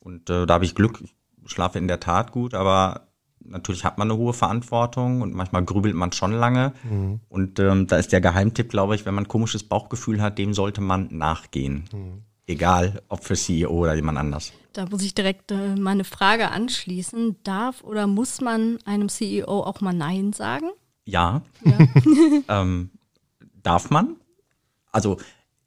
Und 0.00 0.28
äh, 0.30 0.46
da 0.46 0.54
habe 0.54 0.64
ich 0.64 0.74
Glück, 0.74 1.00
ich 1.02 1.14
schlafe 1.46 1.78
in 1.78 1.88
der 1.88 2.00
Tat 2.00 2.32
gut, 2.32 2.54
aber 2.54 3.08
natürlich 3.42 3.84
hat 3.84 3.98
man 3.98 4.10
eine 4.10 4.18
hohe 4.18 4.32
Verantwortung 4.32 5.22
und 5.22 5.34
manchmal 5.34 5.64
grübelt 5.64 5.94
man 5.94 6.12
schon 6.12 6.32
lange. 6.32 6.72
Mhm. 6.84 7.20
Und 7.28 7.58
ähm, 7.58 7.86
da 7.86 7.96
ist 7.96 8.12
der 8.12 8.20
Geheimtipp, 8.20 8.68
glaube 8.68 8.94
ich, 8.94 9.06
wenn 9.06 9.14
man 9.14 9.24
ein 9.24 9.28
komisches 9.28 9.62
Bauchgefühl 9.62 10.20
hat, 10.20 10.38
dem 10.38 10.54
sollte 10.54 10.80
man 10.80 11.08
nachgehen. 11.10 11.84
Mhm. 11.92 12.22
Egal, 12.50 13.00
ob 13.08 13.22
für 13.22 13.36
CEO 13.36 13.70
oder 13.70 13.94
jemand 13.94 14.18
anders. 14.18 14.52
Da 14.72 14.84
muss 14.86 15.04
ich 15.04 15.14
direkt 15.14 15.52
äh, 15.52 15.76
meine 15.76 16.02
Frage 16.02 16.50
anschließen. 16.50 17.36
Darf 17.44 17.84
oder 17.84 18.08
muss 18.08 18.40
man 18.40 18.78
einem 18.84 19.08
CEO 19.08 19.62
auch 19.62 19.80
mal 19.80 19.92
Nein 19.92 20.32
sagen? 20.32 20.70
Ja, 21.04 21.42
ja. 21.64 21.78
ähm, 22.48 22.90
darf 23.62 23.90
man. 23.90 24.16
Also 24.90 25.18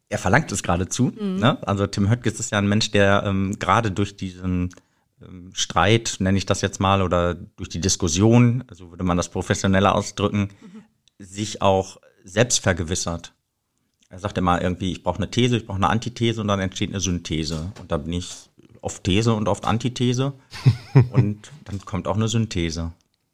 er 0.10 0.18
verlangt 0.18 0.52
es 0.52 0.62
geradezu. 0.62 1.14
Mhm. 1.18 1.38
Ne? 1.38 1.66
Also 1.66 1.88
Tim 1.88 2.10
Höttges 2.10 2.42
ist 2.42 2.52
ja 2.52 2.58
ein 2.58 2.68
Mensch, 2.68 2.92
der 2.92 3.24
ähm, 3.26 3.58
gerade 3.60 3.90
durch 3.90 4.18
diesen 4.18 4.70
ähm, 5.22 5.52
Streit, 5.54 6.18
nenne 6.20 6.38
ich 6.38 6.46
das 6.46 6.60
jetzt 6.60 6.82
mal, 6.82 7.02
oder 7.02 7.34
durch 7.34 7.70
die 7.70 7.80
Diskussion, 7.80 8.66
so 8.72 8.90
würde 8.90 9.06
man 9.06 9.16
das 9.16 9.30
professioneller 9.30 9.96
ausdrücken, 9.96 10.50
mhm. 10.60 10.84
sich 11.18 11.62
auch 11.62 11.96
selbst 12.26 12.60
vergewissert. 12.60 13.33
Er 14.14 14.20
sagt 14.20 14.38
immer 14.38 14.62
irgendwie, 14.62 14.92
ich 14.92 15.02
brauche 15.02 15.18
eine 15.18 15.32
These, 15.32 15.58
ich 15.58 15.66
brauche 15.66 15.78
eine 15.78 15.90
Antithese 15.90 16.40
und 16.40 16.48
dann 16.48 16.60
entsteht 16.60 16.92
eine 16.92 17.00
Synthese. 17.00 17.72
Und 17.82 17.92
da 17.92 17.98
bin 17.98 18.14
ich 18.14 18.32
oft 18.80 19.04
These 19.04 19.34
und 19.34 19.48
oft 19.48 19.66
Antithese. 19.66 20.34
und 21.14 21.52
dann 21.66 21.84
kommt 21.84 22.08
auch 22.08 22.16
eine 22.16 22.28
Synthese. 22.28 22.92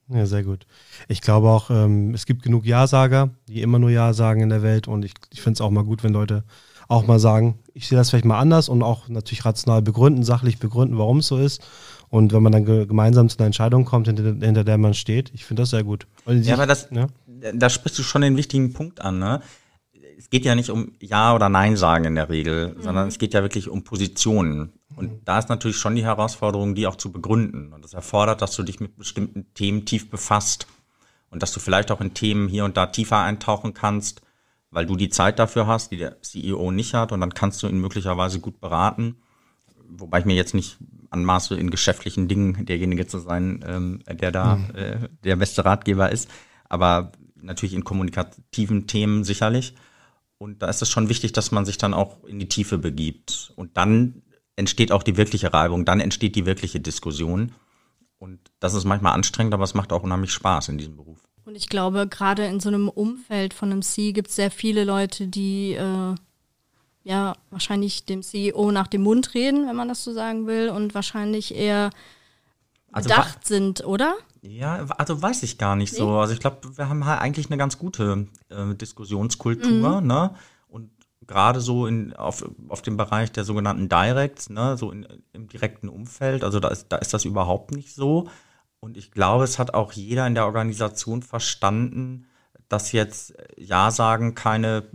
Ja, 0.07 0.25
sehr 0.25 0.43
gut. 0.43 0.65
Ich 1.09 1.19
glaube 1.19 1.50
auch, 1.50 1.69
ähm, 1.69 2.13
es 2.13 2.25
gibt 2.25 2.43
genug 2.43 2.65
Ja-Sager, 2.65 3.29
die 3.50 3.62
immer 3.62 3.77
nur 3.77 3.89
Ja 3.89 4.13
sagen 4.13 4.39
in 4.39 4.48
der 4.48 4.63
Welt. 4.63 4.88
Und 4.88 5.03
ich, 5.03 5.15
ich 5.33 5.41
finde 5.41 5.57
es 5.57 5.62
auch 5.62 5.69
mal 5.69 5.83
gut, 5.83 6.01
wenn 6.01 6.13
Leute 6.13 6.45
auch 6.88 7.05
mal 7.05 7.19
sagen, 7.19 7.59
ich 7.74 7.89
sehe 7.89 7.98
das 7.98 8.09
vielleicht 8.09 8.24
mal 8.24 8.39
anders 8.39 8.69
und 8.69 8.81
auch 8.81 9.09
natürlich 9.09 9.43
rational 9.43 9.81
begründen, 9.81 10.24
sachlich 10.24 10.59
begründen, 10.59 10.98
warum 10.98 11.17
es 11.17 11.27
so 11.27 11.38
ist. 11.38 11.62
Und 12.07 12.31
wenn 12.31 12.41
man 12.41 12.53
dann 12.53 12.63
ge 12.63 12.86
gemeinsam 12.86 13.27
zu 13.27 13.38
einer 13.38 13.48
Entscheidung 13.48 13.83
kommt, 13.83 14.07
hinter, 14.07 14.24
hinter 14.24 14.63
der 14.63 14.77
man 14.77 14.93
steht, 14.93 15.29
ich 15.33 15.43
finde 15.43 15.63
das 15.63 15.71
sehr 15.71 15.83
gut. 15.83 16.07
ja, 16.25 16.53
aber 16.53 16.67
das, 16.67 16.88
ja? 16.89 17.07
da 17.53 17.69
sprichst 17.69 18.00
du 18.00 18.03
schon 18.03 18.21
den 18.21 18.38
wichtigen 18.38 18.71
Punkt 18.71 19.01
an, 19.01 19.19
ne? 19.19 19.41
Es 20.20 20.30
geht 20.30 20.44
ja 20.44 20.54
nicht 20.54 20.70
um 20.70 20.92
Ja 21.00 21.34
oder 21.34 21.48
Nein 21.48 21.78
sagen 21.78 22.04
in 22.04 22.16
der 22.16 22.28
Regel, 22.28 22.76
mhm. 22.76 22.82
sondern 22.82 23.08
es 23.08 23.20
geht 23.20 23.34
ja 23.34 23.42
wirklich 23.42 23.70
um 23.70 23.86
Positionen. 23.86 24.74
Und 24.98 25.12
mhm. 25.12 25.22
da 25.24 25.40
ist 25.40 25.48
natürlich 25.48 25.78
schon 25.78 25.96
die 25.96 26.04
Herausforderung, 26.04 26.76
die 26.76 26.88
auch 26.88 26.98
zu 26.98 27.14
begründen. 27.14 27.72
Und 27.72 27.86
das 27.86 27.94
erfordert, 27.94 28.42
dass 28.42 28.54
du 28.54 28.64
dich 28.64 28.82
mit 28.82 28.98
bestimmten 28.98 29.46
Themen 29.54 29.86
tief 29.86 30.10
befasst 30.10 30.68
und 31.30 31.42
dass 31.42 31.54
du 31.54 31.62
vielleicht 31.62 31.90
auch 31.90 32.02
in 32.02 32.14
Themen 32.14 32.50
hier 32.50 32.66
und 32.66 32.76
da 32.76 32.88
tiefer 32.88 33.20
eintauchen 33.20 33.74
kannst, 33.74 34.22
weil 34.72 34.86
du 34.86 34.98
die 34.98 35.08
Zeit 35.08 35.40
dafür 35.40 35.68
hast, 35.68 35.92
die 35.92 35.98
der 35.98 36.22
CEO 36.22 36.70
nicht 36.72 36.94
hat 36.94 37.14
und 37.14 37.22
dann 37.22 37.34
kannst 37.34 37.64
du 37.64 37.68
ihn 37.68 37.80
möglicherweise 37.80 38.42
gut 38.42 38.60
beraten. 38.60 39.16
Wobei 39.88 40.20
ich 40.20 40.26
mir 40.26 40.36
jetzt 40.36 40.54
nicht 40.54 40.80
anmaße, 41.12 41.56
in 41.56 41.72
geschäftlichen 41.72 42.28
Dingen 42.28 42.66
derjenige 42.66 43.08
zu 43.08 43.20
sein, 43.20 43.64
ähm, 43.66 44.02
der 44.12 44.34
da 44.34 44.58
mhm. 44.58 44.76
äh, 44.76 45.10
der 45.24 45.38
beste 45.38 45.64
Ratgeber 45.64 46.12
ist, 46.12 46.30
aber 46.68 47.14
natürlich 47.42 47.74
in 47.74 47.86
kommunikativen 47.86 48.86
Themen 48.86 49.24
sicherlich. 49.24 49.76
Und 50.39 50.62
da 50.62 50.69
ist 50.69 50.81
es 50.81 50.89
schon 50.89 51.10
wichtig, 51.10 51.34
dass 51.34 51.51
man 51.51 51.65
sich 51.65 51.77
dann 51.77 51.93
auch 51.93 52.24
in 52.24 52.39
die 52.39 52.48
Tiefe 52.48 52.77
begibt. 52.77 53.51
Und 53.55 53.75
dann 53.77 54.24
entsteht 54.55 54.91
auch 54.91 55.03
die 55.03 55.17
wirkliche 55.17 55.53
Reibung, 55.53 55.86
dann 55.86 56.00
entsteht 56.00 56.36
die 56.36 56.46
wirkliche 56.46 56.79
Diskussion. 56.79 57.51
Und 58.17 58.39
das 58.60 58.74
ist 58.74 58.86
manchmal 58.86 59.13
anstrengend, 59.13 59.53
aber 59.53 59.65
es 59.65 59.74
macht 59.74 59.91
auch 59.91 60.03
unheimlich 60.03 60.31
Spaß 60.31 60.69
in 60.69 60.77
diesem 60.77 60.96
Beruf. 60.96 61.19
Und 61.46 61.55
ich 61.55 61.67
glaube, 61.67 62.08
gerade 62.08 62.46
in 62.46 62.60
so 62.60 62.69
einem 62.69 62.88
Umfeld 62.89 63.53
von 63.53 63.72
einem 63.72 63.81
C 63.81 64.13
gibt 64.13 64.29
es 64.29 64.36
sehr 64.36 64.51
viele 64.51 64.86
Leute, 64.86 65.27
die 65.27 65.74
äh, 65.74 66.15
ja 67.03 67.36
wahrscheinlich 67.50 68.05
dem 68.05 68.24
CEO 68.24 68.72
nach 68.72 68.88
dem 68.88 69.01
Mund 69.01 69.34
reden, 69.34 69.67
wenn 69.67 69.75
man 69.75 69.88
das 69.89 70.03
so 70.03 70.13
sagen 70.13 70.48
will, 70.48 70.69
und 70.69 70.93
wahrscheinlich 70.93 71.53
eher 71.53 71.89
also 72.91 73.10
bedacht 73.10 73.46
sind, 73.46 73.84
oder? 73.84 74.15
Ja, 74.41 74.86
also 74.98 75.22
weiß 75.22 75.43
ich 75.43 75.58
gar 75.58 75.75
nicht 75.75 75.93
nee. 75.93 76.00
so. 76.00 76.17
Also 76.17 76.34
ich 76.34 76.39
glaube, 76.39 76.77
wir 76.77 76.89
haben 76.89 77.05
halt 77.05 77.22
eigentlich 77.22 77.48
eine 77.48 77.57
ganz 77.57 77.77
gute 77.77 78.27
äh, 78.50 78.74
Diskussionskultur, 78.75 80.01
mhm. 80.01 80.07
ne? 80.07 80.35
Und 80.68 80.92
gerade 81.27 81.61
so 81.61 81.87
in, 81.87 82.14
auf, 82.16 82.44
auf 82.70 82.81
dem 82.81 82.98
Bereich 82.98 83.31
der 83.31 83.44
sogenannten 83.44 83.90
Directs, 83.90 84.50
ne, 84.50 84.77
so 84.77 84.92
in, 84.92 85.05
im 85.33 85.48
direkten 85.48 85.90
Umfeld, 85.90 86.44
also 86.44 86.59
da 86.59 86.70
ist, 86.70 86.87
da 86.90 86.98
ist 86.98 87.14
das 87.14 87.25
überhaupt 87.25 87.72
nicht 87.72 87.94
so. 87.94 88.29
Und 88.79 88.98
ich 88.98 89.11
glaube, 89.11 89.44
es 89.44 89.59
hat 89.59 89.74
auch 89.74 89.92
jeder 89.92 90.25
in 90.25 90.35
der 90.35 90.46
Organisation 90.46 91.22
verstanden, 91.22 92.25
dass 92.70 92.92
jetzt 92.94 93.33
Ja 93.57 93.92
sagen 93.92 94.35
keine 94.35 94.90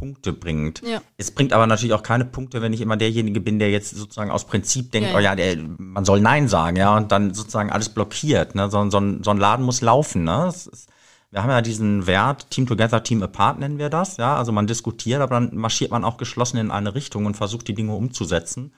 Punkte 0.00 0.32
bringt. 0.32 0.80
Ja. 0.80 1.02
Es 1.18 1.30
bringt 1.30 1.52
aber 1.52 1.66
natürlich 1.66 1.92
auch 1.92 2.02
keine 2.02 2.24
Punkte, 2.24 2.62
wenn 2.62 2.72
ich 2.72 2.80
immer 2.80 2.96
derjenige 2.96 3.38
bin, 3.38 3.58
der 3.58 3.70
jetzt 3.70 3.94
sozusagen 3.94 4.30
aus 4.30 4.46
Prinzip 4.46 4.92
denkt, 4.92 5.10
ja, 5.10 5.16
oh 5.16 5.20
ja, 5.20 5.34
der, 5.36 5.58
man 5.76 6.06
soll 6.06 6.20
Nein 6.20 6.48
sagen, 6.48 6.76
ja, 6.76 6.96
und 6.96 7.12
dann 7.12 7.34
sozusagen 7.34 7.70
alles 7.70 7.90
blockiert. 7.90 8.54
Ne? 8.54 8.70
So, 8.70 8.88
so, 8.88 8.98
ein, 8.98 9.22
so 9.22 9.30
ein 9.30 9.36
Laden 9.36 9.66
muss 9.66 9.82
laufen. 9.82 10.24
Ne? 10.24 10.46
Ist, 10.48 10.88
wir 11.30 11.42
haben 11.42 11.50
ja 11.50 11.60
diesen 11.60 12.06
Wert, 12.06 12.50
Team 12.50 12.66
Together, 12.66 13.02
Team 13.02 13.22
Apart 13.22 13.58
nennen 13.58 13.78
wir 13.78 13.90
das, 13.90 14.16
ja. 14.16 14.36
Also 14.36 14.52
man 14.52 14.66
diskutiert, 14.66 15.20
aber 15.20 15.34
dann 15.34 15.54
marschiert 15.54 15.90
man 15.90 16.04
auch 16.04 16.16
geschlossen 16.16 16.56
in 16.56 16.70
eine 16.70 16.94
Richtung 16.94 17.26
und 17.26 17.36
versucht 17.36 17.68
die 17.68 17.74
Dinge 17.74 17.94
umzusetzen. 17.94 18.72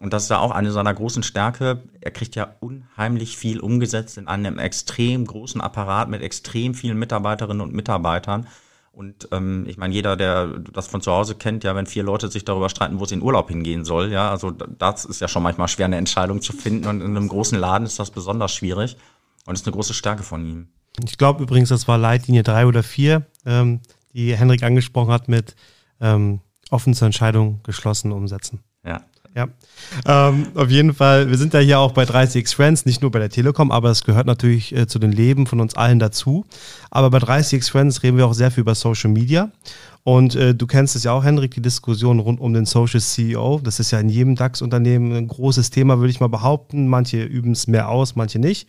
Und 0.00 0.12
das 0.12 0.24
ist 0.24 0.30
ja 0.30 0.40
auch 0.40 0.50
eine 0.50 0.72
seiner 0.72 0.92
großen 0.92 1.22
Stärke. 1.22 1.84
Er 2.00 2.10
kriegt 2.10 2.34
ja 2.34 2.56
unheimlich 2.60 3.38
viel 3.38 3.60
umgesetzt 3.60 4.18
in 4.18 4.26
einem 4.26 4.58
extrem 4.58 5.24
großen 5.24 5.60
Apparat 5.60 6.10
mit 6.10 6.22
extrem 6.22 6.74
vielen 6.74 6.98
Mitarbeiterinnen 6.98 7.62
und 7.62 7.72
Mitarbeitern. 7.72 8.46
Und 8.96 9.28
ähm, 9.30 9.66
ich 9.68 9.76
meine, 9.76 9.92
jeder, 9.92 10.16
der 10.16 10.46
das 10.72 10.86
von 10.86 11.02
zu 11.02 11.12
Hause 11.12 11.34
kennt, 11.34 11.64
ja, 11.64 11.76
wenn 11.76 11.84
vier 11.84 12.02
Leute 12.02 12.30
sich 12.30 12.46
darüber 12.46 12.70
streiten, 12.70 12.98
wo 12.98 13.04
es 13.04 13.12
in 13.12 13.20
Urlaub 13.20 13.50
hingehen 13.50 13.84
soll, 13.84 14.10
ja, 14.10 14.30
also 14.30 14.50
das 14.50 15.04
ist 15.04 15.20
ja 15.20 15.28
schon 15.28 15.42
manchmal 15.42 15.68
schwer, 15.68 15.84
eine 15.84 15.98
Entscheidung 15.98 16.40
zu 16.40 16.54
finden. 16.54 16.88
Und 16.88 17.02
in 17.02 17.14
einem 17.14 17.28
großen 17.28 17.58
Laden 17.58 17.86
ist 17.86 17.98
das 17.98 18.10
besonders 18.10 18.54
schwierig. 18.54 18.96
Und 19.44 19.52
ist 19.52 19.66
eine 19.66 19.74
große 19.74 19.92
Stärke 19.92 20.22
von 20.22 20.46
ihm. 20.46 20.68
Ich 21.04 21.18
glaube 21.18 21.42
übrigens, 21.42 21.68
das 21.68 21.86
war 21.86 21.98
Leitlinie 21.98 22.42
drei 22.42 22.66
oder 22.66 22.82
vier, 22.82 23.26
ähm, 23.44 23.80
die 24.14 24.34
Henrik 24.34 24.62
angesprochen 24.62 25.12
hat 25.12 25.28
mit 25.28 25.56
ähm, 26.00 26.40
offen 26.70 26.94
zur 26.94 27.04
Entscheidung 27.04 27.60
geschlossen 27.64 28.12
umsetzen. 28.12 28.60
Ja, 29.36 29.48
ähm, 30.06 30.46
auf 30.54 30.70
jeden 30.70 30.94
Fall. 30.94 31.28
Wir 31.28 31.36
sind 31.36 31.52
ja 31.52 31.60
hier 31.60 31.78
auch 31.78 31.92
bei 31.92 32.04
30x 32.04 32.54
Friends, 32.54 32.86
nicht 32.86 33.02
nur 33.02 33.10
bei 33.10 33.18
der 33.18 33.28
Telekom, 33.28 33.70
aber 33.70 33.90
es 33.90 34.02
gehört 34.02 34.26
natürlich 34.26 34.74
äh, 34.74 34.86
zu 34.86 34.98
den 34.98 35.12
Leben 35.12 35.46
von 35.46 35.60
uns 35.60 35.76
allen 35.76 35.98
dazu. 35.98 36.46
Aber 36.90 37.10
bei 37.10 37.18
30x 37.18 37.70
Friends 37.70 38.02
reden 38.02 38.16
wir 38.16 38.26
auch 38.26 38.32
sehr 38.32 38.50
viel 38.50 38.62
über 38.62 38.74
Social 38.74 39.10
Media. 39.10 39.50
Und 40.04 40.36
äh, 40.36 40.54
du 40.54 40.66
kennst 40.66 40.96
es 40.96 41.04
ja 41.04 41.12
auch, 41.12 41.22
Henrik, 41.22 41.52
die 41.52 41.60
Diskussion 41.60 42.18
rund 42.18 42.40
um 42.40 42.54
den 42.54 42.64
Social 42.64 43.00
CEO. 43.00 43.60
Das 43.62 43.78
ist 43.78 43.90
ja 43.90 44.00
in 44.00 44.08
jedem 44.08 44.36
DAX-Unternehmen 44.36 45.12
ein 45.12 45.28
großes 45.28 45.68
Thema, 45.68 45.98
würde 45.98 46.10
ich 46.10 46.20
mal 46.20 46.28
behaupten. 46.28 46.88
Manche 46.88 47.22
üben 47.22 47.52
es 47.52 47.66
mehr 47.66 47.90
aus, 47.90 48.16
manche 48.16 48.38
nicht. 48.38 48.66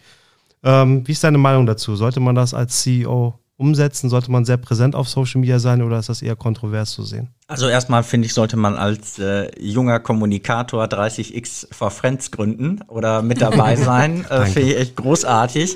Ähm, 0.63 1.07
wie 1.07 1.13
ist 1.13 1.23
deine 1.23 1.37
Meinung 1.37 1.65
dazu? 1.65 1.95
Sollte 1.95 2.19
man 2.19 2.35
das 2.35 2.53
als 2.53 2.81
CEO 2.81 3.39
umsetzen? 3.57 4.09
Sollte 4.09 4.31
man 4.31 4.45
sehr 4.45 4.57
präsent 4.57 4.95
auf 4.95 5.09
Social 5.09 5.41
Media 5.41 5.59
sein 5.59 5.81
oder 5.81 5.99
ist 5.99 6.09
das 6.09 6.21
eher 6.21 6.35
kontrovers 6.35 6.91
zu 6.91 7.03
sehen? 7.03 7.29
Also 7.47 7.67
erstmal 7.67 8.03
finde 8.03 8.27
ich, 8.27 8.33
sollte 8.33 8.55
man 8.55 8.75
als 8.75 9.19
äh, 9.19 9.49
junger 9.59 9.99
Kommunikator 9.99 10.85
30x 10.85 11.73
for 11.73 11.91
Friends 11.91 12.31
gründen 12.31 12.81
oder 12.87 13.21
mit 13.21 13.41
dabei 13.41 13.75
sein. 13.75 14.25
äh, 14.29 14.45
finde 14.45 14.69
ich 14.69 14.77
echt 14.77 14.95
großartig, 14.95 15.75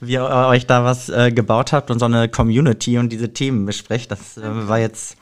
wie 0.00 0.12
ihr 0.12 0.24
euch 0.24 0.66
da 0.66 0.84
was 0.84 1.08
äh, 1.08 1.30
gebaut 1.30 1.72
habt 1.72 1.90
und 1.90 2.00
so 2.00 2.06
eine 2.06 2.28
Community 2.28 2.98
und 2.98 3.10
diese 3.10 3.32
Themen 3.32 3.64
besprecht. 3.64 4.10
Das 4.10 4.36
äh, 4.36 4.68
war 4.68 4.80
jetzt 4.80 5.16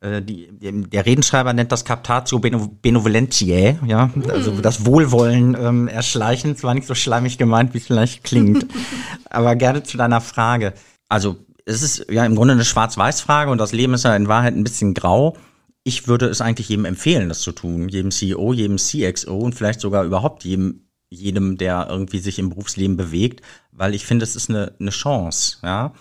äh, 0.00 0.22
die, 0.22 0.48
der 0.50 1.04
Redenschreiber 1.04 1.52
nennt 1.52 1.72
das 1.72 1.84
Captatio 1.84 2.38
Benevolentiae, 2.38 3.78
ja, 3.86 4.10
also 4.28 4.52
mm. 4.52 4.62
das 4.62 4.86
Wohlwollen 4.86 5.56
ähm, 5.60 5.88
erschleichen. 5.88 6.56
Zwar 6.56 6.74
nicht 6.74 6.86
so 6.86 6.94
schleimig 6.94 7.36
gemeint, 7.36 7.74
wie 7.74 7.78
es 7.78 7.86
vielleicht 7.86 8.24
klingt, 8.24 8.66
aber 9.30 9.56
gerne 9.56 9.82
zu 9.82 9.98
deiner 9.98 10.22
Frage 10.22 10.72
also 11.08 11.36
es 11.64 11.82
ist 11.82 12.06
ja 12.10 12.24
im 12.26 12.34
Grunde 12.34 12.54
eine 12.54 12.64
Schwarz-Weiß-Frage 12.64 13.50
und 13.50 13.58
das 13.58 13.72
Leben 13.72 13.94
ist 13.94 14.04
ja 14.04 14.14
in 14.14 14.28
Wahrheit 14.28 14.54
ein 14.54 14.64
bisschen 14.64 14.94
grau. 14.94 15.36
Ich 15.82 16.08
würde 16.08 16.26
es 16.26 16.40
eigentlich 16.40 16.68
jedem 16.68 16.84
empfehlen, 16.84 17.28
das 17.28 17.40
zu 17.40 17.52
tun. 17.52 17.88
Jedem 17.88 18.10
CEO, 18.10 18.52
jedem 18.52 18.76
CXO 18.76 19.36
und 19.36 19.54
vielleicht 19.54 19.80
sogar 19.80 20.04
überhaupt 20.04 20.44
jedem, 20.44 20.88
jedem, 21.10 21.56
der 21.56 21.86
irgendwie 21.88 22.18
sich 22.18 22.38
im 22.38 22.50
Berufsleben 22.50 22.96
bewegt, 22.96 23.42
weil 23.72 23.94
ich 23.94 24.04
finde, 24.04 24.24
es 24.24 24.36
ist 24.36 24.50
eine, 24.50 24.74
eine 24.78 24.90
Chance, 24.90 25.58
ja. 25.62 25.92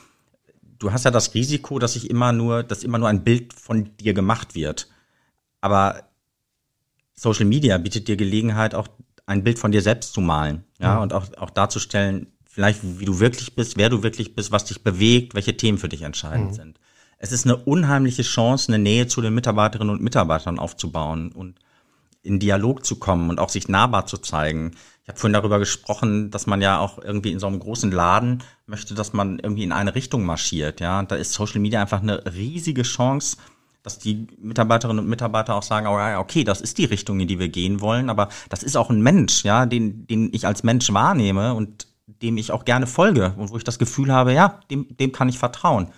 Du 0.80 0.92
hast 0.92 1.06
ja 1.06 1.12
das 1.12 1.34
Risiko, 1.34 1.80
dass 1.80 1.96
ich 1.96 2.10
immer 2.10 2.34
nur, 2.34 2.62
dass 2.62 2.84
immer 2.84 2.98
nur 2.98 3.08
ein 3.08 3.24
Bild 3.24 3.54
von 3.54 3.96
dir 3.98 4.13
gemacht 4.13 4.54
wird. 4.54 4.89
Aber 5.62 6.04
Social 7.13 7.46
Media 7.46 7.78
bietet 7.78 8.10
dir 8.10 8.18
Gelegenheit, 8.18 8.76
auch 8.76 8.89
ein 9.26 9.46
Bild 9.46 9.60
von 9.60 9.72
dir 9.72 9.82
selbst 9.82 10.13
zu 10.13 10.20
malen, 10.20 10.66
ja, 10.80 10.96
mhm. 10.96 11.04
und 11.04 11.13
auch, 11.13 11.26
auch 11.38 11.52
darzustellen, 11.52 12.33
vielleicht 12.54 12.82
wie 13.00 13.06
du 13.06 13.20
wirklich 13.20 13.56
bist, 13.56 13.78
wer 13.78 13.89
du 13.89 14.04
wirklich 14.04 14.36
bist, 14.36 14.52
was 14.52 14.66
dich 14.66 14.84
bewegt, 14.84 15.34
welche 15.34 15.58
Themen 15.58 15.80
für 15.80 15.89
dich 15.89 16.04
entscheidend 16.04 16.52
mhm. 16.52 16.54
sind. 16.54 16.80
Es 17.18 17.32
ist 17.32 17.46
eine 17.46 17.58
unheimliche 17.58 18.22
Chance, 18.22 18.72
eine 18.72 18.82
Nähe 18.82 19.08
zu 19.08 19.22
den 19.22 19.34
Mitarbeiterinnen 19.34 19.92
und 19.92 20.04
Mitarbeitern 20.04 20.60
aufzubauen 20.60 21.32
und 21.32 21.56
in 22.22 22.39
Dialog 22.39 22.86
zu 22.86 22.98
kommen 22.98 23.32
und 23.32 23.39
auch 23.39 23.50
sich 23.50 23.70
nahbar 23.70 24.06
zu 24.06 24.18
zeigen. 24.20 24.72
Ich 25.02 25.10
habe 25.10 25.20
vorhin 25.20 25.34
darüber 25.34 25.58
gesprochen, 25.58 26.30
dass 26.30 26.46
man 26.46 26.62
ja 26.62 26.78
auch 26.78 27.00
irgendwie 27.00 27.32
in 27.32 27.39
so 27.39 27.48
einem 27.48 27.60
großen 27.60 27.92
Laden 27.92 28.44
möchte, 28.68 28.94
dass 28.94 29.13
man 29.13 29.39
irgendwie 29.39 29.63
in 29.63 29.72
eine 29.72 29.96
Richtung 29.96 30.24
marschiert. 30.24 30.80
Ja, 30.80 31.00
und 31.00 31.12
da 31.12 31.16
ist 31.16 31.34
Social 31.34 31.60
Media 31.60 31.82
einfach 31.82 32.04
eine 32.04 32.24
riesige 32.36 32.84
Chance, 32.84 33.38
dass 33.82 33.98
die 33.98 34.28
Mitarbeiterinnen 34.38 35.04
und 35.04 35.10
Mitarbeiter 35.10 35.56
auch 35.56 35.63
sagen, 35.63 35.88
oh 35.88 36.20
okay, 36.20 36.44
das 36.44 36.62
ist 36.62 36.78
die 36.78 36.86
Richtung, 36.86 37.20
in 37.20 37.28
die 37.28 37.39
wir 37.39 37.50
gehen 37.50 37.82
wollen, 37.82 38.12
aber 38.12 38.30
das 38.50 38.62
ist 38.62 38.78
auch 38.78 38.92
ein 38.92 39.02
Mensch, 39.02 39.44
ja, 39.44 39.66
den, 39.66 40.06
den 40.06 40.30
ich 40.34 40.46
als 40.46 40.62
Mensch 40.62 40.94
wahrnehme 40.94 41.56
und 41.56 41.88
dem 42.08 42.38
ich 42.38 42.52
auch 42.52 42.66
gerne 42.66 42.88
folge 42.88 43.34
und 43.38 43.52
wo 43.52 43.58
ich 43.58 43.63
das 43.63 43.80
Gefühl 43.80 44.12
habe, 44.12 44.34
ja, 44.34 44.60
dem, 44.70 44.96
dem 44.98 45.12
kann 45.12 45.30
ich 45.30 45.39
vertrauen. 45.39 45.89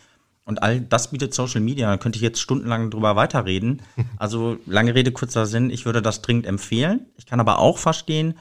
Und 0.45 0.61
all 0.61 0.79
das 0.79 1.09
bietet 1.09 1.33
Social 1.33 1.61
Media. 1.61 1.89
Da 1.89 1.97
könnte 1.97 2.17
ich 2.17 2.21
jetzt 2.21 2.39
stundenlang 2.39 2.91
drüber 2.91 3.15
weiterreden. 3.15 3.81
Also 4.17 4.57
lange 4.65 4.95
Rede, 4.95 5.11
kurzer 5.11 5.45
Sinn. 5.45 5.69
Ich 5.69 5.85
würde 5.85 6.01
das 6.01 6.21
dringend 6.21 6.45
empfehlen. 6.45 7.07
Ich 7.17 7.25
kann 7.25 7.39
aber 7.39 7.59
auch 7.59 7.77
verstehen, 7.77 8.35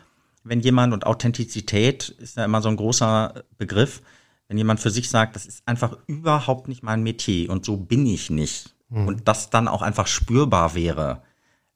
wenn 0.45 0.61
jemand, 0.61 0.93
und 0.93 1.07
Authentizität 1.07 2.11
ist 2.11 2.37
ja 2.37 2.45
immer 2.45 2.63
so 2.63 2.69
ein 2.69 2.77
großer 2.77 3.45
Begriff, 3.57 4.03
wenn 4.49 4.59
jemand 4.59 4.81
für 4.81 4.91
sich 4.91 5.09
sagt, 5.09 5.35
das 5.35 5.47
ist 5.47 5.67
einfach 5.67 5.97
überhaupt 6.07 6.69
nicht 6.69 6.83
mein 6.83 7.03
Metier 7.03 7.51
und 7.51 7.65
so 7.65 7.79
bin 7.79 8.07
ich 8.07 8.31
nicht. 8.31 8.75
Mhm. 8.91 9.09
Und 9.09 9.29
das 9.29 9.51
dann 9.51 9.69
auch 9.69 9.83
einfach 9.83 10.07
spürbar 10.07 10.75
wäre, 10.75 11.23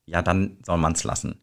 ja, 0.05 0.23
dann 0.23 0.59
soll 0.65 0.79
man 0.79 0.93
es 0.93 1.05
lassen. 1.05 1.41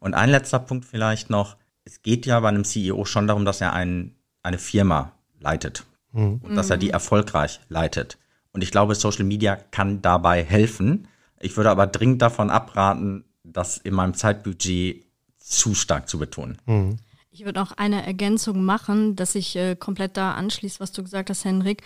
Und 0.00 0.14
ein 0.14 0.30
letzter 0.30 0.58
Punkt 0.58 0.84
vielleicht 0.84 1.30
noch. 1.30 1.56
Es 1.84 2.02
geht 2.02 2.26
ja 2.26 2.40
bei 2.40 2.48
einem 2.48 2.64
CEO 2.64 3.04
schon 3.04 3.26
darum, 3.26 3.44
dass 3.44 3.60
er 3.60 3.72
ein, 3.72 4.14
eine 4.42 4.58
Firma 4.58 5.12
leitet 5.38 5.84
mhm. 6.12 6.40
und 6.42 6.54
dass 6.54 6.70
er 6.70 6.76
die 6.76 6.90
erfolgreich 6.90 7.60
leitet. 7.68 8.18
Und 8.52 8.62
ich 8.62 8.70
glaube, 8.70 8.94
Social 8.94 9.24
Media 9.24 9.56
kann 9.56 10.00
dabei 10.00 10.42
helfen. 10.44 11.08
Ich 11.40 11.56
würde 11.56 11.70
aber 11.70 11.86
dringend 11.86 12.22
davon 12.22 12.50
abraten, 12.50 13.24
das 13.42 13.78
in 13.78 13.94
meinem 13.94 14.14
Zeitbudget 14.14 15.04
zu 15.38 15.74
stark 15.74 16.08
zu 16.08 16.18
betonen. 16.18 16.58
Mhm. 16.66 16.96
Ich 17.30 17.44
würde 17.44 17.60
auch 17.60 17.72
eine 17.72 18.06
Ergänzung 18.06 18.64
machen, 18.64 19.16
dass 19.16 19.34
ich 19.34 19.56
äh, 19.56 19.74
komplett 19.74 20.16
da 20.16 20.34
anschließe, 20.34 20.78
was 20.78 20.92
du 20.92 21.02
gesagt 21.02 21.30
hast, 21.30 21.44
Henrik. 21.44 21.82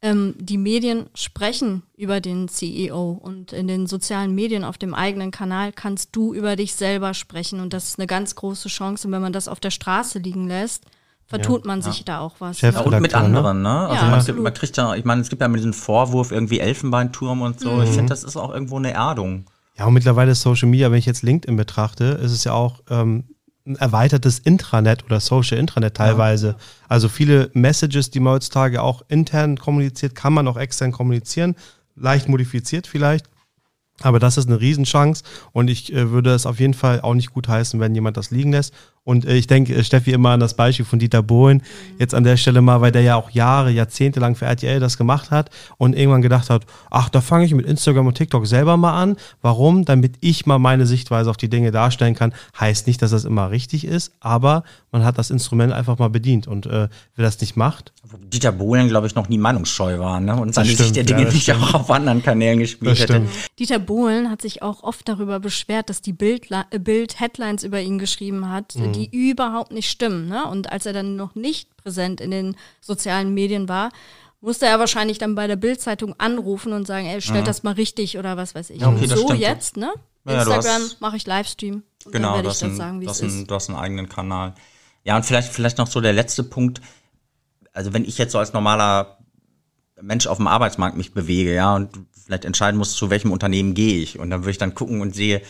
Ähm, 0.00 0.34
die 0.38 0.58
Medien 0.58 1.06
sprechen 1.14 1.82
über 1.96 2.20
den 2.20 2.48
CEO 2.48 3.18
und 3.20 3.52
in 3.52 3.66
den 3.66 3.88
sozialen 3.88 4.32
Medien 4.32 4.62
auf 4.62 4.78
dem 4.78 4.94
eigenen 4.94 5.32
Kanal 5.32 5.72
kannst 5.72 6.14
du 6.14 6.32
über 6.32 6.54
dich 6.54 6.74
selber 6.76 7.14
sprechen 7.14 7.58
und 7.60 7.72
das 7.72 7.88
ist 7.88 7.98
eine 7.98 8.06
ganz 8.06 8.36
große 8.36 8.68
Chance. 8.68 9.08
Und 9.08 9.12
wenn 9.12 9.22
man 9.22 9.32
das 9.32 9.48
auf 9.48 9.58
der 9.58 9.72
Straße 9.72 10.20
liegen 10.20 10.46
lässt, 10.46 10.84
vertut 11.26 11.66
man 11.66 11.82
sich 11.82 12.04
da 12.04 12.20
auch 12.20 12.36
was. 12.38 12.60
Ja, 12.60 12.80
und 12.80 13.00
mit 13.00 13.12
ne? 13.12 13.18
anderen, 13.18 13.62
ne? 13.62 13.88
Also 13.88 14.32
man, 14.32 14.42
man, 14.42 14.54
kriegt 14.54 14.76
ja, 14.76 14.94
ich 14.94 15.04
meine, 15.04 15.20
es 15.20 15.28
gibt 15.28 15.42
ja 15.42 15.48
mit 15.48 15.58
diesem 15.58 15.74
Vorwurf 15.74 16.32
irgendwie 16.32 16.60
Elfenbeinturm 16.60 17.42
und 17.42 17.60
so. 17.60 17.72
Mhm. 17.72 17.82
Ich 17.82 17.90
finde, 17.90 18.10
das 18.10 18.24
ist 18.24 18.36
auch 18.36 18.52
irgendwo 18.52 18.76
eine 18.76 18.92
Erdung. 18.92 19.46
Ja, 19.76 19.86
und 19.86 19.94
mittlerweile 19.94 20.32
ist 20.32 20.40
Social 20.40 20.68
Media, 20.68 20.90
wenn 20.90 20.98
ich 20.98 21.06
jetzt 21.06 21.22
LinkedIn 21.22 21.56
betrachte, 21.56 22.04
ist 22.04 22.32
es 22.32 22.44
ja 22.44 22.52
auch 22.52 22.80
ähm, 22.88 23.24
ein 23.68 23.76
erweitertes 23.76 24.38
Intranet 24.38 25.04
oder 25.04 25.20
Social 25.20 25.58
Intranet 25.58 25.94
teilweise. 25.94 26.48
Ja. 26.48 26.56
Also 26.88 27.08
viele 27.08 27.50
Messages, 27.52 28.10
die 28.10 28.20
man 28.20 28.34
heutzutage 28.34 28.82
auch 28.82 29.02
intern 29.08 29.58
kommuniziert, 29.58 30.14
kann 30.14 30.32
man 30.32 30.48
auch 30.48 30.56
extern 30.56 30.92
kommunizieren. 30.92 31.54
Leicht 31.94 32.28
modifiziert 32.28 32.86
vielleicht. 32.86 33.26
Aber 34.00 34.20
das 34.20 34.36
ist 34.36 34.48
eine 34.48 34.60
Riesenchance 34.60 35.24
und 35.52 35.68
ich 35.68 35.92
äh, 35.92 36.10
würde 36.10 36.32
es 36.32 36.46
auf 36.46 36.60
jeden 36.60 36.74
Fall 36.74 37.00
auch 37.00 37.14
nicht 37.14 37.32
gut 37.32 37.48
heißen, 37.48 37.80
wenn 37.80 37.94
jemand 37.94 38.16
das 38.16 38.30
liegen 38.30 38.52
lässt. 38.52 38.72
Und 39.08 39.24
äh, 39.24 39.36
ich 39.36 39.46
denke, 39.46 39.74
äh, 39.74 39.82
Steffi, 39.82 40.12
immer 40.12 40.32
an 40.32 40.40
das 40.40 40.52
Beispiel 40.52 40.84
von 40.84 40.98
Dieter 40.98 41.22
Bohlen, 41.22 41.62
jetzt 41.98 42.14
an 42.14 42.24
der 42.24 42.36
Stelle 42.36 42.60
mal, 42.60 42.82
weil 42.82 42.92
der 42.92 43.00
ja 43.00 43.16
auch 43.16 43.30
Jahre, 43.30 43.70
Jahrzehnte 43.70 44.20
lang 44.20 44.34
für 44.34 44.44
RTL 44.44 44.80
das 44.80 44.98
gemacht 44.98 45.30
hat 45.30 45.48
und 45.78 45.96
irgendwann 45.96 46.20
gedacht 46.20 46.50
hat, 46.50 46.66
ach, 46.90 47.08
da 47.08 47.22
fange 47.22 47.46
ich 47.46 47.54
mit 47.54 47.64
Instagram 47.64 48.06
und 48.06 48.18
TikTok 48.18 48.46
selber 48.46 48.76
mal 48.76 49.00
an. 49.00 49.16
Warum? 49.40 49.86
Damit 49.86 50.16
ich 50.20 50.44
mal 50.44 50.58
meine 50.58 50.84
Sichtweise 50.84 51.30
auf 51.30 51.38
die 51.38 51.48
Dinge 51.48 51.70
darstellen 51.70 52.14
kann. 52.14 52.34
Heißt 52.60 52.86
nicht, 52.86 53.00
dass 53.00 53.10
das 53.10 53.24
immer 53.24 53.50
richtig 53.50 53.86
ist, 53.86 54.12
aber 54.20 54.62
man 54.92 55.06
hat 55.06 55.16
das 55.16 55.30
Instrument 55.30 55.72
einfach 55.72 55.98
mal 55.98 56.10
bedient. 56.10 56.46
Und 56.46 56.66
äh, 56.66 56.88
wer 57.16 57.24
das 57.24 57.40
nicht 57.40 57.56
macht. 57.56 57.94
Dieter 58.30 58.52
Bohlen, 58.52 58.88
glaube 58.88 59.06
ich, 59.06 59.14
noch 59.14 59.30
nie 59.30 59.38
meinungsscheu 59.38 59.98
war 59.98 60.20
ne? 60.20 60.36
und 60.36 60.54
seine 60.54 60.68
Sicht 60.68 60.96
der 60.96 61.04
Dinge 61.04 61.22
ja, 61.22 61.32
nicht 61.32 61.50
auch 61.52 61.72
auf 61.72 61.90
anderen 61.90 62.22
Kanälen 62.22 62.58
gespielt 62.58 62.98
hätte. 62.98 63.22
Dieter 63.58 63.78
Bohlen 63.78 64.30
hat 64.30 64.42
sich 64.42 64.60
auch 64.60 64.82
oft 64.82 65.08
darüber 65.08 65.40
beschwert, 65.40 65.88
dass 65.88 66.02
die 66.02 66.12
Bild, 66.12 66.50
äh, 66.50 66.78
Bild 66.78 67.20
Headlines 67.20 67.64
über 67.64 67.80
ihn 67.80 67.98
geschrieben 67.98 68.50
hat, 68.50 68.74
mhm 68.76 68.97
die 68.98 69.30
überhaupt 69.30 69.72
nicht 69.72 69.90
stimmen. 69.90 70.28
Ne? 70.28 70.46
Und 70.46 70.70
als 70.72 70.86
er 70.86 70.92
dann 70.92 71.16
noch 71.16 71.34
nicht 71.34 71.76
präsent 71.76 72.20
in 72.20 72.30
den 72.30 72.56
sozialen 72.80 73.34
Medien 73.34 73.68
war, 73.68 73.90
musste 74.40 74.66
er 74.66 74.78
wahrscheinlich 74.78 75.18
dann 75.18 75.34
bei 75.34 75.46
der 75.46 75.56
Bildzeitung 75.56 76.14
anrufen 76.18 76.72
und 76.72 76.86
sagen, 76.86 77.06
ey, 77.06 77.20
stellt 77.20 77.38
ja. 77.38 77.44
das 77.44 77.62
mal 77.62 77.74
richtig 77.74 78.18
oder 78.18 78.36
was 78.36 78.54
weiß 78.54 78.70
ich. 78.70 78.80
Ja, 78.80 78.88
okay, 78.88 79.02
und 79.02 79.08
so 79.08 79.32
jetzt, 79.32 79.76
ne? 79.76 79.92
Ja, 80.24 80.42
Instagram 80.42 80.82
mache 81.00 81.16
ich 81.16 81.26
Livestream. 81.26 81.82
genau, 82.10 82.40
du 82.42 82.48
hast, 82.48 82.62
ein, 82.62 82.76
sagen, 82.76 83.00
das 83.00 83.22
ein, 83.22 83.46
du 83.46 83.54
hast 83.54 83.68
einen 83.68 83.78
eigenen 83.78 84.08
Kanal. 84.08 84.54
Ja, 85.04 85.16
und 85.16 85.24
vielleicht, 85.24 85.52
vielleicht 85.52 85.78
noch 85.78 85.86
so 85.86 86.00
der 86.00 86.12
letzte 86.12 86.44
Punkt. 86.44 86.80
Also 87.72 87.92
wenn 87.94 88.04
ich 88.04 88.18
jetzt 88.18 88.32
so 88.32 88.38
als 88.38 88.52
normaler 88.52 89.18
Mensch 90.00 90.26
auf 90.26 90.36
dem 90.36 90.46
Arbeitsmarkt 90.46 90.96
mich 90.96 91.12
bewege, 91.12 91.54
ja, 91.54 91.74
und 91.74 91.90
vielleicht 92.24 92.44
entscheiden 92.44 92.76
muss, 92.76 92.94
zu 92.94 93.10
welchem 93.10 93.32
Unternehmen 93.32 93.74
gehe 93.74 94.00
ich. 94.00 94.18
Und 94.18 94.30
dann 94.30 94.42
würde 94.42 94.50
ich 94.50 94.58
dann 94.58 94.74
gucken 94.74 95.00
und 95.00 95.14
sehe, 95.14 95.42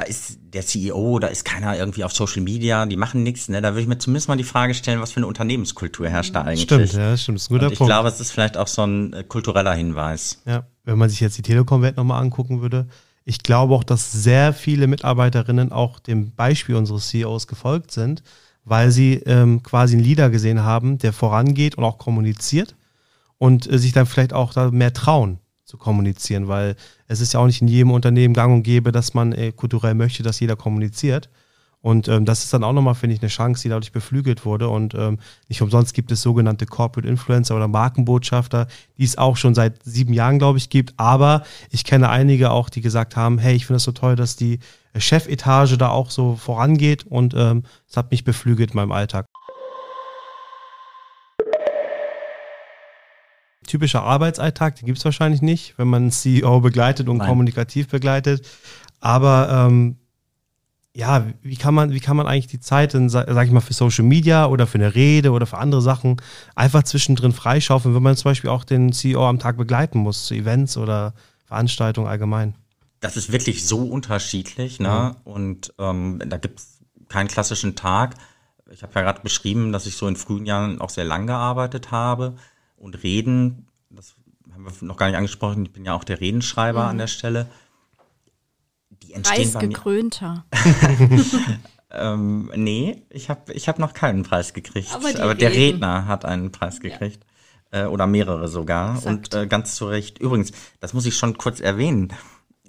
da 0.00 0.06
ist 0.06 0.38
der 0.54 0.64
CEO, 0.64 1.18
da 1.18 1.26
ist 1.26 1.44
keiner 1.44 1.76
irgendwie 1.76 2.04
auf 2.04 2.12
Social 2.14 2.40
Media, 2.40 2.86
die 2.86 2.96
machen 2.96 3.22
nichts. 3.22 3.50
Ne? 3.50 3.60
Da 3.60 3.72
würde 3.72 3.82
ich 3.82 3.86
mir 3.86 3.98
zumindest 3.98 4.28
mal 4.28 4.36
die 4.36 4.44
Frage 4.44 4.72
stellen, 4.72 4.98
was 4.98 5.12
für 5.12 5.18
eine 5.18 5.26
Unternehmenskultur 5.26 6.08
herrscht 6.08 6.34
da 6.34 6.40
eigentlich. 6.40 6.62
Stimmt, 6.62 6.92
ja, 6.94 7.14
stimmt. 7.18 7.36
Das 7.36 7.42
ist 7.42 7.50
ein 7.50 7.54
guter 7.54 7.66
Und 7.66 7.72
ich 7.72 7.78
Punkt. 7.78 7.90
glaube, 7.90 8.08
es 8.08 8.18
ist 8.18 8.32
vielleicht 8.32 8.56
auch 8.56 8.66
so 8.66 8.82
ein 8.82 9.12
äh, 9.12 9.24
kultureller 9.24 9.74
Hinweis. 9.74 10.40
Ja, 10.46 10.64
wenn 10.84 10.96
man 10.96 11.10
sich 11.10 11.20
jetzt 11.20 11.36
die 11.36 11.42
Telekom-Welt 11.42 11.98
nochmal 11.98 12.22
angucken 12.22 12.62
würde, 12.62 12.86
ich 13.26 13.42
glaube 13.42 13.74
auch, 13.74 13.84
dass 13.84 14.10
sehr 14.10 14.54
viele 14.54 14.86
Mitarbeiterinnen 14.86 15.70
auch 15.70 15.98
dem 16.00 16.34
Beispiel 16.34 16.76
unseres 16.76 17.08
CEOs 17.08 17.46
gefolgt 17.46 17.90
sind, 17.90 18.22
weil 18.64 18.90
sie 18.92 19.16
ähm, 19.26 19.62
quasi 19.62 19.96
einen 19.96 20.04
Leader 20.04 20.30
gesehen 20.30 20.62
haben, 20.62 20.96
der 20.96 21.12
vorangeht 21.12 21.74
und 21.74 21.84
auch 21.84 21.98
kommuniziert 21.98 22.74
und 23.36 23.70
äh, 23.70 23.78
sich 23.78 23.92
dann 23.92 24.06
vielleicht 24.06 24.32
auch 24.32 24.54
da 24.54 24.70
mehr 24.70 24.94
trauen 24.94 25.40
zu 25.70 25.78
kommunizieren, 25.78 26.48
weil 26.48 26.74
es 27.06 27.20
ist 27.20 27.32
ja 27.32 27.40
auch 27.40 27.46
nicht 27.46 27.62
in 27.62 27.68
jedem 27.68 27.92
Unternehmen 27.92 28.34
gang 28.34 28.52
und 28.52 28.62
gäbe, 28.64 28.92
dass 28.92 29.14
man 29.14 29.32
äh, 29.32 29.52
kulturell 29.52 29.94
möchte, 29.94 30.22
dass 30.22 30.40
jeder 30.40 30.56
kommuniziert. 30.56 31.30
Und 31.82 32.08
ähm, 32.08 32.26
das 32.26 32.44
ist 32.44 32.52
dann 32.52 32.62
auch 32.62 32.74
nochmal, 32.74 32.94
finde 32.94 33.14
ich, 33.14 33.22
eine 33.22 33.30
Chance, 33.30 33.62
die 33.62 33.70
dadurch 33.70 33.92
beflügelt 33.92 34.44
wurde. 34.44 34.68
Und 34.68 34.94
ähm, 34.94 35.18
nicht 35.48 35.62
umsonst 35.62 35.94
gibt 35.94 36.12
es 36.12 36.20
sogenannte 36.20 36.66
Corporate 36.66 37.08
Influencer 37.08 37.56
oder 37.56 37.68
Markenbotschafter, 37.68 38.66
die 38.98 39.04
es 39.04 39.16
auch 39.16 39.38
schon 39.38 39.54
seit 39.54 39.82
sieben 39.82 40.12
Jahren, 40.12 40.38
glaube 40.38 40.58
ich, 40.58 40.68
gibt. 40.68 40.92
Aber 40.98 41.42
ich 41.70 41.84
kenne 41.84 42.10
einige 42.10 42.50
auch, 42.50 42.68
die 42.68 42.82
gesagt 42.82 43.16
haben, 43.16 43.38
hey, 43.38 43.54
ich 43.54 43.64
finde 43.64 43.78
es 43.78 43.84
so 43.84 43.92
toll, 43.92 44.14
dass 44.14 44.36
die 44.36 44.58
Chefetage 44.94 45.78
da 45.78 45.88
auch 45.88 46.10
so 46.10 46.36
vorangeht 46.36 47.06
und 47.06 47.32
ähm, 47.34 47.62
es 47.88 47.96
hat 47.96 48.10
mich 48.10 48.24
beflügelt 48.24 48.72
in 48.72 48.76
meinem 48.76 48.92
Alltag. 48.92 49.29
Typischer 53.70 54.02
Arbeitsalltag, 54.02 54.76
den 54.76 54.86
gibt 54.86 54.98
es 54.98 55.04
wahrscheinlich 55.04 55.42
nicht, 55.42 55.78
wenn 55.78 55.88
man 55.88 56.02
einen 56.02 56.10
CEO 56.10 56.60
begleitet 56.60 57.08
und 57.08 57.18
Nein. 57.18 57.28
kommunikativ 57.28 57.88
begleitet. 57.88 58.46
Aber 59.00 59.66
ähm, 59.68 59.96
ja, 60.94 61.24
wie 61.42 61.56
kann 61.56 61.74
man, 61.74 61.92
wie 61.92 62.00
kann 62.00 62.16
man 62.16 62.26
eigentlich 62.26 62.48
die 62.48 62.60
Zeit, 62.60 62.94
dann, 62.94 63.08
sag, 63.08 63.28
ich 63.28 63.52
mal, 63.52 63.60
für 63.60 63.74
Social 63.74 64.04
Media 64.04 64.46
oder 64.46 64.66
für 64.66 64.78
eine 64.78 64.94
Rede 64.94 65.30
oder 65.30 65.46
für 65.46 65.58
andere 65.58 65.80
Sachen 65.80 66.20
einfach 66.56 66.82
zwischendrin 66.82 67.32
freischaufeln, 67.32 67.94
wenn 67.94 68.02
man 68.02 68.16
zum 68.16 68.30
Beispiel 68.30 68.50
auch 68.50 68.64
den 68.64 68.92
CEO 68.92 69.26
am 69.28 69.38
Tag 69.38 69.56
begleiten 69.56 70.00
muss, 70.00 70.26
zu 70.26 70.34
Events 70.34 70.76
oder 70.76 71.14
Veranstaltungen 71.44 72.08
allgemein? 72.08 72.56
Das 72.98 73.16
ist 73.16 73.32
wirklich 73.32 73.66
so 73.66 73.84
unterschiedlich, 73.84 74.80
ne? 74.80 75.14
Mhm. 75.24 75.32
Und 75.32 75.74
ähm, 75.78 76.22
da 76.26 76.36
gibt 76.36 76.58
es 76.58 76.80
keinen 77.08 77.28
klassischen 77.28 77.76
Tag. 77.76 78.16
Ich 78.70 78.82
habe 78.82 78.92
ja 78.94 79.02
gerade 79.02 79.22
beschrieben, 79.22 79.72
dass 79.72 79.86
ich 79.86 79.96
so 79.96 80.06
in 80.06 80.16
frühen 80.16 80.44
Jahren 80.44 80.80
auch 80.80 80.90
sehr 80.90 81.04
lang 81.04 81.26
gearbeitet 81.26 81.90
habe 81.92 82.34
und 82.80 83.02
Reden, 83.02 83.68
das 83.90 84.16
haben 84.52 84.64
wir 84.64 84.72
noch 84.86 84.96
gar 84.96 85.06
nicht 85.06 85.16
angesprochen, 85.16 85.66
ich 85.66 85.72
bin 85.72 85.84
ja 85.84 85.94
auch 85.94 86.04
der 86.04 86.20
Redenschreiber 86.20 86.84
mhm. 86.84 86.88
an 86.88 86.98
der 86.98 87.06
Stelle. 87.06 87.46
Die 89.02 89.12
entstehen 89.12 89.52
Preisgekrönter. 89.52 90.44
ähm, 91.90 92.50
nee, 92.56 93.02
ich 93.10 93.30
habe 93.30 93.52
ich 93.52 93.68
hab 93.68 93.78
noch 93.78 93.92
keinen 93.92 94.22
Preis 94.22 94.52
gekriegt. 94.52 94.92
Aber, 94.94 95.08
aber 95.22 95.34
der 95.34 95.52
Redner 95.52 96.06
hat 96.06 96.24
einen 96.24 96.52
Preis 96.52 96.80
gekriegt. 96.80 97.24
Ja. 97.72 97.84
Äh, 97.84 97.86
oder 97.86 98.06
mehrere 98.06 98.48
sogar. 98.48 98.96
Exakt. 98.96 99.06
Und 99.06 99.34
äh, 99.34 99.46
ganz 99.46 99.76
zu 99.76 99.86
Recht. 99.86 100.18
Übrigens, 100.18 100.52
das 100.80 100.92
muss 100.92 101.06
ich 101.06 101.16
schon 101.16 101.38
kurz 101.38 101.60
erwähnen. 101.60 102.12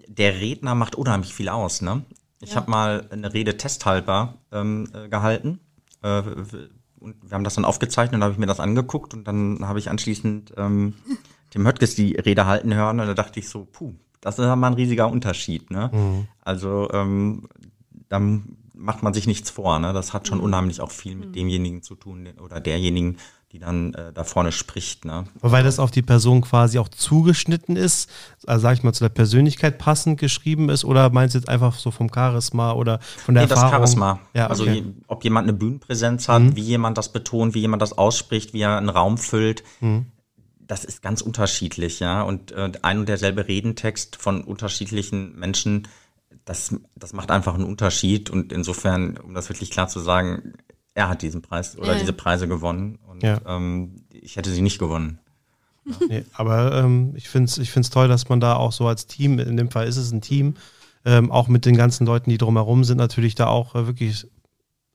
Der 0.07 0.39
Redner 0.39 0.75
macht 0.75 0.95
unheimlich 0.95 1.33
viel 1.33 1.49
aus. 1.49 1.81
Ne? 1.81 2.05
Ich 2.41 2.51
ja. 2.51 2.57
habe 2.57 2.69
mal 2.69 3.07
eine 3.09 3.33
Rede 3.33 3.57
testhalber 3.57 4.35
ähm, 4.51 4.89
äh, 4.93 5.09
gehalten. 5.09 5.59
Äh, 6.03 6.21
und 7.01 7.15
wir 7.21 7.31
haben 7.31 7.43
das 7.43 7.55
dann 7.55 7.65
aufgezeichnet 7.65 8.15
und 8.15 8.23
habe 8.23 8.33
ich 8.33 8.39
mir 8.39 8.45
das 8.45 8.59
angeguckt 8.59 9.13
und 9.13 9.27
dann 9.27 9.67
habe 9.67 9.79
ich 9.79 9.89
anschließend 9.89 10.53
ähm, 10.57 10.93
dem 11.53 11.67
Höttges 11.67 11.95
die 11.95 12.15
Rede 12.15 12.45
halten 12.45 12.73
hören 12.73 12.99
und 12.99 13.07
da 13.07 13.13
dachte 13.13 13.39
ich 13.39 13.49
so, 13.49 13.67
puh, 13.71 13.93
das 14.21 14.37
ist 14.37 14.45
ja 14.45 14.55
mal 14.55 14.67
ein 14.67 14.73
riesiger 14.75 15.09
Unterschied. 15.09 15.71
Ne? 15.71 15.89
Mhm. 15.91 16.27
Also 16.41 16.89
ähm, 16.93 17.47
dann 18.07 18.57
macht 18.73 19.03
man 19.03 19.13
sich 19.13 19.27
nichts 19.27 19.49
vor. 19.49 19.79
Ne? 19.79 19.93
Das 19.93 20.13
hat 20.13 20.27
schon 20.27 20.37
mhm. 20.37 20.45
unheimlich 20.45 20.79
auch 20.81 20.91
viel 20.91 21.15
mit 21.15 21.29
mhm. 21.29 21.33
demjenigen 21.33 21.81
zu 21.81 21.95
tun 21.95 22.29
oder 22.39 22.59
derjenigen, 22.59 23.17
die 23.51 23.59
dann 23.59 23.93
äh, 23.93 24.13
da 24.13 24.23
vorne 24.23 24.51
spricht. 24.51 25.03
Ne? 25.03 25.25
Weil 25.41 25.63
das 25.63 25.79
auf 25.79 25.91
die 25.91 26.01
Person 26.01 26.41
quasi 26.41 26.79
auch 26.79 26.87
zugeschnitten 26.87 27.75
ist, 27.75 28.09
also 28.47 28.61
sag 28.61 28.77
ich 28.77 28.83
mal 28.83 28.93
zu 28.93 29.03
der 29.03 29.09
Persönlichkeit 29.09 29.77
passend 29.77 30.19
geschrieben 30.19 30.69
ist 30.69 30.85
oder 30.85 31.09
meinst 31.09 31.35
du 31.35 31.39
jetzt 31.39 31.49
einfach 31.49 31.77
so 31.77 31.91
vom 31.91 32.09
Charisma 32.13 32.71
oder 32.71 32.99
von 32.99 33.35
der 33.35 33.45
nee, 33.45 33.49
Erfahrung? 33.49 33.71
das 33.71 33.91
Charisma. 33.91 34.19
Ja, 34.33 34.47
also 34.47 34.63
okay. 34.63 34.75
je, 34.75 34.83
ob 35.07 35.23
jemand 35.23 35.49
eine 35.49 35.57
Bühnenpräsenz 35.57 36.29
hat, 36.29 36.41
mhm. 36.41 36.55
wie 36.55 36.61
jemand 36.61 36.97
das 36.97 37.11
betont, 37.11 37.53
wie 37.53 37.59
jemand 37.59 37.81
das 37.81 37.97
ausspricht, 37.97 38.53
wie 38.53 38.61
er 38.61 38.77
einen 38.77 38.89
Raum 38.89 39.17
füllt. 39.17 39.63
Mhm. 39.81 40.05
Das 40.59 40.85
ist 40.85 41.01
ganz 41.01 41.19
unterschiedlich, 41.19 41.99
ja. 41.99 42.21
Und 42.21 42.53
äh, 42.53 42.71
ein 42.81 42.99
und 42.99 43.09
derselbe 43.09 43.49
Redentext 43.49 44.15
von 44.15 44.45
unterschiedlichen 44.45 45.37
Menschen, 45.37 45.89
das, 46.45 46.73
das 46.95 47.11
macht 47.11 47.29
einfach 47.31 47.55
einen 47.55 47.65
Unterschied. 47.65 48.29
Und 48.29 48.53
insofern, 48.53 49.17
um 49.17 49.33
das 49.33 49.49
wirklich 49.49 49.71
klar 49.71 49.89
zu 49.89 49.99
sagen, 49.99 50.53
er 50.93 51.09
hat 51.09 51.21
diesen 51.21 51.41
Preis 51.41 51.77
oder 51.77 51.93
ja. 51.93 51.99
diese 51.99 52.13
Preise 52.13 52.47
gewonnen 52.47 52.99
und 53.23 53.29
ja. 53.29 53.41
ähm, 53.45 54.03
ich 54.09 54.35
hätte 54.35 54.51
sie 54.51 54.61
nicht 54.61 54.79
gewonnen. 54.79 55.19
Ja. 55.85 55.95
Nee, 56.09 56.25
aber 56.33 56.73
ähm, 56.75 57.13
ich 57.15 57.27
finde 57.29 57.45
es 57.49 57.57
ich 57.57 57.71
find's 57.71 57.89
toll, 57.89 58.07
dass 58.07 58.29
man 58.29 58.39
da 58.39 58.55
auch 58.55 58.71
so 58.71 58.87
als 58.87 59.07
Team, 59.07 59.39
in 59.39 59.57
dem 59.57 59.71
Fall 59.71 59.87
ist 59.87 59.97
es 59.97 60.11
ein 60.11 60.21
Team, 60.21 60.55
ähm, 61.05 61.31
auch 61.31 61.47
mit 61.47 61.65
den 61.65 61.75
ganzen 61.75 62.05
Leuten, 62.05 62.29
die 62.29 62.37
drumherum 62.37 62.83
sind, 62.83 62.97
natürlich 62.97 63.35
da 63.35 63.47
auch 63.47 63.73
äh, 63.75 63.87
wirklich 63.87 64.27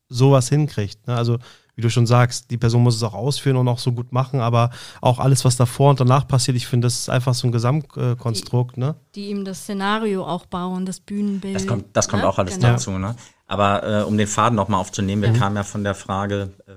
sowas 0.09 0.49
hinkriegt. 0.49 1.07
Ne? 1.09 1.17
Also 1.17 1.39
wie 1.75 1.83
du 1.83 1.91
schon 1.91 2.07
sagst, 2.07 2.51
die 2.51 2.57
Person 2.57 2.83
muss 2.83 2.97
es 2.97 3.03
auch 3.03 3.13
ausführen 3.13 3.57
und 3.57 3.69
auch 3.69 3.79
so 3.79 3.93
gut 3.93 4.11
machen, 4.11 4.41
aber 4.41 4.71
auch 5.03 5.19
alles, 5.19 5.45
was 5.45 5.57
davor 5.57 5.91
und 5.91 6.01
danach 6.01 6.27
passiert, 6.27 6.57
ich 6.57 6.67
finde, 6.67 6.87
das 6.87 7.01
ist 7.01 7.11
einfach 7.11 7.35
so 7.35 7.47
ein 7.47 7.53
Gesamtkonstrukt. 7.53 8.77
Die, 8.77 8.81
ne? 8.81 8.95
die 9.15 9.27
ihm 9.29 9.45
das 9.45 9.61
Szenario 9.61 10.25
auch 10.25 10.47
bauen, 10.47 10.87
das 10.87 11.01
Bühnenbild. 11.01 11.55
Das 11.55 11.67
kommt, 11.67 11.85
das 11.93 12.09
kommt 12.09 12.23
ne? 12.23 12.29
auch 12.29 12.39
alles 12.39 12.55
genau. 12.55 12.69
dazu. 12.69 12.93
Ne? 12.93 13.15
Aber 13.47 13.83
äh, 13.85 14.03
um 14.05 14.17
den 14.17 14.27
Faden 14.27 14.57
nochmal 14.57 14.81
aufzunehmen, 14.81 15.21
wir 15.21 15.31
mhm. 15.31 15.39
kamen 15.39 15.57
ja 15.57 15.65
von 15.65 15.85
der 15.85 15.95
Frage 15.95 16.55
äh, 16.67 16.73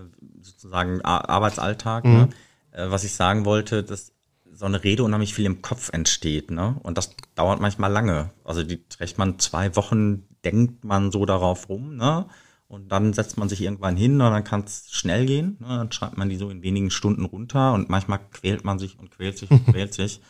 sozusagen 0.49 1.01
Arbeitsalltag, 1.01 2.05
mhm. 2.05 2.12
ne? 2.12 2.29
äh, 2.71 2.91
was 2.91 3.03
ich 3.03 3.13
sagen 3.13 3.45
wollte, 3.45 3.83
dass 3.83 4.13
so 4.51 4.65
eine 4.65 4.83
Rede 4.83 5.03
unheimlich 5.03 5.33
viel 5.33 5.45
im 5.45 5.62
Kopf 5.62 5.89
entsteht, 5.93 6.51
ne? 6.51 6.75
Und 6.83 6.97
das 6.97 7.15
dauert 7.35 7.62
manchmal 7.62 7.91
lange. 7.91 8.31
Also 8.43 8.63
die 8.63 8.83
trägt 8.89 9.17
man 9.17 9.39
zwei 9.39 9.75
Wochen, 9.75 10.25
denkt 10.43 10.83
man 10.83 11.12
so 11.12 11.25
darauf 11.25 11.69
rum, 11.69 11.95
ne? 11.95 12.25
Und 12.67 12.91
dann 12.91 13.13
setzt 13.13 13.38
man 13.38 13.49
sich 13.49 13.62
irgendwann 13.62 13.97
hin 13.97 14.21
und 14.21 14.31
dann 14.31 14.43
kann 14.43 14.63
es 14.63 14.91
schnell 14.91 15.25
gehen. 15.25 15.57
Ne? 15.59 15.69
Dann 15.69 15.91
schreibt 15.91 16.17
man 16.17 16.29
die 16.29 16.35
so 16.35 16.51
in 16.51 16.62
wenigen 16.62 16.91
Stunden 16.91 17.25
runter 17.25 17.73
und 17.73 17.89
manchmal 17.89 18.19
quält 18.31 18.63
man 18.63 18.77
sich 18.77 18.99
und 18.99 19.09
quält 19.09 19.39
sich 19.39 19.49
und 19.49 19.65
quält 19.71 19.95
sich. 19.95 20.21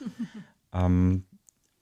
Ähm, 0.71 1.25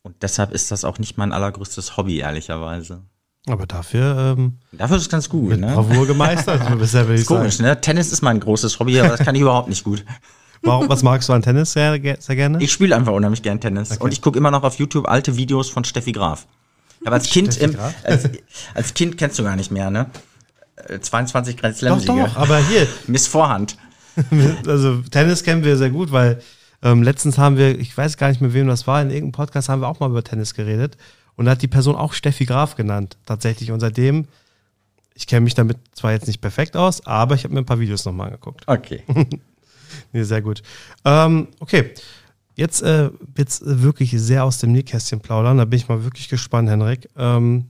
und 0.01 0.23
deshalb 0.23 0.51
ist 0.53 0.71
das 0.71 0.83
auch 0.83 0.97
nicht 0.97 1.15
mein 1.15 1.31
allergrößtes 1.31 1.95
Hobby, 1.95 2.17
ehrlicherweise. 2.17 3.03
Aber 3.47 3.65
dafür. 3.65 4.35
Ähm, 4.37 4.57
dafür 4.73 4.97
ist 4.97 5.03
es 5.03 5.09
ganz 5.09 5.29
gut, 5.29 5.57
ne? 5.57 5.67
Bravour 5.73 6.05
gemeistert, 6.05 6.61
bisher 6.79 7.07
will 7.07 7.15
ich 7.15 7.21
ist 7.21 7.27
sagen. 7.27 7.39
komisch, 7.41 7.59
ne? 7.59 7.79
Tennis 7.79 8.11
ist 8.11 8.21
mein 8.21 8.39
großes 8.39 8.79
Hobby, 8.79 8.99
aber 8.99 9.09
das 9.09 9.21
kann 9.21 9.35
ich 9.35 9.41
überhaupt 9.43 9.69
nicht 9.69 9.83
gut. 9.83 10.03
Warum, 10.63 10.89
was 10.89 11.03
magst 11.03 11.29
du 11.29 11.33
an 11.33 11.41
Tennis 11.41 11.73
sehr, 11.73 11.99
sehr 12.19 12.35
gerne? 12.35 12.61
Ich 12.61 12.71
spiele 12.71 12.95
einfach 12.95 13.13
unheimlich 13.13 13.41
gern 13.41 13.61
Tennis. 13.61 13.91
Okay. 13.91 14.03
Und 14.03 14.11
ich 14.11 14.21
gucke 14.21 14.37
immer 14.37 14.51
noch 14.51 14.63
auf 14.63 14.77
YouTube 14.77 15.07
alte 15.07 15.37
Videos 15.37 15.69
von 15.69 15.83
Steffi 15.83 16.11
Graf. 16.11 16.47
Aber 17.05 17.15
als 17.15 17.29
Kind, 17.29 17.57
im, 17.57 17.75
als, 18.03 18.29
als, 18.73 18.93
Kind 18.93 19.17
kennst 19.17 19.37
du 19.39 19.43
gar 19.43 19.55
nicht 19.55 19.71
mehr, 19.71 19.89
ne? 19.91 20.07
22 20.99 21.55
äh, 21.55 21.59
Grand 21.59 21.77
Slam 21.77 21.99
Doch, 21.99 22.05
doch, 22.05 22.35
aber 22.35 22.57
hier. 22.57 22.87
Miss 23.07 23.27
Vorhand. 23.27 23.77
also 24.67 25.01
Tennis 25.11 25.43
kennen 25.43 25.63
wir 25.63 25.77
sehr 25.77 25.91
gut, 25.91 26.11
weil 26.11 26.41
ähm, 26.81 27.03
letztens 27.03 27.37
haben 27.37 27.57
wir, 27.57 27.79
ich 27.79 27.95
weiß 27.95 28.17
gar 28.17 28.29
nicht 28.29 28.41
mehr, 28.41 28.53
wem 28.53 28.67
das 28.67 28.87
war, 28.87 29.01
in 29.01 29.09
irgendeinem 29.09 29.31
Podcast 29.31 29.69
haben 29.69 29.81
wir 29.81 29.87
auch 29.87 29.99
mal 29.99 30.09
über 30.09 30.23
Tennis 30.23 30.53
geredet. 30.53 30.97
Und 31.37 31.47
hat 31.47 31.61
die 31.61 31.67
Person 31.67 31.95
auch 31.95 32.13
Steffi 32.13 32.45
Graf 32.45 32.75
genannt, 32.75 33.17
tatsächlich. 33.25 33.71
Und 33.71 33.79
seitdem, 33.79 34.25
ich 35.13 35.27
kenne 35.27 35.41
mich 35.41 35.53
damit 35.53 35.77
zwar 35.93 36.11
jetzt 36.11 36.27
nicht 36.27 36.41
perfekt 36.41 36.75
aus, 36.75 37.05
aber 37.05 37.35
ich 37.35 37.43
habe 37.43 37.53
mir 37.53 37.61
ein 37.61 37.65
paar 37.65 37.79
Videos 37.79 38.03
nochmal 38.05 38.27
angeguckt. 38.27 38.67
Okay. 38.67 39.03
nee, 40.13 40.23
sehr 40.23 40.41
gut. 40.41 40.61
Ähm, 41.05 41.47
okay. 41.59 41.93
Jetzt 42.55 42.81
äh, 42.81 43.11
wird's 43.35 43.61
wirklich 43.63 44.11
sehr 44.11 44.43
aus 44.43 44.57
dem 44.57 44.71
Nähkästchen 44.71 45.19
plaudern. 45.19 45.59
Da 45.59 45.65
bin 45.65 45.77
ich 45.77 45.87
mal 45.87 46.03
wirklich 46.03 46.27
gespannt, 46.27 46.69
Henrik. 46.69 47.07
Ähm, 47.15 47.69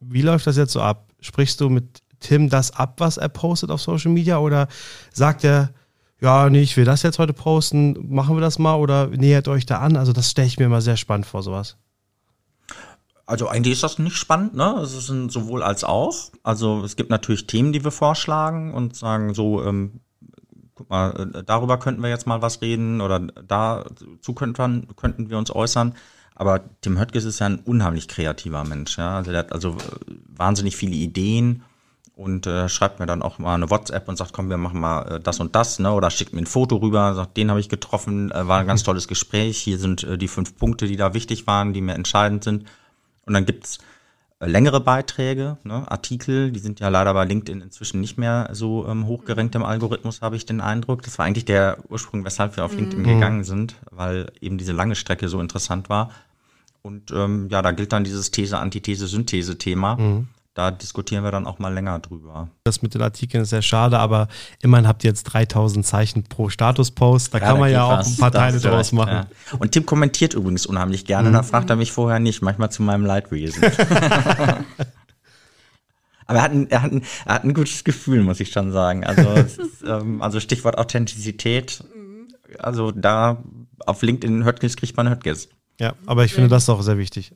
wie 0.00 0.22
läuft 0.22 0.46
das 0.46 0.56
jetzt 0.56 0.72
so 0.72 0.80
ab? 0.80 1.10
Sprichst 1.20 1.60
du 1.60 1.68
mit 1.68 2.02
Tim 2.20 2.48
das 2.48 2.70
ab, 2.70 2.94
was 2.98 3.18
er 3.18 3.28
postet 3.28 3.70
auf 3.70 3.82
Social 3.82 4.10
Media? 4.10 4.38
Oder 4.38 4.68
sagt 5.12 5.44
er, 5.44 5.74
ja, 6.20 6.48
nee, 6.48 6.62
ich 6.62 6.76
will 6.78 6.86
das 6.86 7.02
jetzt 7.02 7.18
heute 7.18 7.34
posten, 7.34 7.96
machen 8.08 8.34
wir 8.34 8.40
das 8.40 8.58
mal 8.58 8.76
oder 8.76 9.08
nähert 9.08 9.46
euch 9.46 9.66
da 9.66 9.80
an? 9.80 9.96
Also, 9.96 10.14
das 10.14 10.30
stelle 10.30 10.48
ich 10.48 10.58
mir 10.58 10.64
immer 10.66 10.80
sehr 10.80 10.96
spannend 10.96 11.26
vor, 11.26 11.42
sowas. 11.42 11.76
Also 13.26 13.48
eigentlich 13.48 13.74
ist 13.74 13.82
das 13.82 13.98
nicht 13.98 14.16
spannend, 14.16 14.54
ne? 14.54 14.78
Es 14.82 14.94
ist 14.94 15.08
ein 15.08 15.30
sowohl 15.30 15.62
als 15.62 15.82
auch. 15.82 16.14
Also 16.42 16.82
es 16.84 16.96
gibt 16.96 17.10
natürlich 17.10 17.46
Themen, 17.46 17.72
die 17.72 17.82
wir 17.82 17.90
vorschlagen 17.90 18.74
und 18.74 18.96
sagen 18.96 19.32
so, 19.32 19.64
ähm, 19.64 20.00
guck 20.74 20.90
mal, 20.90 21.30
äh, 21.34 21.42
darüber 21.42 21.78
könnten 21.78 22.02
wir 22.02 22.10
jetzt 22.10 22.26
mal 22.26 22.42
was 22.42 22.60
reden 22.60 23.00
oder 23.00 23.20
dazu 23.20 24.34
könnten, 24.34 24.88
könnten 24.96 25.30
wir 25.30 25.38
uns 25.38 25.50
äußern. 25.50 25.94
Aber 26.34 26.64
Tim 26.80 26.98
Höttges 26.98 27.24
ist 27.24 27.38
ja 27.38 27.46
ein 27.46 27.60
unheimlich 27.60 28.08
kreativer 28.08 28.64
Mensch. 28.64 28.98
Ja? 28.98 29.16
Also 29.16 29.30
der 29.30 29.40
hat 29.40 29.52
also 29.52 29.70
äh, 29.70 30.14
wahnsinnig 30.26 30.76
viele 30.76 30.94
Ideen 30.94 31.62
und 32.16 32.46
äh, 32.46 32.68
schreibt 32.68 33.00
mir 33.00 33.06
dann 33.06 33.22
auch 33.22 33.38
mal 33.38 33.54
eine 33.54 33.70
WhatsApp 33.70 34.08
und 34.08 34.16
sagt, 34.16 34.32
komm, 34.32 34.48
wir 34.48 34.56
machen 34.56 34.80
mal 34.80 35.16
äh, 35.16 35.20
das 35.20 35.40
und 35.40 35.54
das, 35.54 35.78
ne? 35.78 35.92
Oder 35.92 36.10
schickt 36.10 36.32
mir 36.32 36.42
ein 36.42 36.46
Foto 36.46 36.76
rüber, 36.76 37.14
sagt, 37.14 37.36
den 37.36 37.50
habe 37.50 37.60
ich 37.60 37.68
getroffen, 37.68 38.30
äh, 38.30 38.46
war 38.46 38.60
ein 38.60 38.66
ganz 38.66 38.82
tolles 38.84 39.08
Gespräch. 39.08 39.58
Hier 39.58 39.78
sind 39.78 40.04
äh, 40.04 40.16
die 40.16 40.28
fünf 40.28 40.56
Punkte, 40.56 40.86
die 40.86 40.96
da 40.96 41.14
wichtig 41.14 41.46
waren, 41.46 41.72
die 41.72 41.80
mir 41.80 41.94
entscheidend 41.94 42.44
sind. 42.44 42.66
Und 43.26 43.34
dann 43.34 43.46
gibt's 43.46 43.78
äh, 44.40 44.46
längere 44.46 44.80
Beiträge, 44.80 45.58
ne, 45.64 45.90
Artikel, 45.90 46.50
die 46.50 46.58
sind 46.58 46.80
ja 46.80 46.88
leider 46.88 47.14
bei 47.14 47.24
LinkedIn 47.24 47.60
inzwischen 47.60 48.00
nicht 48.00 48.18
mehr 48.18 48.50
so 48.52 48.86
ähm, 48.86 49.06
hochgerankt 49.06 49.54
im 49.54 49.62
Algorithmus, 49.62 50.22
habe 50.22 50.36
ich 50.36 50.46
den 50.46 50.60
Eindruck. 50.60 51.02
Das 51.02 51.18
war 51.18 51.26
eigentlich 51.26 51.44
der 51.44 51.78
Ursprung, 51.88 52.24
weshalb 52.24 52.56
wir 52.56 52.64
auf 52.64 52.74
LinkedIn 52.74 53.02
mhm. 53.02 53.06
gegangen 53.06 53.44
sind, 53.44 53.76
weil 53.90 54.30
eben 54.40 54.58
diese 54.58 54.72
lange 54.72 54.94
Strecke 54.94 55.28
so 55.28 55.40
interessant 55.40 55.88
war. 55.88 56.10
Und 56.82 57.10
ähm, 57.12 57.48
ja, 57.48 57.62
da 57.62 57.70
gilt 57.70 57.92
dann 57.92 58.04
dieses 58.04 58.30
These, 58.30 58.58
Antithese, 58.58 59.06
Synthese-Thema. 59.06 59.96
Mhm 59.96 60.28
da 60.54 60.70
diskutieren 60.70 61.24
wir 61.24 61.32
dann 61.32 61.46
auch 61.46 61.58
mal 61.58 61.74
länger 61.74 61.98
drüber. 61.98 62.48
Das 62.62 62.80
mit 62.80 62.94
den 62.94 63.02
Artikeln 63.02 63.42
ist 63.42 63.50
sehr 63.50 63.60
schade, 63.60 63.98
aber 63.98 64.28
immerhin 64.62 64.86
habt 64.86 65.02
ihr 65.02 65.10
jetzt 65.10 65.24
3000 65.24 65.84
Zeichen 65.84 66.22
pro 66.22 66.48
Statuspost. 66.48 67.34
Da 67.34 67.38
ja, 67.38 67.44
kann 67.44 67.58
man 67.58 67.72
ja 67.72 67.82
auch 67.84 67.98
was. 67.98 68.06
ein 68.06 68.16
paar 68.18 68.30
Teile 68.30 68.60
draus 68.60 68.92
machen. 68.92 69.12
Ja. 69.12 69.26
Und 69.58 69.72
Tim 69.72 69.84
kommentiert 69.84 70.34
übrigens 70.34 70.64
unheimlich 70.64 71.06
gerne. 71.06 71.30
Mhm. 71.30 71.32
Da 71.32 71.42
fragt 71.42 71.70
er 71.70 71.76
mich 71.76 71.90
vorher 71.90 72.20
nicht, 72.20 72.40
manchmal 72.40 72.70
zu 72.70 72.84
meinem 72.84 73.04
Leidwesen. 73.04 73.64
aber 76.26 76.38
er 76.38 76.42
hat, 76.42 76.52
ein, 76.52 76.70
er, 76.70 76.82
hat 76.82 76.92
ein, 76.92 77.02
er 77.24 77.34
hat 77.34 77.42
ein 77.42 77.52
gutes 77.52 77.82
Gefühl, 77.82 78.22
muss 78.22 78.38
ich 78.38 78.52
schon 78.52 78.70
sagen. 78.70 79.04
Also, 79.04 79.28
ist, 79.32 79.60
ähm, 79.84 80.22
also 80.22 80.38
Stichwort 80.38 80.78
Authentizität. 80.78 81.82
Also 82.60 82.92
da 82.92 83.42
auf 83.86 84.02
LinkedIn 84.02 84.44
Höttges 84.44 84.76
kriegt 84.76 84.96
man 84.96 85.10
Höttges. 85.10 85.48
Ja, 85.80 85.94
aber 86.06 86.24
ich 86.24 86.32
finde 86.32 86.48
das 86.48 86.68
auch 86.68 86.82
sehr 86.82 86.98
wichtig. 86.98 87.32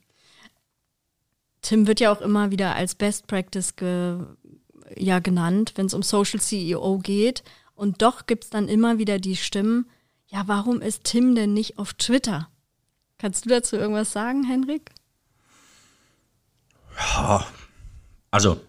Tim 1.63 1.87
wird 1.87 2.01
ja 2.01 2.13
auch 2.13 2.21
immer 2.21 2.51
wieder 2.51 2.75
als 2.75 2.95
Best 2.95 3.27
Practice 3.27 3.77
ge, 3.77 4.19
ja, 4.97 5.19
genannt, 5.19 5.73
wenn 5.77 5.87
es 5.87 5.95
um 5.95 6.03
Social 6.03 6.41
CEO 6.41 6.99
geht. 6.99 7.43
Und 7.75 8.03
doch 8.03 8.27
gibt 8.27 8.45
es 8.45 8.51
dann 8.51 8.69
immer 8.69 8.99
wieder 8.99 9.19
die 9.19 9.37
Stimmen, 9.37 9.87
ja, 10.27 10.43
warum 10.47 10.83
ist 10.83 11.05
Tim 11.05 11.35
denn 11.35 11.55
nicht 11.55 11.79
auf 11.79 11.95
Twitter? 11.95 12.49
Kannst 13.19 13.45
du 13.45 13.49
dazu 13.49 13.77
irgendwas 13.77 14.13
sagen, 14.13 14.45
Henrik? 14.45 14.91
Ja, 16.97 17.47
also 18.31 18.61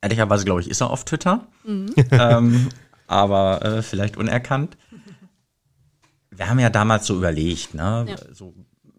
ehrlicherweise 0.00 0.44
glaube 0.44 0.60
ich, 0.60 0.68
ist 0.68 0.80
er 0.80 0.90
auf 0.90 1.04
Twitter, 1.04 1.46
mhm. 1.64 1.92
ähm, 2.10 2.68
aber 3.06 3.62
äh, 3.64 3.82
vielleicht 3.82 4.16
unerkannt. 4.16 4.76
Wir 6.30 6.48
haben 6.48 6.58
ja 6.58 6.70
damals 6.70 7.06
so 7.06 7.16
überlegt, 7.16 7.74
ne, 7.74 8.06
ja. 8.08 8.16
so 8.32 8.54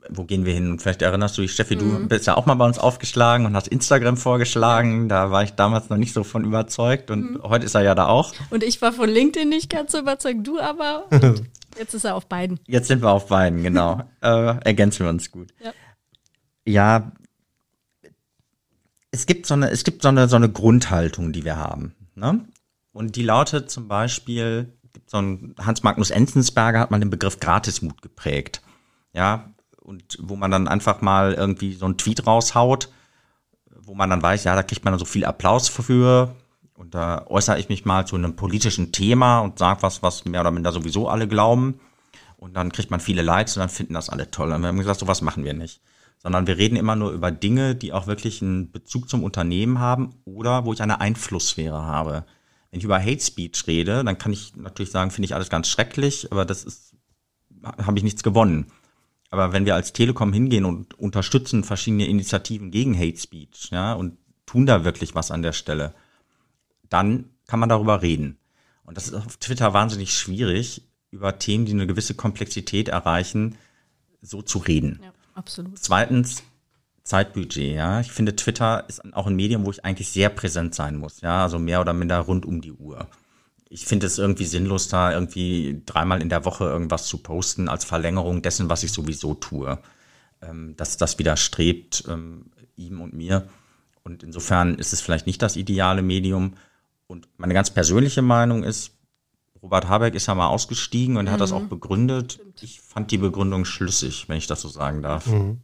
wo 0.09 0.23
gehen 0.23 0.45
wir 0.45 0.53
hin? 0.53 0.79
Vielleicht 0.79 1.01
erinnerst 1.01 1.37
du 1.37 1.41
dich, 1.41 1.53
Steffi, 1.53 1.75
mhm. 1.75 1.79
du 1.79 2.07
bist 2.07 2.27
ja 2.27 2.35
auch 2.35 2.45
mal 2.45 2.55
bei 2.55 2.65
uns 2.65 2.79
aufgeschlagen 2.79 3.45
und 3.45 3.55
hast 3.55 3.67
Instagram 3.67 4.17
vorgeschlagen. 4.17 5.09
Da 5.09 5.31
war 5.31 5.43
ich 5.43 5.51
damals 5.53 5.89
noch 5.89 5.97
nicht 5.97 6.13
so 6.13 6.23
von 6.23 6.43
überzeugt 6.43 7.11
und 7.11 7.33
mhm. 7.33 7.43
heute 7.43 7.65
ist 7.65 7.75
er 7.75 7.81
ja 7.81 7.95
da 7.95 8.07
auch. 8.07 8.33
Und 8.49 8.63
ich 8.63 8.81
war 8.81 8.93
von 8.93 9.09
LinkedIn 9.09 9.49
nicht 9.49 9.69
ganz 9.69 9.91
so 9.91 9.99
überzeugt, 9.99 10.45
du 10.45 10.59
aber. 10.59 11.07
jetzt 11.77 11.93
ist 11.93 12.03
er 12.03 12.15
auf 12.15 12.27
beiden. 12.27 12.59
Jetzt 12.67 12.87
sind 12.87 13.01
wir 13.01 13.11
auf 13.11 13.27
beiden, 13.27 13.63
genau. 13.63 14.01
äh, 14.21 14.55
ergänzen 14.63 15.05
wir 15.05 15.09
uns 15.09 15.31
gut. 15.31 15.53
Ja. 15.63 15.73
ja, 16.65 17.11
es 19.11 19.25
gibt 19.25 19.45
so 19.45 19.53
eine, 19.53 19.69
es 19.69 19.83
gibt 19.83 20.01
so 20.01 20.09
eine, 20.09 20.27
so 20.27 20.35
eine 20.35 20.49
Grundhaltung, 20.49 21.31
die 21.31 21.45
wir 21.45 21.55
haben. 21.55 21.95
Ne? 22.15 22.45
Und 22.91 23.15
die 23.15 23.23
lautet 23.23 23.71
zum 23.71 23.87
Beispiel, 23.87 24.73
so 25.05 25.17
ein 25.17 25.55
Hans 25.59 25.83
Magnus 25.83 26.11
Enzensberger 26.11 26.79
hat 26.79 26.91
mal 26.91 26.99
den 26.99 27.09
Begriff 27.09 27.39
Gratismut 27.39 28.01
geprägt. 28.01 28.61
Ja, 29.13 29.49
und 29.85 30.17
wo 30.19 30.35
man 30.35 30.51
dann 30.51 30.67
einfach 30.67 31.01
mal 31.01 31.33
irgendwie 31.33 31.73
so 31.73 31.85
einen 31.85 31.97
Tweet 31.97 32.25
raushaut, 32.25 32.89
wo 33.81 33.93
man 33.93 34.09
dann 34.09 34.21
weiß, 34.21 34.43
ja, 34.43 34.55
da 34.55 34.63
kriegt 34.63 34.83
man 34.83 34.91
dann 34.93 34.99
so 34.99 35.05
viel 35.05 35.25
Applaus 35.25 35.67
für. 35.69 36.35
Und 36.73 36.95
da 36.95 37.25
äußere 37.27 37.59
ich 37.59 37.69
mich 37.69 37.85
mal 37.85 38.05
zu 38.05 38.15
einem 38.15 38.35
politischen 38.35 38.91
Thema 38.91 39.39
und 39.39 39.59
sage 39.59 39.83
was, 39.83 40.03
was 40.03 40.25
mehr 40.25 40.41
oder 40.41 40.51
minder 40.51 40.71
sowieso 40.71 41.07
alle 41.07 41.27
glauben. 41.27 41.79
Und 42.37 42.55
dann 42.55 42.71
kriegt 42.71 42.91
man 42.91 42.99
viele 42.99 43.21
Likes 43.21 43.55
und 43.55 43.61
dann 43.61 43.69
finden 43.69 43.93
das 43.93 44.09
alle 44.09 44.29
toll. 44.31 44.51
Und 44.51 44.61
wir 44.61 44.67
haben 44.67 44.77
gesagt, 44.77 44.99
sowas 44.99 45.21
machen 45.21 45.45
wir 45.45 45.53
nicht. 45.53 45.81
sondern 46.17 46.47
wir 46.47 46.57
reden 46.57 46.75
immer 46.75 46.95
nur 46.95 47.11
über 47.11 47.29
Dinge, 47.29 47.75
die 47.75 47.93
auch 47.93 48.07
wirklich 48.07 48.41
einen 48.41 48.71
Bezug 48.71 49.09
zum 49.09 49.23
Unternehmen 49.23 49.79
haben 49.79 50.15
oder 50.25 50.65
wo 50.65 50.73
ich 50.73 50.81
eine 50.81 50.99
Einflusssphäre 50.99 51.83
habe. 51.83 52.25
Wenn 52.71 52.79
ich 52.79 52.83
über 52.83 52.99
Hate 52.99 53.21
Speech 53.21 53.67
rede, 53.67 54.03
dann 54.03 54.17
kann 54.17 54.33
ich 54.33 54.55
natürlich 54.55 54.89
sagen, 54.91 55.11
finde 55.11 55.25
ich 55.25 55.35
alles 55.35 55.49
ganz 55.49 55.67
schrecklich, 55.67 56.31
aber 56.31 56.43
das 56.45 56.63
ist, 56.63 56.95
habe 57.63 57.97
ich 57.99 58.03
nichts 58.03 58.23
gewonnen. 58.23 58.71
Aber 59.35 59.51
wenn 59.51 59.65
wir 59.65 59.75
als 59.75 59.91
Telekom 59.91 60.31
hingehen 60.31 60.63
und 60.63 60.97
unterstützen 60.97 61.65
verschiedene 61.65 62.07
Initiativen 62.07 62.71
gegen 62.71 62.97
Hate 62.97 63.17
Speech, 63.17 63.69
ja, 63.71 63.93
und 63.93 64.17
tun 64.45 64.65
da 64.65 64.85
wirklich 64.85 65.13
was 65.13 65.29
an 65.29 65.41
der 65.41 65.51
Stelle, 65.51 65.93
dann 66.89 67.29
kann 67.47 67.59
man 67.59 67.67
darüber 67.69 68.01
reden. 68.01 68.37
Und 68.85 68.95
das 68.95 69.07
ist 69.07 69.13
auf 69.13 69.37
Twitter 69.37 69.73
wahnsinnig 69.73 70.13
schwierig, 70.13 70.83
über 71.11 71.37
Themen, 71.37 71.65
die 71.65 71.73
eine 71.73 71.87
gewisse 71.87 72.13
Komplexität 72.13 72.87
erreichen, 72.87 73.57
so 74.21 74.41
zu 74.41 74.59
reden. 74.59 74.99
Ja. 75.03 75.11
Absolut. 75.33 75.77
Zweitens, 75.77 76.43
Zeitbudget, 77.03 77.75
ja. 77.75 77.99
Ich 77.99 78.11
finde, 78.11 78.35
Twitter 78.37 78.85
ist 78.87 79.03
auch 79.13 79.27
ein 79.27 79.35
Medium, 79.35 79.65
wo 79.65 79.71
ich 79.71 79.83
eigentlich 79.83 80.09
sehr 80.09 80.29
präsent 80.29 80.73
sein 80.75 80.95
muss, 80.95 81.19
ja. 81.21 81.43
Also 81.43 81.59
mehr 81.59 81.81
oder 81.81 81.93
minder 81.93 82.19
rund 82.19 82.45
um 82.45 82.61
die 82.61 82.71
Uhr. 82.71 83.07
Ich 83.67 83.85
finde 83.85 84.05
es 84.05 84.17
irgendwie 84.17 84.45
sinnlos, 84.45 84.87
da 84.87 85.11
irgendwie 85.11 85.81
dreimal 85.85 86.21
in 86.21 86.29
der 86.29 86.45
Woche 86.45 86.65
irgendwas 86.65 87.07
zu 87.07 87.17
posten 87.17 87.67
als 87.67 87.83
Verlängerung 87.83 88.41
dessen, 88.41 88.69
was 88.69 88.83
ich 88.83 88.91
sowieso 88.91 89.33
tue. 89.33 89.79
Ähm, 90.41 90.75
dass 90.77 90.97
das 90.97 91.17
widerstrebt 91.17 92.03
ähm, 92.07 92.51
ihm 92.75 93.01
und 93.01 93.13
mir. 93.13 93.47
Und 94.03 94.21
insofern 94.21 94.75
ist 94.75 94.93
es 94.93 95.01
vielleicht 95.01 95.25
nicht 95.25 95.41
das 95.41 95.55
ideale 95.55 96.01
Medium. 96.01 96.53
Und 97.07 97.27
meine 97.37 97.53
ganz 97.53 97.69
persönliche 97.69 98.21
Meinung 98.21 98.63
ist, 98.63 98.91
Robert 99.61 99.87
Habeck 99.87 100.13
ist 100.13 100.27
ja 100.27 100.35
mal 100.35 100.47
ausgestiegen 100.47 101.17
und 101.17 101.25
mhm. 101.25 101.31
hat 101.31 101.41
das 101.41 101.51
mhm. 101.51 101.57
auch 101.57 101.63
begründet. 101.63 102.39
Ich 102.61 102.81
fand 102.81 103.11
die 103.11 103.17
Begründung 103.17 103.65
schlüssig, 103.65 104.29
wenn 104.29 104.37
ich 104.37 104.47
das 104.47 104.61
so 104.61 104.67
sagen 104.67 105.01
darf. 105.01 105.25
Mhm. 105.25 105.61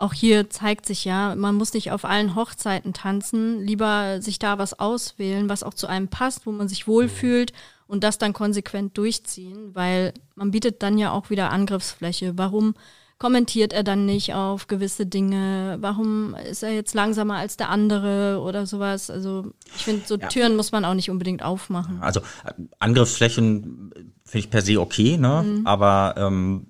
Auch 0.00 0.14
hier 0.14 0.48
zeigt 0.48 0.86
sich 0.86 1.04
ja, 1.04 1.34
man 1.34 1.56
muss 1.56 1.74
nicht 1.74 1.92
auf 1.92 2.06
allen 2.06 2.34
Hochzeiten 2.34 2.94
tanzen, 2.94 3.60
lieber 3.60 4.22
sich 4.22 4.38
da 4.38 4.56
was 4.56 4.80
auswählen, 4.80 5.50
was 5.50 5.62
auch 5.62 5.74
zu 5.74 5.88
einem 5.88 6.08
passt, 6.08 6.46
wo 6.46 6.52
man 6.52 6.68
sich 6.68 6.88
wohlfühlt 6.88 7.52
und 7.86 8.02
das 8.02 8.16
dann 8.16 8.32
konsequent 8.32 8.96
durchziehen, 8.96 9.74
weil 9.74 10.14
man 10.36 10.52
bietet 10.52 10.82
dann 10.82 10.96
ja 10.96 11.12
auch 11.12 11.28
wieder 11.28 11.50
Angriffsfläche. 11.50 12.38
Warum 12.38 12.76
kommentiert 13.18 13.74
er 13.74 13.82
dann 13.82 14.06
nicht 14.06 14.32
auf 14.32 14.68
gewisse 14.68 15.04
Dinge? 15.04 15.76
Warum 15.82 16.34
ist 16.34 16.62
er 16.62 16.72
jetzt 16.72 16.94
langsamer 16.94 17.34
als 17.34 17.58
der 17.58 17.68
andere 17.68 18.40
oder 18.40 18.64
sowas? 18.64 19.10
Also 19.10 19.52
ich 19.76 19.84
finde, 19.84 20.06
so 20.06 20.16
ja. 20.16 20.28
Türen 20.28 20.56
muss 20.56 20.72
man 20.72 20.86
auch 20.86 20.94
nicht 20.94 21.10
unbedingt 21.10 21.42
aufmachen. 21.42 21.98
Also 22.00 22.20
äh, 22.20 22.54
Angriffsflächen 22.78 23.92
finde 24.24 24.46
ich 24.46 24.50
per 24.50 24.62
se 24.62 24.80
okay, 24.80 25.18
ne? 25.18 25.44
Mhm. 25.44 25.66
Aber 25.66 26.14
ähm, 26.16 26.69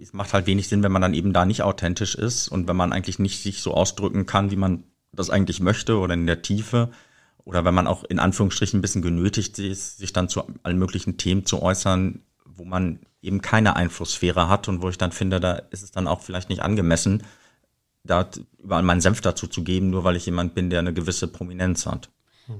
es 0.00 0.12
macht 0.12 0.32
halt 0.32 0.46
wenig 0.46 0.68
Sinn, 0.68 0.82
wenn 0.82 0.92
man 0.92 1.02
dann 1.02 1.14
eben 1.14 1.32
da 1.32 1.44
nicht 1.44 1.62
authentisch 1.62 2.14
ist 2.14 2.48
und 2.48 2.68
wenn 2.68 2.76
man 2.76 2.92
eigentlich 2.92 3.18
nicht 3.18 3.42
sich 3.42 3.60
so 3.60 3.74
ausdrücken 3.74 4.26
kann, 4.26 4.50
wie 4.50 4.56
man 4.56 4.84
das 5.12 5.30
eigentlich 5.30 5.60
möchte 5.60 5.98
oder 5.98 6.14
in 6.14 6.26
der 6.26 6.42
Tiefe. 6.42 6.90
Oder 7.44 7.64
wenn 7.64 7.74
man 7.74 7.86
auch 7.86 8.04
in 8.04 8.18
Anführungsstrichen 8.18 8.78
ein 8.78 8.82
bisschen 8.82 9.02
genötigt 9.02 9.58
ist, 9.58 9.98
sich 9.98 10.12
dann 10.12 10.28
zu 10.28 10.44
allen 10.62 10.78
möglichen 10.78 11.16
Themen 11.16 11.46
zu 11.46 11.62
äußern, 11.62 12.22
wo 12.44 12.64
man 12.64 13.00
eben 13.22 13.40
keine 13.40 13.76
Einflusssphäre 13.76 14.48
hat 14.48 14.68
und 14.68 14.82
wo 14.82 14.88
ich 14.88 14.98
dann 14.98 15.12
finde, 15.12 15.40
da 15.40 15.54
ist 15.54 15.82
es 15.82 15.90
dann 15.90 16.06
auch 16.06 16.20
vielleicht 16.20 16.48
nicht 16.48 16.62
angemessen, 16.62 17.22
da 18.04 18.28
überall 18.58 18.82
meinen 18.82 19.00
Senf 19.00 19.20
dazu 19.20 19.46
zu 19.46 19.64
geben, 19.64 19.90
nur 19.90 20.04
weil 20.04 20.16
ich 20.16 20.26
jemand 20.26 20.54
bin, 20.54 20.70
der 20.70 20.78
eine 20.78 20.94
gewisse 20.94 21.28
Prominenz 21.28 21.86
hat. 21.86 22.10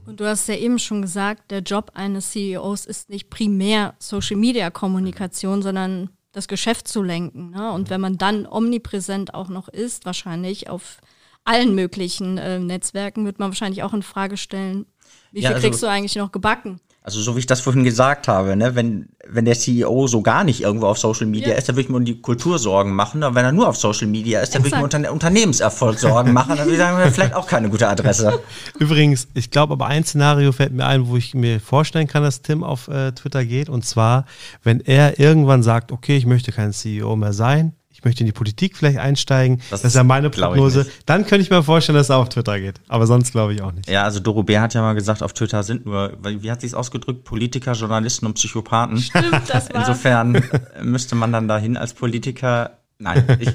Und 0.06 0.20
du 0.20 0.26
hast 0.26 0.48
ja 0.48 0.54
eben 0.54 0.78
schon 0.78 1.02
gesagt, 1.02 1.50
der 1.50 1.60
Job 1.60 1.92
eines 1.94 2.30
CEOs 2.30 2.86
ist 2.86 3.10
nicht 3.10 3.28
primär 3.28 3.94
Social 3.98 4.36
Media 4.36 4.70
Kommunikation, 4.70 5.62
sondern 5.62 6.10
das 6.32 6.48
Geschäft 6.48 6.88
zu 6.88 7.02
lenken. 7.02 7.50
Ne? 7.50 7.72
Und 7.72 7.90
wenn 7.90 8.00
man 8.00 8.18
dann 8.18 8.46
omnipräsent 8.46 9.34
auch 9.34 9.48
noch 9.48 9.68
ist, 9.68 10.06
wahrscheinlich 10.06 10.68
auf 10.68 10.98
allen 11.44 11.74
möglichen 11.74 12.38
äh, 12.38 12.58
Netzwerken, 12.58 13.24
wird 13.24 13.38
man 13.38 13.50
wahrscheinlich 13.50 13.82
auch 13.82 13.94
in 13.94 14.02
Frage 14.02 14.36
stellen, 14.36 14.86
wie 15.32 15.40
viel 15.40 15.44
ja, 15.44 15.50
also, 15.50 15.66
kriegst 15.66 15.82
du 15.82 15.86
eigentlich 15.86 16.16
noch 16.16 16.32
gebacken? 16.32 16.80
Also 17.02 17.20
so 17.22 17.34
wie 17.34 17.38
ich 17.38 17.46
das 17.46 17.62
vorhin 17.62 17.82
gesagt 17.82 18.28
habe, 18.28 18.56
ne, 18.56 18.74
wenn, 18.74 19.08
wenn 19.26 19.46
der 19.46 19.58
CEO 19.58 20.06
so 20.06 20.20
gar 20.20 20.44
nicht 20.44 20.60
irgendwo 20.60 20.86
auf 20.86 20.98
Social 20.98 21.26
Media 21.26 21.48
ja. 21.48 21.54
ist, 21.54 21.66
dann 21.66 21.74
würde 21.74 21.84
ich 21.84 21.88
mir 21.88 21.96
um 21.96 22.04
die 22.04 22.20
Kultur 22.20 22.58
Sorgen 22.58 22.92
machen. 22.92 23.22
Aber 23.22 23.34
wenn 23.34 23.44
er 23.44 23.52
nur 23.52 23.68
auf 23.68 23.78
Social 23.78 24.06
Media 24.06 24.40
ist, 24.40 24.54
dann 24.54 24.62
würde 24.62 24.74
ich 24.74 24.78
mir 24.78 24.84
unter 24.84 24.98
den 24.98 25.10
Unternehmenserfolg 25.10 25.98
Sorgen 25.98 26.34
machen. 26.34 26.56
Dann 26.56 26.66
würde 26.66 26.72
ich 26.72 26.78
sagen, 26.78 27.10
vielleicht 27.10 27.34
auch 27.34 27.46
keine 27.46 27.70
gute 27.70 27.88
Adresse. 27.88 28.40
Übrigens, 28.78 29.28
ich 29.32 29.50
glaube 29.50 29.72
aber 29.72 29.86
ein 29.86 30.04
Szenario 30.04 30.52
fällt 30.52 30.74
mir 30.74 30.84
ein, 30.84 31.08
wo 31.08 31.16
ich 31.16 31.32
mir 31.32 31.58
vorstellen 31.58 32.06
kann, 32.06 32.22
dass 32.22 32.42
Tim 32.42 32.62
auf 32.62 32.88
äh, 32.88 33.12
Twitter 33.12 33.46
geht. 33.46 33.70
Und 33.70 33.86
zwar, 33.86 34.26
wenn 34.62 34.80
er 34.80 35.18
irgendwann 35.18 35.62
sagt, 35.62 35.92
okay, 35.92 36.18
ich 36.18 36.26
möchte 36.26 36.52
kein 36.52 36.74
CEO 36.74 37.16
mehr 37.16 37.32
sein, 37.32 37.72
ich 38.00 38.04
möchte 38.06 38.20
in 38.20 38.26
die 38.26 38.32
Politik 38.32 38.78
vielleicht 38.78 38.98
einsteigen. 38.98 39.58
Das, 39.68 39.82
das 39.82 39.90
ist 39.90 39.94
ja 39.94 40.04
meine 40.04 40.30
Prognose. 40.30 40.86
Dann 41.04 41.26
könnte 41.26 41.42
ich 41.42 41.50
mir 41.50 41.62
vorstellen, 41.62 41.96
dass 41.98 42.08
er 42.08 42.16
auf 42.16 42.30
Twitter 42.30 42.58
geht. 42.58 42.80
Aber 42.88 43.06
sonst 43.06 43.32
glaube 43.32 43.52
ich 43.52 43.60
auch 43.60 43.72
nicht. 43.72 43.90
Ja, 43.90 44.04
also 44.04 44.20
Doro 44.20 44.42
Bär 44.42 44.62
hat 44.62 44.72
ja 44.72 44.80
mal 44.80 44.94
gesagt, 44.94 45.22
auf 45.22 45.34
Twitter 45.34 45.62
sind 45.62 45.84
nur, 45.84 46.16
wie 46.22 46.50
hat 46.50 46.62
sie 46.62 46.66
es 46.66 46.72
ausgedrückt, 46.72 47.24
Politiker, 47.24 47.72
Journalisten 47.72 48.24
und 48.24 48.34
Psychopathen. 48.34 48.96
Stimmt, 48.96 49.42
das 49.48 49.68
war. 49.68 49.80
Insofern 49.80 50.42
müsste 50.82 51.14
man 51.14 51.30
dann 51.30 51.46
dahin 51.46 51.76
als 51.76 51.92
Politiker. 51.92 52.78
Nein, 52.98 53.36
ich, 53.38 53.50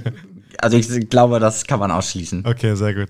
also 0.59 0.77
ich 0.77 1.09
glaube, 1.09 1.39
das 1.39 1.65
kann 1.65 1.79
man 1.79 1.89
ausschließen. 1.89 2.45
Okay, 2.45 2.75
sehr 2.75 2.93
gut. 2.93 3.09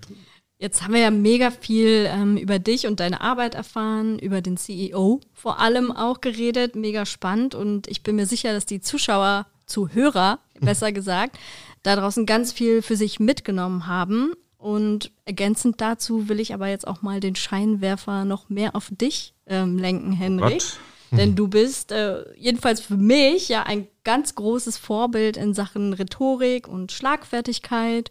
Jetzt 0.58 0.84
haben 0.84 0.94
wir 0.94 1.02
ja 1.02 1.12
mega 1.12 1.52
viel 1.52 2.08
ähm, 2.10 2.38
über 2.38 2.60
dich 2.60 2.88
und 2.88 3.02
deine 3.02 3.20
Arbeit 3.20 3.56
erfahren, 3.56 4.20
über 4.20 4.40
den 4.40 4.56
CEO 4.56 5.20
vor 5.34 5.60
allem 5.60 5.92
auch 5.92 6.22
geredet, 6.22 6.78
mega 6.78 7.06
spannend 7.06 7.56
und 7.56 7.88
ich 7.88 8.04
bin 8.04 8.16
mir 8.16 8.26
sicher, 8.26 8.54
dass 8.54 8.66
die 8.66 8.80
Zuschauer 8.80 9.48
Zuhörer, 9.66 10.40
besser 10.62 10.92
gesagt, 10.92 11.38
da 11.84 11.96
draußen 11.96 12.26
ganz 12.26 12.52
viel 12.52 12.82
für 12.82 12.96
sich 12.96 13.20
mitgenommen 13.20 13.88
haben. 13.88 14.34
Und 14.58 15.12
ergänzend 15.26 15.80
dazu 15.80 16.28
will 16.28 16.40
ich 16.40 16.54
aber 16.54 16.68
jetzt 16.68 16.88
auch 16.88 17.04
mal 17.04 17.20
den 17.20 17.36
Scheinwerfer 17.36 18.26
noch 18.26 18.50
mehr 18.50 18.76
auf 18.76 18.90
dich 18.90 19.34
ähm, 19.46 19.78
lenken, 19.78 20.12
Henrik. 20.12 20.64
Oh 20.64 21.16
Denn 21.16 21.36
du 21.36 21.48
bist 21.48 21.92
äh, 21.92 22.24
jedenfalls 22.36 22.82
für 22.82 22.98
mich 22.98 23.48
ja 23.48 23.64
ein 23.64 23.88
ganz 24.04 24.34
großes 24.34 24.78
Vorbild 24.78 25.38
in 25.38 25.54
Sachen 25.54 25.94
Rhetorik 25.94 26.68
und 26.68 26.92
Schlagfertigkeit. 26.92 28.10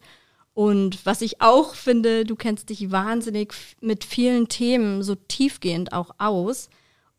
Und 0.52 1.04
was 1.04 1.22
ich 1.22 1.40
auch 1.40 1.74
finde, 1.74 2.24
du 2.24 2.36
kennst 2.36 2.70
dich 2.70 2.92
wahnsinnig 2.92 3.52
mit 3.80 4.04
vielen 4.04 4.48
Themen 4.48 5.02
so 5.02 5.16
tiefgehend 5.16 5.92
auch 5.92 6.10
aus. 6.18 6.70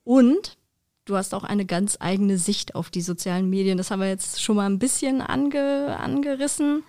Und 0.05 0.57
du 1.05 1.15
hast 1.15 1.33
auch 1.33 1.43
eine 1.43 1.65
ganz 1.65 1.97
eigene 1.99 2.37
Sicht 2.37 2.75
auf 2.75 2.89
die 2.89 3.01
sozialen 3.01 3.49
Medien. 3.49 3.77
Das 3.77 3.91
haben 3.91 4.01
wir 4.01 4.09
jetzt 4.09 4.41
schon 4.41 4.55
mal 4.55 4.65
ein 4.65 4.79
bisschen 4.79 5.21
ange, 5.21 5.97
angerissen. 5.99 6.83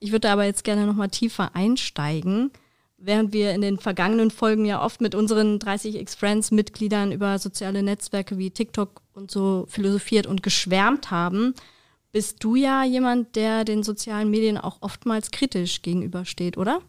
Ich 0.00 0.12
würde 0.12 0.30
aber 0.30 0.44
jetzt 0.44 0.64
gerne 0.64 0.86
noch 0.86 0.94
mal 0.94 1.08
tiefer 1.08 1.54
einsteigen. 1.54 2.50
Während 2.96 3.32
wir 3.32 3.52
in 3.52 3.62
den 3.62 3.78
vergangenen 3.78 4.30
Folgen 4.30 4.64
ja 4.64 4.84
oft 4.84 5.00
mit 5.00 5.14
unseren 5.14 5.58
30x 5.58 6.16
Friends 6.16 6.50
Mitgliedern 6.50 7.12
über 7.12 7.38
soziale 7.38 7.82
Netzwerke 7.82 8.36
wie 8.36 8.50
TikTok 8.50 9.00
und 9.14 9.30
so 9.30 9.66
philosophiert 9.68 10.26
und 10.26 10.42
geschwärmt 10.42 11.10
haben, 11.10 11.54
bist 12.12 12.42
du 12.42 12.56
ja 12.56 12.84
jemand, 12.84 13.36
der 13.36 13.64
den 13.64 13.82
sozialen 13.82 14.30
Medien 14.30 14.58
auch 14.58 14.78
oftmals 14.80 15.30
kritisch 15.30 15.80
gegenübersteht, 15.82 16.58
oder? 16.58 16.80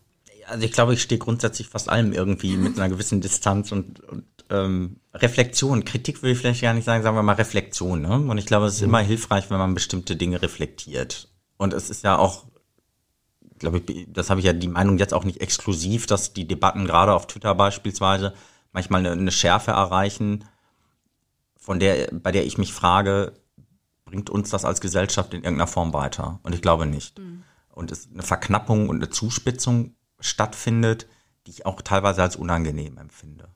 Also 0.47 0.65
ich 0.65 0.71
glaube, 0.71 0.95
ich 0.95 1.01
stehe 1.01 1.19
grundsätzlich 1.19 1.67
fast 1.67 1.87
allem 1.87 2.11
irgendwie 2.11 2.57
mit 2.57 2.77
einer 2.77 2.89
gewissen 2.89 3.21
Distanz 3.21 3.71
und, 3.71 4.01
und 4.01 4.25
ähm, 4.51 4.97
Reflexion, 5.13 5.85
Kritik 5.85 6.21
würde 6.21 6.33
ich 6.33 6.39
vielleicht 6.39 6.61
gar 6.61 6.73
nicht 6.73 6.83
sagen, 6.83 7.03
sagen 7.03 7.15
wir 7.15 7.23
mal 7.23 7.33
Reflexion. 7.33 8.01
Ne? 8.01 8.15
Und 8.15 8.37
ich 8.37 8.45
glaube, 8.45 8.65
es 8.65 8.75
ist 8.75 8.81
mhm. 8.81 8.89
immer 8.89 8.99
hilfreich, 8.99 9.49
wenn 9.49 9.57
man 9.57 9.73
bestimmte 9.73 10.15
Dinge 10.15 10.41
reflektiert. 10.41 11.29
Und 11.57 11.73
es 11.73 11.89
ist 11.89 12.03
ja 12.03 12.17
auch, 12.17 12.45
glaube 13.59 13.81
ich, 13.85 14.07
das 14.09 14.29
habe 14.29 14.39
ich 14.39 14.45
ja 14.45 14.53
die 14.53 14.67
Meinung 14.67 14.97
jetzt 14.97 15.13
auch 15.13 15.23
nicht 15.23 15.41
exklusiv, 15.41 16.05
dass 16.05 16.33
die 16.33 16.47
Debatten 16.47 16.85
gerade 16.85 17.13
auf 17.13 17.27
Twitter 17.27 17.55
beispielsweise 17.55 18.33
manchmal 18.73 18.99
eine, 18.99 19.11
eine 19.11 19.31
Schärfe 19.31 19.71
erreichen, 19.71 20.45
von 21.57 21.79
der, 21.79 22.09
bei 22.11 22.31
der 22.31 22.45
ich 22.45 22.57
mich 22.57 22.73
frage, 22.73 23.33
bringt 24.05 24.29
uns 24.29 24.49
das 24.49 24.65
als 24.65 24.81
Gesellschaft 24.81 25.33
in 25.33 25.43
irgendeiner 25.43 25.67
Form 25.67 25.93
weiter? 25.93 26.39
Und 26.43 26.55
ich 26.55 26.61
glaube 26.61 26.85
nicht. 26.85 27.19
Mhm. 27.19 27.43
Und 27.69 27.91
es 27.91 28.09
eine 28.11 28.23
Verknappung 28.23 28.89
und 28.89 28.97
eine 28.97 29.09
Zuspitzung 29.09 29.95
stattfindet, 30.19 31.07
die 31.45 31.51
ich 31.51 31.65
auch 31.65 31.81
teilweise 31.81 32.21
als 32.21 32.35
unangenehm 32.35 32.97
empfinde. 32.97 33.49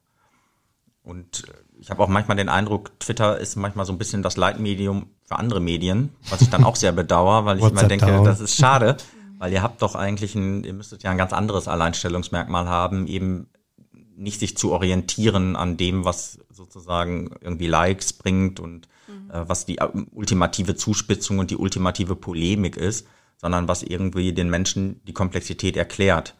Und 1.06 1.48
äh, 1.48 1.54
ich 1.80 1.90
habe 1.92 2.02
auch 2.04 2.08
manchmal 2.08 2.36
den 2.36 2.50
Eindruck, 2.50 3.00
Twitter 3.00 3.40
ist 3.40 3.56
manchmal 3.56 3.86
so 3.86 3.94
ein 3.94 3.98
bisschen 3.98 4.24
das 4.24 4.38
Leitmedium 4.38 5.12
für 5.24 5.38
andere 5.38 5.60
Medien, 5.60 6.10
was 6.30 6.42
ich 6.42 6.50
dann 6.50 6.64
auch 6.64 6.76
sehr 6.76 6.92
bedauere, 6.92 7.46
weil 7.46 7.60
ich 7.60 7.64
immer 7.64 7.84
denke, 7.84 8.08
down. 8.08 8.26
das 8.26 8.40
ist 8.40 8.56
schade, 8.58 8.98
weil 9.38 9.54
ihr 9.54 9.62
habt 9.62 9.82
doch 9.82 9.96
eigentlich 9.96 10.36
ein, 10.36 10.64
ihr 10.64 10.74
müsstet 10.74 11.04
ja 11.04 11.12
ein 11.12 11.18
ganz 11.18 11.32
anderes 11.32 11.68
Alleinstellungsmerkmal 11.68 12.68
haben, 12.68 13.08
eben 13.08 13.50
nicht 14.18 14.40
sich 14.40 14.58
zu 14.58 14.72
orientieren 14.72 15.56
an 15.56 15.78
dem, 15.78 16.06
was 16.06 16.40
sozusagen 16.50 17.36
irgendwie 17.42 17.68
Likes 17.68 18.14
bringt 18.14 18.60
und 18.60 18.88
mhm. 19.08 19.30
äh, 19.30 19.48
was 19.48 19.66
die 19.66 19.78
äh, 19.78 19.90
ultimative 20.12 20.76
Zuspitzung 20.76 21.38
und 21.38 21.52
die 21.52 21.58
ultimative 21.58 22.16
Polemik 22.16 22.78
ist, 22.78 23.06
sondern 23.38 23.68
was 23.68 23.84
irgendwie 23.84 24.34
den 24.34 24.50
Menschen 24.50 25.02
die 25.06 25.14
Komplexität 25.14 25.78
erklärt. 25.78 26.36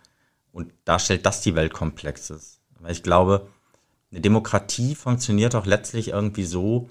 Und 0.52 0.72
da 0.86 1.00
stellt 1.00 1.26
das 1.26 1.42
die 1.42 1.54
Welt 1.54 1.74
komplex 1.74 2.30
ist. 2.30 2.62
Weil 2.80 2.94
ich 2.94 3.04
glaube, 3.04 3.48
eine 4.16 4.22
Demokratie 4.22 4.96
funktioniert 4.96 5.56
auch 5.56 5.66
letztlich 5.66 6.08
irgendwie 6.08 6.46
so, 6.46 6.90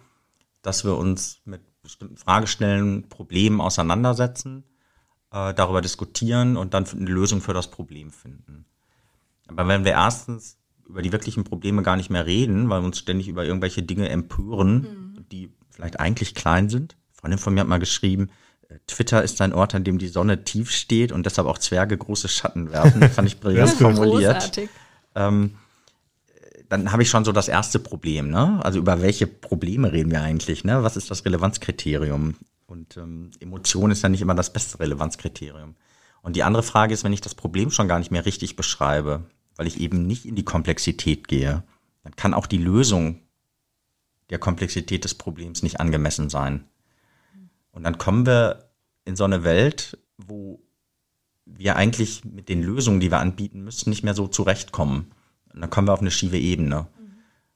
dass 0.60 0.84
wir 0.84 0.94
uns 0.94 1.40
mit 1.46 1.62
bestimmten 1.82 2.18
Fragestellen, 2.18 3.08
Problemen 3.08 3.62
auseinandersetzen, 3.62 4.64
äh, 5.32 5.54
darüber 5.54 5.80
diskutieren 5.80 6.58
und 6.58 6.74
dann 6.74 6.86
eine 6.86 7.10
Lösung 7.10 7.40
für 7.40 7.54
das 7.54 7.70
Problem 7.70 8.10
finden. 8.10 8.66
Aber 9.46 9.66
wenn 9.68 9.86
wir 9.86 9.92
erstens 9.92 10.58
über 10.86 11.00
die 11.00 11.12
wirklichen 11.12 11.44
Probleme 11.44 11.82
gar 11.82 11.96
nicht 11.96 12.10
mehr 12.10 12.26
reden, 12.26 12.68
weil 12.68 12.82
wir 12.82 12.86
uns 12.86 12.98
ständig 12.98 13.28
über 13.28 13.46
irgendwelche 13.46 13.82
Dinge 13.82 14.10
empören, 14.10 15.14
mhm. 15.16 15.28
die 15.32 15.50
vielleicht 15.70 15.98
eigentlich 16.00 16.34
klein 16.34 16.68
sind. 16.68 16.94
Eine 17.22 17.38
Freundin 17.38 17.38
von 17.38 17.54
mir 17.54 17.60
hat 17.60 17.68
mal 17.68 17.78
geschrieben, 17.78 18.28
äh, 18.68 18.76
Twitter 18.86 19.22
ist 19.22 19.40
ein 19.40 19.54
Ort, 19.54 19.74
an 19.74 19.82
dem 19.82 19.96
die 19.96 20.08
Sonne 20.08 20.44
tief 20.44 20.70
steht 20.70 21.10
und 21.10 21.24
deshalb 21.24 21.48
auch 21.48 21.56
Zwerge 21.56 21.96
große 21.96 22.28
Schatten 22.28 22.70
werfen. 22.70 23.00
Das 23.00 23.14
fand 23.14 23.28
ich 23.28 23.40
brillant 23.40 23.70
formuliert. 23.70 24.60
Ähm, 25.14 25.54
dann 26.68 26.92
habe 26.92 27.02
ich 27.02 27.10
schon 27.10 27.24
so 27.24 27.32
das 27.32 27.48
erste 27.48 27.78
Problem. 27.78 28.30
Ne? 28.30 28.60
Also 28.62 28.78
über 28.78 29.02
welche 29.02 29.26
Probleme 29.26 29.92
reden 29.92 30.10
wir 30.10 30.22
eigentlich? 30.22 30.64
Ne? 30.64 30.82
Was 30.82 30.96
ist 30.96 31.10
das 31.10 31.24
Relevanzkriterium? 31.24 32.36
Und 32.66 32.96
ähm, 32.96 33.30
Emotion 33.40 33.90
ist 33.90 34.02
ja 34.02 34.08
nicht 34.08 34.22
immer 34.22 34.34
das 34.34 34.52
beste 34.52 34.80
Relevanzkriterium. 34.80 35.76
Und 36.22 36.36
die 36.36 36.42
andere 36.42 36.62
Frage 36.62 36.94
ist, 36.94 37.04
wenn 37.04 37.12
ich 37.12 37.20
das 37.20 37.34
Problem 37.34 37.70
schon 37.70 37.88
gar 37.88 37.98
nicht 37.98 38.10
mehr 38.10 38.24
richtig 38.24 38.56
beschreibe, 38.56 39.24
weil 39.56 39.66
ich 39.66 39.78
eben 39.78 40.06
nicht 40.06 40.24
in 40.24 40.34
die 40.34 40.44
Komplexität 40.44 41.28
gehe, 41.28 41.62
dann 42.02 42.16
kann 42.16 42.34
auch 42.34 42.46
die 42.46 42.58
Lösung 42.58 43.20
der 44.30 44.38
Komplexität 44.38 45.04
des 45.04 45.14
Problems 45.14 45.62
nicht 45.62 45.80
angemessen 45.80 46.30
sein. 46.30 46.64
Und 47.72 47.84
dann 47.84 47.98
kommen 47.98 48.24
wir 48.24 48.70
in 49.04 49.16
so 49.16 49.24
eine 49.24 49.44
Welt, 49.44 49.98
wo 50.16 50.60
wir 51.44 51.76
eigentlich 51.76 52.24
mit 52.24 52.48
den 52.48 52.62
Lösungen, 52.62 53.00
die 53.00 53.10
wir 53.10 53.18
anbieten 53.18 53.62
müssen, 53.62 53.90
nicht 53.90 54.02
mehr 54.02 54.14
so 54.14 54.26
zurechtkommen. 54.26 55.10
Und 55.54 55.60
dann 55.60 55.70
kommen 55.70 55.88
wir 55.88 55.92
auf 55.92 56.00
eine 56.00 56.10
schiefe 56.10 56.36
Ebene. 56.36 56.86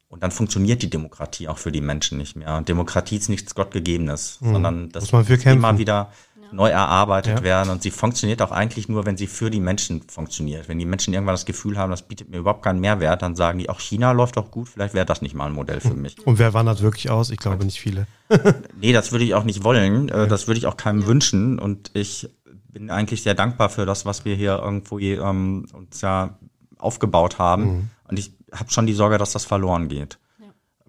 Und 0.08 0.22
dann 0.22 0.30
funktioniert 0.30 0.80
die 0.80 0.88
Demokratie 0.88 1.48
auch 1.48 1.58
für 1.58 1.70
die 1.70 1.82
Menschen 1.82 2.16
nicht 2.16 2.34
mehr. 2.34 2.56
Und 2.56 2.68
Demokratie 2.68 3.16
ist 3.16 3.28
nichts 3.28 3.54
Gottgegebenes, 3.54 4.38
mhm. 4.40 4.52
sondern 4.52 4.88
das 4.88 5.12
muss, 5.12 5.28
muss 5.28 5.44
immer 5.44 5.76
wieder 5.76 6.10
ja. 6.40 6.48
neu 6.50 6.70
erarbeitet 6.70 7.38
ja. 7.38 7.42
werden. 7.42 7.68
Und 7.68 7.82
sie 7.82 7.90
funktioniert 7.90 8.40
auch 8.40 8.50
eigentlich 8.50 8.88
nur, 8.88 9.04
wenn 9.04 9.18
sie 9.18 9.26
für 9.26 9.50
die 9.50 9.60
Menschen 9.60 10.00
funktioniert. 10.08 10.66
Wenn 10.66 10.78
die 10.78 10.86
Menschen 10.86 11.12
irgendwann 11.12 11.34
das 11.34 11.44
Gefühl 11.44 11.76
haben, 11.76 11.90
das 11.90 12.00
bietet 12.00 12.30
mir 12.30 12.38
überhaupt 12.38 12.62
keinen 12.62 12.80
Mehrwert, 12.80 13.20
dann 13.20 13.36
sagen 13.36 13.58
die, 13.58 13.68
auch 13.68 13.80
China 13.80 14.12
läuft 14.12 14.38
doch 14.38 14.50
gut, 14.50 14.70
vielleicht 14.70 14.94
wäre 14.94 15.04
das 15.04 15.20
nicht 15.20 15.34
mal 15.34 15.44
ein 15.44 15.52
Modell 15.52 15.80
für 15.80 15.94
mich. 15.94 16.16
Und 16.26 16.38
wer 16.38 16.54
wandert 16.54 16.80
wirklich 16.80 17.10
aus? 17.10 17.28
Ich 17.28 17.38
glaube 17.38 17.66
nicht 17.66 17.78
viele. 17.78 18.06
nee, 18.80 18.94
das 18.94 19.12
würde 19.12 19.26
ich 19.26 19.34
auch 19.34 19.44
nicht 19.44 19.62
wollen. 19.62 20.08
Äh, 20.08 20.26
das 20.26 20.46
würde 20.46 20.56
ich 20.56 20.66
auch 20.66 20.78
keinem 20.78 21.04
wünschen. 21.06 21.58
Und 21.58 21.90
ich 21.92 22.30
bin 22.68 22.88
eigentlich 22.88 23.22
sehr 23.22 23.34
dankbar 23.34 23.68
für 23.68 23.84
das, 23.84 24.06
was 24.06 24.24
wir 24.24 24.34
hier 24.34 24.58
irgendwo 24.58 24.98
ähm, 24.98 25.66
uns 25.74 26.00
ja 26.00 26.38
aufgebaut 26.78 27.38
haben. 27.38 27.64
Mhm. 27.64 27.90
Und 28.08 28.18
ich 28.18 28.32
habe 28.52 28.70
schon 28.70 28.86
die 28.86 28.94
Sorge, 28.94 29.18
dass 29.18 29.32
das 29.32 29.44
verloren 29.44 29.88
geht. 29.88 30.18
Ja. 30.40 30.46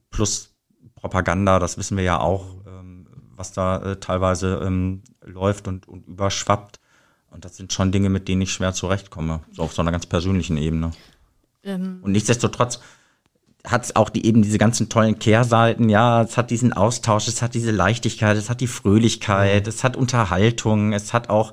Plus 0.09 0.53
Propaganda, 0.95 1.59
das 1.59 1.77
wissen 1.77 1.97
wir 1.97 2.03
ja 2.03 2.19
auch, 2.19 2.45
ähm, 2.67 3.07
was 3.35 3.51
da 3.51 3.77
äh, 3.81 3.99
teilweise 3.99 4.61
ähm, 4.63 5.03
läuft 5.23 5.67
und, 5.67 5.87
und 5.87 6.07
überschwappt. 6.07 6.79
Und 7.31 7.45
das 7.45 7.57
sind 7.57 7.71
schon 7.73 7.91
Dinge, 7.91 8.09
mit 8.09 8.27
denen 8.27 8.41
ich 8.41 8.51
schwer 8.51 8.73
zurechtkomme, 8.73 9.41
so 9.51 9.63
auf 9.63 9.73
so 9.73 9.81
einer 9.81 9.91
ganz 9.91 10.05
persönlichen 10.05 10.57
Ebene. 10.57 10.91
Ähm. 11.63 11.99
Und 12.01 12.11
nichtsdestotrotz 12.11 12.79
hat 13.65 13.83
es 13.83 13.95
auch 13.95 14.09
die, 14.09 14.25
eben 14.25 14.41
diese 14.41 14.57
ganzen 14.57 14.89
tollen 14.89 15.19
Kehrseiten, 15.19 15.89
ja, 15.89 16.21
es 16.21 16.37
hat 16.37 16.49
diesen 16.49 16.73
Austausch, 16.73 17.27
es 17.27 17.41
hat 17.41 17.53
diese 17.53 17.71
Leichtigkeit, 17.71 18.37
es 18.37 18.49
hat 18.49 18.61
die 18.61 18.67
Fröhlichkeit, 18.67 19.65
mhm. 19.65 19.69
es 19.69 19.83
hat 19.83 19.97
Unterhaltung, 19.97 20.93
es 20.93 21.13
hat 21.13 21.29
auch 21.29 21.51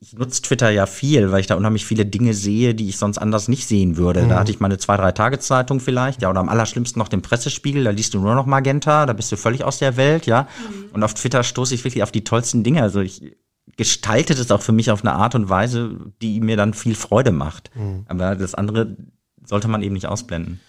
ich 0.00 0.12
nutze 0.12 0.42
Twitter 0.42 0.70
ja 0.70 0.86
viel, 0.86 1.32
weil 1.32 1.40
ich 1.40 1.48
da 1.48 1.56
unheimlich 1.56 1.84
viele 1.84 2.06
Dinge 2.06 2.32
sehe, 2.32 2.74
die 2.74 2.88
ich 2.88 2.98
sonst 2.98 3.18
anders 3.18 3.48
nicht 3.48 3.66
sehen 3.66 3.96
würde. 3.96 4.22
Mhm. 4.22 4.28
Da 4.28 4.38
hatte 4.38 4.52
ich 4.52 4.60
meine 4.60 4.78
zwei, 4.78 4.96
drei 4.96 5.12
Tageszeitung 5.12 5.80
vielleicht, 5.80 6.22
ja, 6.22 6.30
oder 6.30 6.40
am 6.40 6.48
allerschlimmsten 6.48 6.98
noch 6.98 7.08
den 7.08 7.22
Pressespiegel, 7.22 7.84
da 7.84 7.90
liest 7.90 8.14
du 8.14 8.20
nur 8.20 8.34
noch 8.34 8.46
Magenta, 8.46 9.06
da 9.06 9.12
bist 9.12 9.32
du 9.32 9.36
völlig 9.36 9.64
aus 9.64 9.78
der 9.78 9.96
Welt, 9.96 10.26
ja. 10.26 10.42
Mhm. 10.42 10.90
Und 10.92 11.02
auf 11.02 11.14
Twitter 11.14 11.42
stoße 11.42 11.74
ich 11.74 11.84
wirklich 11.84 12.02
auf 12.02 12.12
die 12.12 12.24
tollsten 12.24 12.62
Dinge. 12.62 12.82
Also 12.82 13.00
ich 13.00 13.36
gestalte 13.76 14.34
das 14.34 14.50
auch 14.50 14.62
für 14.62 14.72
mich 14.72 14.90
auf 14.90 15.02
eine 15.02 15.14
Art 15.14 15.34
und 15.34 15.48
Weise, 15.48 15.96
die 16.22 16.40
mir 16.40 16.56
dann 16.56 16.74
viel 16.74 16.94
Freude 16.94 17.32
macht. 17.32 17.70
Mhm. 17.74 18.04
Aber 18.08 18.36
das 18.36 18.54
andere 18.54 18.96
sollte 19.44 19.68
man 19.68 19.82
eben 19.82 19.94
nicht 19.94 20.06
ausblenden. 20.06 20.60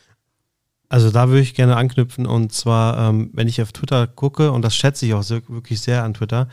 Also 0.90 1.12
da 1.12 1.30
würde 1.30 1.42
ich 1.42 1.54
gerne 1.54 1.76
anknüpfen 1.76 2.26
und 2.26 2.52
zwar, 2.52 3.10
ähm, 3.10 3.30
wenn 3.34 3.48
ich 3.48 3.62
auf 3.62 3.72
Twitter 3.72 4.08
gucke, 4.08 4.52
und 4.52 4.64
das 4.64 4.76
schätze 4.76 5.06
ich 5.06 5.14
auch 5.14 5.22
sehr, 5.22 5.42
wirklich 5.48 5.82
sehr 5.82 6.04
an 6.04 6.16
Twitter, 6.16 6.50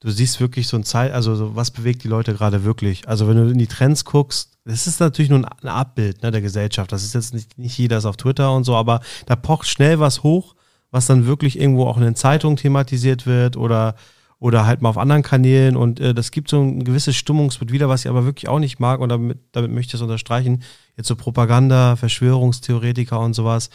du 0.00 0.10
siehst 0.10 0.40
wirklich 0.40 0.66
so 0.66 0.76
ein 0.76 0.84
Zeit, 0.84 1.12
also 1.12 1.34
so, 1.34 1.54
was 1.54 1.70
bewegt 1.70 2.02
die 2.04 2.08
Leute 2.08 2.34
gerade 2.34 2.64
wirklich. 2.64 3.06
Also 3.06 3.28
wenn 3.28 3.36
du 3.36 3.50
in 3.50 3.58
die 3.58 3.66
Trends 3.66 4.04
guckst, 4.04 4.58
das 4.64 4.86
ist 4.86 5.00
natürlich 5.00 5.30
nur 5.30 5.38
ein 5.38 5.68
Abbild 5.68 6.22
ne, 6.22 6.30
der 6.30 6.40
Gesellschaft. 6.40 6.90
Das 6.92 7.04
ist 7.04 7.14
jetzt 7.14 7.34
nicht, 7.34 7.58
nicht 7.58 7.78
jeder 7.78 7.98
ist 7.98 8.06
auf 8.06 8.16
Twitter 8.16 8.52
und 8.52 8.64
so, 8.64 8.74
aber 8.74 9.00
da 9.26 9.36
pocht 9.36 9.68
schnell 9.68 10.00
was 10.00 10.22
hoch, 10.22 10.54
was 10.90 11.06
dann 11.06 11.26
wirklich 11.26 11.58
irgendwo 11.58 11.86
auch 11.86 11.96
in 11.96 12.02
den 12.02 12.16
Zeitungen 12.16 12.56
thematisiert 12.56 13.26
wird 13.26 13.56
oder 13.56 13.94
oder 14.40 14.64
halt 14.64 14.80
mal 14.80 14.88
auf 14.88 14.96
anderen 14.96 15.22
Kanälen 15.22 15.76
und 15.76 16.00
äh, 16.00 16.14
das 16.14 16.30
gibt 16.30 16.48
so 16.48 16.62
ein 16.62 16.82
gewisses 16.82 17.14
Stimmungsbild 17.14 17.72
wieder, 17.72 17.90
was 17.90 18.06
ich 18.06 18.10
aber 18.10 18.24
wirklich 18.24 18.48
auch 18.48 18.58
nicht 18.58 18.80
mag 18.80 19.00
und 19.00 19.10
damit, 19.10 19.38
damit 19.52 19.70
möchte 19.70 19.90
ich 19.90 19.94
es 19.96 20.00
unterstreichen. 20.00 20.62
Jetzt 20.96 21.08
so 21.08 21.14
Propaganda, 21.14 21.94
Verschwörungstheoretiker 21.96 23.20
und 23.20 23.34
sowas 23.34 23.68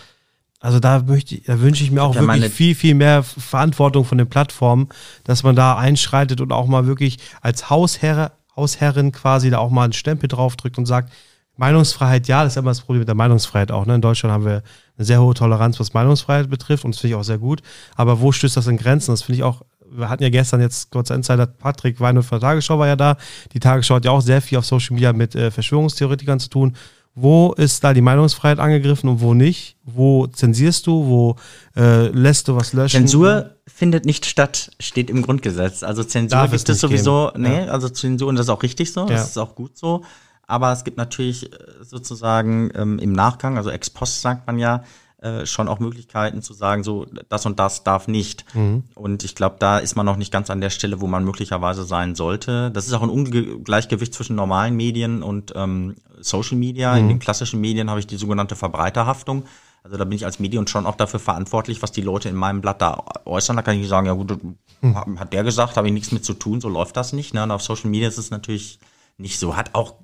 also 0.66 0.80
da 0.80 1.04
möchte, 1.06 1.40
da 1.42 1.62
wünsche 1.62 1.84
ich 1.84 1.92
mir 1.92 2.02
auch 2.02 2.16
ja, 2.16 2.22
wirklich 2.22 2.52
viel, 2.52 2.74
viel 2.74 2.96
mehr 2.96 3.22
Verantwortung 3.22 4.04
von 4.04 4.18
den 4.18 4.28
Plattformen, 4.28 4.90
dass 5.24 5.44
man 5.44 5.56
da 5.56 5.78
einschreitet 5.78 6.42
und 6.42 6.52
auch 6.52 6.66
mal 6.66 6.88
wirklich 6.88 7.20
als 7.42 7.70
Hausherr, 7.70 8.32
Hausherrin 8.56 9.12
quasi 9.12 9.52
da 9.52 9.60
auch 9.60 9.70
mal 9.70 9.84
einen 9.84 9.94
Stempel 9.94 10.28
draufdrückt 10.28 10.80
und 10.80 10.88
sagt, 10.88 11.14
Meinungsfreiheit, 11.56 12.28
ja, 12.28 12.44
das 12.44 12.54
ist 12.54 12.58
immer 12.58 12.72
das 12.72 12.82
Problem 12.82 13.02
mit 13.02 13.08
der 13.08 13.16
Meinungsfreiheit 13.16 13.72
auch. 13.72 13.86
Ne? 13.86 13.94
In 13.94 14.02
Deutschland 14.02 14.34
haben 14.34 14.44
wir 14.44 14.64
eine 14.98 15.06
sehr 15.06 15.22
hohe 15.22 15.36
Toleranz, 15.36 15.80
was 15.80 15.94
Meinungsfreiheit 15.94 16.50
betrifft 16.50 16.84
und 16.84 16.96
das 16.96 17.02
finde 17.02 17.14
ich 17.14 17.20
auch 17.20 17.24
sehr 17.24 17.38
gut. 17.38 17.62
Aber 17.96 18.20
wo 18.20 18.32
stößt 18.32 18.58
das 18.58 18.66
in 18.66 18.78
Grenzen? 18.78 19.12
Das 19.12 19.22
finde 19.22 19.38
ich 19.38 19.44
auch, 19.44 19.62
wir 19.88 20.10
hatten 20.10 20.24
ja 20.24 20.30
gestern 20.30 20.62
jetzt 20.62 20.90
kurz 20.90 21.12
Insider 21.12 21.46
Patrick 21.46 22.00
Weinhold 22.00 22.26
von 22.26 22.40
der 22.40 22.50
Tagesschau 22.50 22.80
war 22.80 22.88
ja 22.88 22.96
da. 22.96 23.18
Die 23.54 23.60
Tagesschau 23.60 23.96
hat 23.96 24.06
ja 24.06 24.10
auch 24.10 24.22
sehr 24.22 24.42
viel 24.42 24.58
auf 24.58 24.66
Social 24.66 24.96
Media 24.96 25.14
mit 25.14 25.36
äh, 25.36 25.52
Verschwörungstheoretikern 25.52 26.40
zu 26.40 26.50
tun 26.50 26.76
wo 27.16 27.54
ist 27.54 27.82
da 27.84 27.94
die 27.94 28.02
Meinungsfreiheit 28.02 28.60
angegriffen 28.60 29.10
und 29.10 29.22
wo 29.22 29.34
nicht? 29.34 29.78
Wo 29.84 30.28
zensierst 30.28 30.86
du? 30.86 31.06
Wo 31.06 31.36
äh, 31.76 32.10
lässt 32.10 32.50
du 32.50 32.58
was 32.58 32.74
löschen? 32.74 33.08
Zensur 33.08 33.56
findet 33.66 34.06
nicht 34.06 34.26
statt, 34.26 34.72
steht 34.82 35.10
im 35.10 35.22
Grundgesetz. 35.22 35.82
Also 35.82 36.04
Zensur 36.04 36.40
Darf 36.40 36.52
gibt 36.52 36.68
es 36.68 36.80
sowieso, 36.80 37.32
geben. 37.34 37.44
nee, 37.44 37.66
ja. 37.66 37.72
also 37.72 37.88
Zensur, 37.88 38.28
und 38.28 38.36
das 38.36 38.48
ist 38.48 38.50
auch 38.50 38.64
richtig 38.64 38.92
so, 38.92 39.06
das 39.06 39.30
ist 39.30 39.38
auch 39.38 39.56
gut 39.56 39.78
so. 39.78 40.04
Aber 40.46 40.74
es 40.74 40.84
gibt 40.84 40.98
natürlich 40.98 41.52
äh, 41.52 41.58
sozusagen 41.82 42.70
ähm, 42.76 43.00
im 43.00 43.14
Nachgang, 43.14 43.58
also 43.58 43.70
ex 43.70 43.90
post 43.90 44.22
sagt 44.22 44.46
man 44.46 44.60
ja, 44.60 44.84
äh, 45.26 45.48
schon 45.48 45.68
auch 45.68 45.80
Möglichkeiten 45.80 46.44
zu 46.44 46.54
sagen, 46.54 46.84
so 46.84 47.08
das 47.30 47.48
und 47.48 47.58
das 47.58 47.84
darf 47.84 48.08
nicht. 48.08 48.46
Mhm. 48.54 48.84
Und 48.94 49.24
ich 49.24 49.34
glaube, 49.34 49.56
da 49.58 49.80
ist 49.80 49.96
man 49.96 50.06
noch 50.06 50.18
nicht 50.18 50.32
ganz 50.32 50.52
an 50.52 50.62
der 50.62 50.70
Stelle, 50.70 51.02
wo 51.02 51.08
man 51.08 51.26
möglicherweise 51.26 51.84
sein 51.84 52.14
sollte. 52.14 52.70
Das 52.70 52.86
ist 52.86 52.94
auch 52.94 53.02
ein 53.02 53.10
Ungleichgewicht 53.10 54.14
zwischen 54.14 54.36
normalen 54.36 54.76
Medien 54.76 55.24
und 55.24 55.52
ähm, 55.56 55.96
Social 56.22 56.58
Media. 56.58 56.94
Mhm. 56.94 57.00
In 57.00 57.08
den 57.08 57.20
klassischen 57.20 57.60
Medien 57.60 57.90
habe 57.90 58.00
ich 58.00 58.06
die 58.06 58.18
sogenannte 58.18 58.56
Verbreiterhaftung. 58.56 59.46
Also 59.84 59.98
da 59.98 60.04
bin 60.04 60.16
ich 60.16 60.26
als 60.26 60.38
Medium 60.38 60.68
schon 60.68 60.86
auch 60.86 60.96
dafür 60.96 61.20
verantwortlich, 61.20 61.82
was 61.82 61.92
die 61.92 62.02
Leute 62.02 62.30
in 62.30 62.36
meinem 62.36 62.62
Blatt 62.62 62.84
da 62.84 63.04
äußern. 63.26 63.56
Da 63.56 63.64
kann 63.64 63.74
ich 63.74 63.82
nicht 63.82 63.90
sagen, 63.90 64.06
ja 64.06 64.14
gut, 64.14 64.38
mhm. 64.82 65.20
hat 65.20 65.34
der 65.34 65.44
gesagt, 65.44 65.76
habe 65.76 65.88
ich 65.88 65.94
nichts 65.94 66.12
mit 66.12 66.24
zu 66.24 66.36
tun, 66.36 66.62
so 66.62 66.70
läuft 66.70 66.98
das 66.98 67.14
nicht. 67.14 67.34
Ne? 67.34 67.42
Und 67.42 67.50
auf 67.50 67.64
Social 67.64 67.90
Media 67.90 68.08
ist 68.08 68.20
es 68.20 68.30
natürlich 68.30 68.80
nicht 69.18 69.40
so. 69.40 69.56
Hat 69.56 69.74
auch 69.74 69.96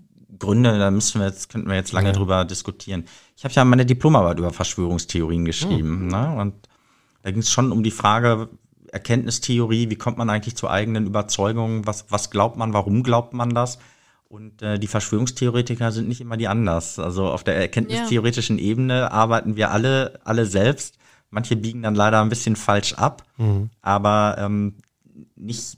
Gründe, 0.41 0.77
da 0.79 0.89
müssen 0.91 1.21
wir 1.21 1.27
jetzt, 1.27 1.49
könnten 1.49 1.69
wir 1.69 1.75
jetzt 1.75 1.91
lange 1.91 2.09
ja. 2.09 2.13
drüber 2.13 2.45
diskutieren. 2.45 3.05
Ich 3.41 3.45
habe 3.45 3.55
ja 3.55 3.65
meine 3.65 3.87
Diplomarbeit 3.87 4.37
über 4.37 4.53
Verschwörungstheorien 4.53 5.45
geschrieben. 5.45 6.03
Mhm. 6.03 6.07
Ne? 6.09 6.35
Und 6.37 6.53
da 7.23 7.31
ging 7.31 7.39
es 7.39 7.49
schon 7.49 7.71
um 7.71 7.81
die 7.81 7.89
Frage, 7.89 8.49
Erkenntnistheorie, 8.91 9.89
wie 9.89 9.95
kommt 9.95 10.19
man 10.19 10.29
eigentlich 10.29 10.55
zu 10.55 10.69
eigenen 10.69 11.07
Überzeugungen, 11.07 11.87
was, 11.87 12.05
was 12.09 12.29
glaubt 12.29 12.55
man, 12.55 12.73
warum 12.73 13.01
glaubt 13.01 13.33
man 13.33 13.49
das? 13.49 13.79
Und 14.29 14.61
äh, 14.61 14.77
die 14.77 14.85
Verschwörungstheoretiker 14.85 15.91
sind 15.91 16.07
nicht 16.07 16.21
immer 16.21 16.37
die 16.37 16.47
anders. 16.47 16.99
Also 16.99 17.29
auf 17.29 17.43
der 17.43 17.55
erkenntnistheoretischen 17.55 18.59
ja. 18.59 18.63
Ebene 18.63 19.11
arbeiten 19.11 19.55
wir 19.55 19.71
alle, 19.71 20.19
alle 20.23 20.45
selbst. 20.45 20.99
Manche 21.31 21.55
biegen 21.55 21.81
dann 21.81 21.95
leider 21.95 22.21
ein 22.21 22.29
bisschen 22.29 22.55
falsch 22.55 22.93
ab, 22.93 23.23
mhm. 23.37 23.71
aber 23.81 24.35
ähm, 24.37 24.75
nicht, 25.35 25.77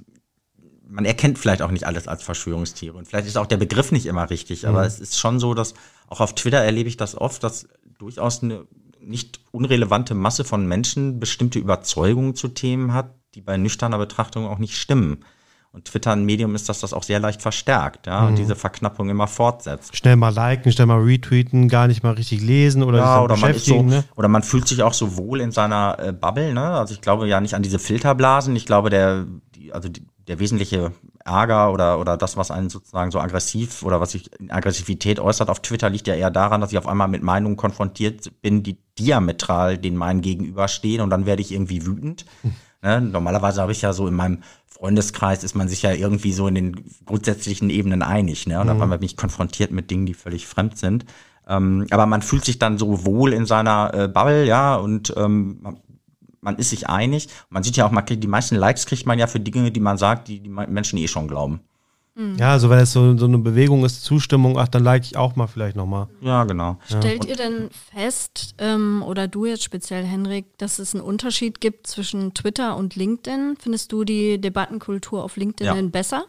man 0.86 1.06
erkennt 1.06 1.40
vielleicht 1.40 1.62
auch 1.62 1.72
nicht 1.72 1.88
alles 1.88 2.10
als 2.10 2.24
Verschwörungstheorie. 2.24 2.98
Und 2.98 3.08
vielleicht 3.08 3.28
ist 3.28 3.38
auch 3.38 3.46
der 3.46 3.56
Begriff 3.56 3.94
nicht 3.94 4.06
immer 4.06 4.30
richtig, 4.30 4.68
aber 4.68 4.82
mhm. 4.82 4.88
es 4.88 5.00
ist 5.00 5.18
schon 5.18 5.40
so, 5.40 5.54
dass 5.54 5.76
auch 6.08 6.22
auf 6.22 6.36
Twitter 6.36 6.60
erlebe 6.60 6.90
ich 6.90 6.98
das 6.98 7.16
oft, 7.16 7.44
dass 7.44 7.68
durchaus 7.98 8.44
eine 8.44 8.66
nicht 9.00 9.40
unrelevante 9.52 10.14
Masse 10.14 10.44
von 10.44 10.66
Menschen 10.66 11.20
bestimmte 11.20 11.60
Überzeugungen 11.60 12.36
zu 12.36 12.48
Themen 12.48 12.94
hat, 12.94 13.14
die 13.36 13.42
bei 13.42 13.58
nüchterner 13.58 13.98
Betrachtung 13.98 14.48
auch 14.48 14.60
nicht 14.60 14.78
stimmen. 14.78 15.26
Und 15.72 15.86
Twitter 15.86 16.12
ein 16.12 16.24
Medium 16.24 16.54
ist, 16.54 16.70
dass 16.70 16.82
das 16.82 16.94
auch 16.94 17.02
sehr 17.02 17.20
leicht 17.20 17.42
verstärkt, 17.42 18.06
ja, 18.06 18.22
mhm. 18.22 18.28
und 18.28 18.38
diese 18.38 18.56
Verknappung 18.56 19.10
immer 19.10 19.26
fortsetzt. 19.26 19.98
Schnell 19.98 20.16
mal 20.16 20.32
liken, 20.32 20.72
schnell 20.72 20.86
mal 20.86 21.02
retweeten, 21.02 21.68
gar 21.68 21.88
nicht 21.88 22.04
mal 22.04 22.14
richtig 22.14 22.42
lesen 22.42 22.84
oder 22.84 23.00
ja, 23.00 23.24
oder 23.24 23.36
man 23.38 23.56
so, 23.56 23.82
ne? 23.82 24.04
oder 24.16 24.28
man 24.28 24.44
fühlt 24.44 24.68
sich 24.68 24.84
auch 24.84 24.94
so 24.94 25.18
wohl 25.18 25.42
in 25.42 25.52
seiner 25.52 25.98
äh, 25.98 26.14
Bubble, 26.14 26.54
ne? 26.54 26.62
Also 26.62 26.94
ich 26.94 27.02
glaube 27.02 27.28
ja 27.28 27.42
nicht 27.42 27.56
an 27.56 27.64
diese 27.64 27.80
Filterblasen. 27.80 28.56
Ich 28.56 28.68
glaube, 28.68 28.92
der, 28.92 29.26
die, 29.56 29.74
also 29.74 29.90
die, 29.90 30.06
der 30.28 30.38
wesentliche 30.38 30.92
Ärger 31.26 31.72
oder, 31.72 32.00
oder 32.00 32.18
das, 32.18 32.38
was 32.38 32.52
einen 32.52 32.70
sozusagen 32.70 33.12
so 33.12 33.20
aggressiv 33.20 33.84
oder 33.84 34.02
was 34.02 34.12
sich 34.12 34.32
in 34.40 34.52
Aggressivität 34.52 35.20
äußert 35.20 35.50
auf 35.50 35.62
Twitter, 35.62 35.90
liegt 35.90 36.08
ja 36.08 36.16
eher 36.16 36.32
daran, 36.32 36.62
dass 36.62 36.72
ich 36.72 36.78
auf 36.78 36.88
einmal 36.88 37.08
mit 37.08 37.24
Meinungen 37.24 37.58
konfrontiert 37.58 38.42
bin, 38.42 38.64
die 38.64 38.78
diametral 39.00 39.78
den 39.78 39.96
meinen 39.96 40.22
gegenüberstehen 40.22 41.02
und 41.02 41.10
dann 41.10 41.26
werde 41.26 41.42
ich 41.42 41.52
irgendwie 41.52 41.86
wütend. 41.86 42.26
Hm. 42.42 42.54
Ne? 42.82 43.02
Normalerweise 43.02 43.62
habe 43.62 43.72
ich 43.72 43.82
ja 43.82 43.94
so 43.94 44.08
in 44.08 44.14
meinem 44.14 44.40
Freundeskreis 44.68 45.46
ist 45.46 45.56
man 45.56 45.70
sich 45.70 45.84
ja 45.84 45.94
irgendwie 45.94 46.34
so 46.34 46.48
in 46.48 46.56
den 46.56 46.84
grundsätzlichen 47.06 47.70
Ebenen 47.70 48.02
einig, 48.02 48.48
ne? 48.48 48.60
Und 48.60 48.68
mhm. 48.68 48.80
dann 48.80 48.90
bin 48.90 49.04
ich 49.04 49.16
konfrontiert 49.16 49.72
mit 49.72 49.90
Dingen, 49.90 50.06
die 50.06 50.14
völlig 50.14 50.46
fremd 50.46 50.78
sind. 50.78 51.06
Ähm, 51.48 51.88
aber 51.90 52.06
man 52.06 52.22
fühlt 52.22 52.44
sich 52.44 52.60
dann 52.60 52.78
so 52.78 53.06
wohl 53.06 53.32
in 53.32 53.46
seiner 53.46 53.94
äh, 53.94 54.08
Bubble, 54.10 54.46
ja, 54.46 54.76
und 54.76 55.14
ähm, 55.16 55.78
man, 56.44 56.58
ist 56.58 56.70
sich 56.70 56.90
einig. 56.90 57.28
Man 57.50 57.64
sieht 57.64 57.78
ja 57.78 57.86
auch, 57.86 57.92
man 57.92 58.06
kriegt, 58.06 58.24
die 58.24 58.28
meisten 58.28 58.56
Likes 58.56 58.86
kriegt 58.86 59.06
man 59.06 59.20
ja 59.20 59.28
für 59.28 59.40
Dinge, 59.40 59.72
die 59.72 59.80
man 59.80 59.98
sagt, 59.98 60.28
die 60.28 60.40
die 60.40 60.50
Menschen 60.50 61.00
eh 61.00 61.08
schon 61.08 61.28
glauben. 61.28 61.62
Mhm. 62.16 62.36
Ja, 62.38 62.52
also 62.52 62.70
wenn 62.70 62.80
es 62.80 62.94
so, 62.94 63.18
so 63.18 63.26
eine 63.26 63.40
Bewegung 63.40 63.84
ist, 63.86 64.04
Zustimmung, 64.04 64.58
ach, 64.60 64.68
dann 64.68 64.84
like 64.84 65.04
ich 65.04 65.18
auch 65.18 65.36
mal 65.36 65.48
vielleicht 65.48 65.76
nochmal. 65.76 66.08
Ja, 66.22 66.44
genau. 66.44 66.78
Stellt 66.86 67.26
ja. 67.26 67.32
ihr 67.32 67.36
denn 67.36 67.70
fest, 67.72 68.54
ähm, 68.60 69.04
oder 69.04 69.28
du 69.28 69.46
jetzt 69.46 69.64
speziell, 69.64 70.04
Henrik, 70.04 70.58
dass 70.58 70.78
es 70.78 70.94
einen 70.94 71.04
Unterschied 71.04 71.60
gibt 71.60 71.88
zwischen 71.88 72.34
Twitter 72.34 72.78
und 72.78 72.96
LinkedIn? 72.96 73.56
Findest 73.60 73.92
du 73.92 74.04
die 74.04 74.40
Debattenkultur 74.40 75.24
auf 75.24 75.38
LinkedIn 75.38 75.76
ja. 75.76 75.90
besser? 75.90 76.26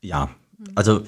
Ja, 0.00 0.30
also 0.74 1.02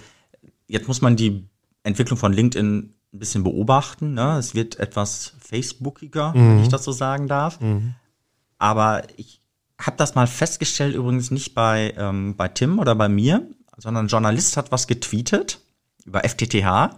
jetzt 0.67 0.89
muss 0.89 1.01
man 1.01 1.17
die 1.17 1.45
Entwicklung 1.83 2.19
von 2.19 2.33
LinkedIn 2.33 2.93
ein 3.13 3.19
bisschen 3.19 3.45
beobachten. 3.45 4.15
Ne? 4.15 4.39
Es 4.39 4.55
wird 4.55 4.79
etwas 4.79 5.35
Facebookiger, 5.41 6.33
mhm. 6.35 6.51
wenn 6.51 6.63
ich 6.63 6.69
das 6.69 6.85
so 6.85 6.93
sagen 6.93 7.29
darf. 7.29 7.61
Mhm. 7.61 7.95
Aber 8.59 9.03
ich 9.17 9.41
habe 9.79 9.97
das 9.97 10.15
mal 10.15 10.27
festgestellt, 10.27 10.95
übrigens 10.95 11.31
nicht 11.31 11.55
bei, 11.55 11.95
ähm, 11.97 12.37
bei 12.37 12.49
Tim 12.49 12.79
oder 12.79 12.95
bei 12.95 13.09
mir, 13.09 13.47
sondern 13.77 14.07
ein 14.07 14.09
Journalist 14.09 14.57
hat 14.57 14.71
was 14.73 14.87
getweetet 14.87 15.61
über 16.05 16.21
FTTH 16.21 16.97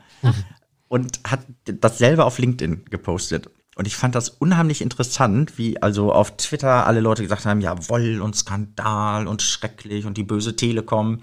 und 0.89 1.21
hat 1.25 1.41
dasselbe 1.65 2.25
auf 2.25 2.39
LinkedIn 2.39 2.87
gepostet. 2.87 3.51
Und 3.75 3.87
ich 3.87 3.97
fand 3.97 4.15
das 4.15 4.29
unheimlich 4.29 4.83
interessant, 4.83 5.57
wie 5.57 5.81
also 5.81 6.13
auf 6.13 6.37
Twitter 6.37 6.87
alle 6.87 7.01
Leute 7.01 7.23
gesagt 7.23 7.47
haben, 7.47 7.61
jawoll 7.61 8.21
und 8.21 8.37
Skandal 8.37 9.27
und 9.27 9.41
schrecklich 9.41 10.05
und 10.05 10.19
die 10.19 10.25
böse 10.25 10.57
Telekom. 10.57 11.23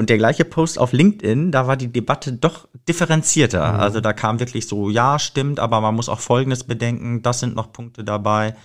Und 0.00 0.08
der 0.08 0.16
gleiche 0.16 0.46
Post 0.46 0.78
auf 0.78 0.94
LinkedIn, 0.94 1.52
da 1.52 1.66
war 1.66 1.76
die 1.76 1.92
Debatte 1.92 2.32
doch 2.32 2.66
differenzierter. 2.88 3.74
Mhm. 3.74 3.80
Also 3.80 4.00
da 4.00 4.14
kam 4.14 4.40
wirklich 4.40 4.66
so, 4.66 4.88
ja, 4.88 5.18
stimmt, 5.18 5.60
aber 5.60 5.82
man 5.82 5.94
muss 5.94 6.08
auch 6.08 6.20
Folgendes 6.20 6.64
bedenken, 6.64 7.20
das 7.20 7.40
sind 7.40 7.54
noch 7.54 7.70
Punkte 7.70 8.02
dabei. 8.02 8.56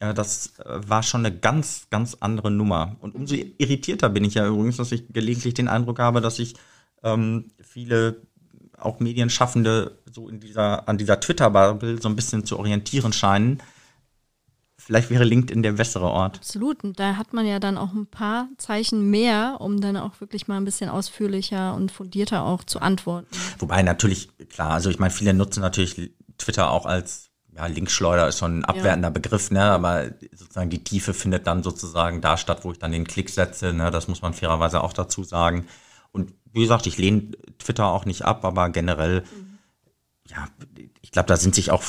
Ja, 0.00 0.12
das 0.12 0.56
äh, 0.60 0.88
war 0.88 1.02
schon 1.02 1.26
eine 1.26 1.36
ganz, 1.36 1.88
ganz 1.90 2.18
andere 2.20 2.52
Nummer. 2.52 2.94
Und 3.00 3.16
umso 3.16 3.34
irritierter 3.34 4.08
bin 4.08 4.22
ich 4.22 4.34
ja 4.34 4.46
übrigens, 4.46 4.76
dass 4.76 4.92
ich 4.92 5.12
gelegentlich 5.12 5.54
den 5.54 5.66
Eindruck 5.66 5.98
habe, 5.98 6.20
dass 6.20 6.36
sich 6.36 6.54
ähm, 7.02 7.46
viele 7.60 8.22
auch 8.78 9.00
Medienschaffende 9.00 9.98
so 10.12 10.28
in 10.28 10.38
dieser, 10.38 10.88
an 10.88 10.96
dieser 10.96 11.18
Twitter-Bubble 11.18 12.00
so 12.00 12.08
ein 12.08 12.14
bisschen 12.14 12.44
zu 12.44 12.56
orientieren 12.56 13.12
scheinen. 13.12 13.60
Vielleicht 14.88 15.10
wäre 15.10 15.24
LinkedIn 15.24 15.62
der 15.62 15.72
bessere 15.72 16.06
Ort. 16.06 16.38
Absolut. 16.38 16.82
Und 16.82 16.98
da 16.98 17.16
hat 17.16 17.34
man 17.34 17.44
ja 17.44 17.60
dann 17.60 17.76
auch 17.76 17.92
ein 17.92 18.06
paar 18.06 18.48
Zeichen 18.56 19.10
mehr, 19.10 19.58
um 19.58 19.82
dann 19.82 19.98
auch 19.98 20.18
wirklich 20.22 20.48
mal 20.48 20.56
ein 20.56 20.64
bisschen 20.64 20.88
ausführlicher 20.88 21.74
und 21.74 21.92
fundierter 21.92 22.44
auch 22.44 22.64
zu 22.64 22.80
antworten. 22.80 23.28
Wobei 23.58 23.82
natürlich, 23.82 24.30
klar, 24.48 24.70
also 24.70 24.88
ich 24.88 24.98
meine, 24.98 25.10
viele 25.10 25.34
nutzen 25.34 25.60
natürlich 25.60 26.10
Twitter 26.38 26.70
auch 26.70 26.86
als 26.86 27.28
ja, 27.54 27.66
Linkschleuder 27.66 28.28
ist 28.28 28.38
schon 28.38 28.60
ein 28.60 28.64
abwertender 28.64 29.08
ja. 29.08 29.12
Begriff, 29.12 29.50
ne? 29.50 29.62
aber 29.62 30.06
sozusagen 30.32 30.70
die 30.70 30.82
Tiefe 30.82 31.12
findet 31.12 31.46
dann 31.46 31.62
sozusagen 31.62 32.22
da 32.22 32.38
statt, 32.38 32.60
wo 32.62 32.72
ich 32.72 32.78
dann 32.78 32.92
den 32.92 33.06
Klick 33.06 33.28
setze. 33.28 33.74
Ne? 33.74 33.90
Das 33.90 34.08
muss 34.08 34.22
man 34.22 34.32
fairerweise 34.32 34.82
auch 34.82 34.94
dazu 34.94 35.22
sagen. 35.22 35.66
Und 36.12 36.32
wie 36.50 36.62
gesagt, 36.62 36.86
ich 36.86 36.96
lehne 36.96 37.32
Twitter 37.58 37.88
auch 37.88 38.06
nicht 38.06 38.22
ab, 38.22 38.42
aber 38.46 38.70
generell, 38.70 39.20
mhm. 39.20 39.58
ja, 40.28 40.48
ich 41.02 41.10
glaube, 41.10 41.26
da 41.26 41.36
sind 41.36 41.54
sich 41.54 41.72
auch 41.72 41.82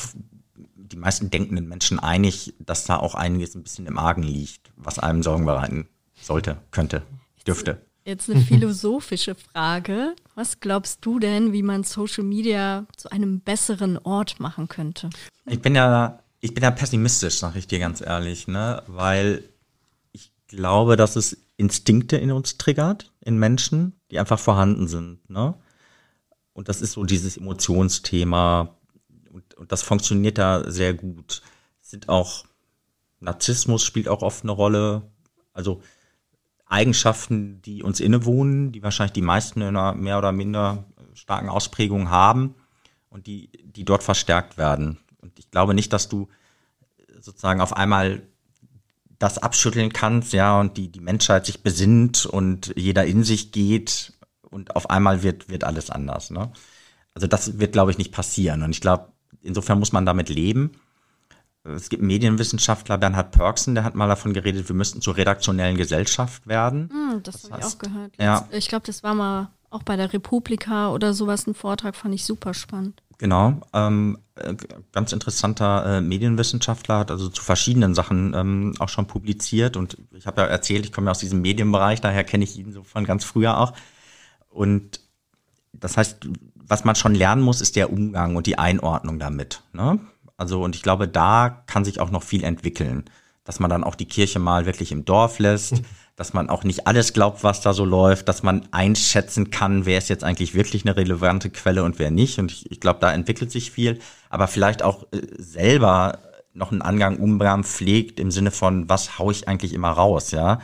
die 0.92 0.96
meisten 0.96 1.30
denkenden 1.30 1.68
Menschen 1.68 1.98
einig, 1.98 2.54
dass 2.58 2.84
da 2.84 2.96
auch 2.96 3.14
einiges 3.14 3.54
ein 3.54 3.62
bisschen 3.62 3.86
im 3.86 3.98
Argen 3.98 4.22
liegt, 4.22 4.72
was 4.76 4.98
einem 4.98 5.22
Sorgen 5.22 5.44
bereiten 5.44 5.88
sollte, 6.20 6.58
könnte, 6.70 7.02
dürfte. 7.46 7.80
Jetzt 8.04 8.30
eine 8.30 8.40
philosophische 8.40 9.34
Frage. 9.34 10.14
Was 10.34 10.60
glaubst 10.60 11.04
du 11.04 11.18
denn, 11.18 11.52
wie 11.52 11.62
man 11.62 11.84
Social 11.84 12.24
Media 12.24 12.86
zu 12.96 13.10
einem 13.10 13.40
besseren 13.40 13.98
Ort 13.98 14.40
machen 14.40 14.68
könnte? 14.68 15.10
Ich 15.46 15.60
bin 15.60 15.74
ja, 15.74 16.20
ich 16.40 16.54
bin 16.54 16.64
ja 16.64 16.70
pessimistisch, 16.70 17.38
sage 17.38 17.58
ich 17.58 17.66
dir 17.66 17.78
ganz 17.78 18.00
ehrlich, 18.00 18.48
ne? 18.48 18.82
Weil 18.86 19.44
ich 20.12 20.32
glaube, 20.48 20.96
dass 20.96 21.16
es 21.16 21.36
Instinkte 21.56 22.16
in 22.16 22.32
uns 22.32 22.56
triggert, 22.56 23.12
in 23.20 23.38
Menschen, 23.38 24.00
die 24.10 24.18
einfach 24.18 24.38
vorhanden 24.38 24.88
sind, 24.88 25.28
ne? 25.28 25.54
Und 26.52 26.68
das 26.68 26.80
ist 26.80 26.92
so 26.92 27.04
dieses 27.04 27.36
Emotionsthema. 27.36 28.76
Und, 29.40 29.54
und 29.54 29.72
das 29.72 29.82
funktioniert 29.82 30.38
da 30.38 30.70
sehr 30.70 30.94
gut. 30.94 31.42
Sind 31.80 32.08
auch, 32.08 32.44
Narzissmus 33.20 33.82
spielt 33.82 34.08
auch 34.08 34.22
oft 34.22 34.44
eine 34.44 34.52
Rolle. 34.52 35.02
Also, 35.52 35.82
Eigenschaften, 36.66 37.60
die 37.62 37.82
uns 37.82 37.98
innewohnen, 37.98 38.70
die 38.70 38.82
wahrscheinlich 38.82 39.12
die 39.12 39.22
meisten 39.22 39.60
in 39.60 39.68
einer 39.68 39.94
mehr 39.94 40.18
oder 40.18 40.30
minder 40.30 40.84
starken 41.14 41.48
Ausprägung 41.48 42.10
haben 42.10 42.54
und 43.08 43.26
die, 43.26 43.50
die 43.64 43.84
dort 43.84 44.04
verstärkt 44.04 44.56
werden. 44.56 44.98
Und 45.20 45.38
ich 45.38 45.50
glaube 45.50 45.74
nicht, 45.74 45.92
dass 45.92 46.08
du 46.08 46.28
sozusagen 47.20 47.60
auf 47.60 47.76
einmal 47.76 48.22
das 49.18 49.38
abschütteln 49.38 49.92
kannst, 49.92 50.32
ja, 50.32 50.60
und 50.60 50.76
die, 50.76 50.92
die 50.92 51.00
Menschheit 51.00 51.44
sich 51.44 51.62
besinnt 51.62 52.24
und 52.24 52.72
jeder 52.76 53.04
in 53.04 53.24
sich 53.24 53.50
geht 53.50 54.12
und 54.42 54.76
auf 54.76 54.88
einmal 54.90 55.24
wird, 55.24 55.48
wird 55.48 55.64
alles 55.64 55.90
anders, 55.90 56.30
ne? 56.30 56.52
Also 57.14 57.26
das 57.26 57.58
wird, 57.58 57.72
glaube 57.72 57.90
ich, 57.90 57.98
nicht 57.98 58.12
passieren. 58.12 58.62
Und 58.62 58.70
ich 58.70 58.80
glaube, 58.80 59.12
insofern 59.42 59.78
muss 59.78 59.92
man 59.92 60.06
damit 60.06 60.28
leben 60.28 60.72
es 61.64 61.90
gibt 61.90 62.00
einen 62.00 62.06
Medienwissenschaftler, 62.08 62.96
Bernhard 62.96 63.32
Pörksen, 63.32 63.74
der 63.74 63.84
hat 63.84 63.94
mal 63.94 64.08
davon 64.08 64.32
geredet, 64.32 64.68
wir 64.68 64.76
müssten 64.76 65.02
zur 65.02 65.16
redaktionellen 65.16 65.76
Gesellschaft 65.76 66.46
werden. 66.46 66.90
Mm, 66.92 67.22
das, 67.22 67.42
das 67.42 67.50
habe 67.50 67.60
ich 67.60 67.66
auch 67.66 67.78
gehört. 67.78 68.12
Ja. 68.18 68.48
Ich 68.50 68.68
glaube, 68.68 68.86
das 68.86 69.02
war 69.02 69.14
mal 69.14 69.50
auch 69.68 69.82
bei 69.82 69.96
der 69.96 70.12
Republika 70.12 70.90
oder 70.90 71.12
sowas 71.12 71.46
ein 71.46 71.54
Vortrag, 71.54 71.96
fand 71.96 72.14
ich 72.14 72.24
super 72.24 72.54
spannend. 72.54 73.02
Genau, 73.18 73.60
ähm, 73.74 74.18
äh, 74.36 74.54
ganz 74.92 75.12
interessanter 75.12 75.98
äh, 75.98 76.00
Medienwissenschaftler, 76.00 77.00
hat 77.00 77.10
also 77.10 77.28
zu 77.28 77.42
verschiedenen 77.42 77.94
Sachen 77.94 78.32
ähm, 78.34 78.74
auch 78.78 78.88
schon 78.88 79.06
publiziert 79.06 79.76
und 79.76 79.98
ich 80.12 80.26
habe 80.26 80.40
ja 80.40 80.46
erzählt, 80.46 80.86
ich 80.86 80.92
komme 80.92 81.08
ja 81.08 81.10
aus 81.10 81.18
diesem 81.18 81.42
Medienbereich, 81.42 82.00
daher 82.00 82.24
kenne 82.24 82.44
ich 82.44 82.58
ihn 82.58 82.72
so 82.72 82.82
von 82.82 83.04
ganz 83.04 83.24
früher 83.24 83.58
auch. 83.58 83.74
Und 84.48 85.00
das 85.74 85.98
heißt, 85.98 86.26
was 86.70 86.84
man 86.84 86.94
schon 86.94 87.16
lernen 87.16 87.42
muss, 87.42 87.60
ist 87.60 87.74
der 87.74 87.92
Umgang 87.92 88.36
und 88.36 88.46
die 88.46 88.56
Einordnung 88.56 89.18
damit. 89.18 89.62
Ne? 89.72 89.98
Also, 90.36 90.62
und 90.62 90.76
ich 90.76 90.82
glaube, 90.82 91.08
da 91.08 91.64
kann 91.66 91.84
sich 91.84 92.00
auch 92.00 92.10
noch 92.10 92.22
viel 92.22 92.44
entwickeln. 92.44 93.04
Dass 93.44 93.58
man 93.58 93.68
dann 93.68 93.82
auch 93.82 93.96
die 93.96 94.06
Kirche 94.06 94.38
mal 94.38 94.66
wirklich 94.66 94.92
im 94.92 95.04
Dorf 95.04 95.40
lässt, 95.40 95.72
mhm. 95.72 95.84
dass 96.14 96.32
man 96.32 96.48
auch 96.48 96.62
nicht 96.62 96.86
alles 96.86 97.12
glaubt, 97.12 97.42
was 97.42 97.60
da 97.60 97.72
so 97.72 97.84
läuft, 97.84 98.28
dass 98.28 98.44
man 98.44 98.68
einschätzen 98.70 99.50
kann, 99.50 99.84
wer 99.84 99.98
ist 99.98 100.08
jetzt 100.08 100.22
eigentlich 100.22 100.54
wirklich 100.54 100.84
eine 100.84 100.96
relevante 100.96 101.50
Quelle 101.50 101.82
und 101.82 101.98
wer 101.98 102.12
nicht. 102.12 102.38
Und 102.38 102.52
ich, 102.52 102.70
ich 102.70 102.78
glaube, 102.78 103.00
da 103.00 103.12
entwickelt 103.12 103.50
sich 103.50 103.72
viel. 103.72 103.98
Aber 104.28 104.46
vielleicht 104.46 104.84
auch 104.84 105.02
äh, 105.12 105.20
selber 105.38 106.20
noch 106.52 106.70
einen 106.70 106.82
Angang 106.82 107.16
Umgang 107.16 107.64
pflegt 107.64 108.20
im 108.20 108.30
Sinne 108.30 108.52
von, 108.52 108.88
was 108.88 109.18
hau 109.18 109.32
ich 109.32 109.48
eigentlich 109.48 109.72
immer 109.72 109.90
raus, 109.90 110.30
ja? 110.30 110.60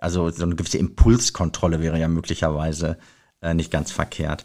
Also 0.00 0.30
so 0.30 0.44
eine 0.44 0.54
gewisse 0.54 0.78
Impulskontrolle 0.78 1.80
wäre 1.80 1.98
ja 1.98 2.06
möglicherweise 2.06 2.98
äh, 3.40 3.54
nicht 3.54 3.72
ganz 3.72 3.90
verkehrt. 3.90 4.44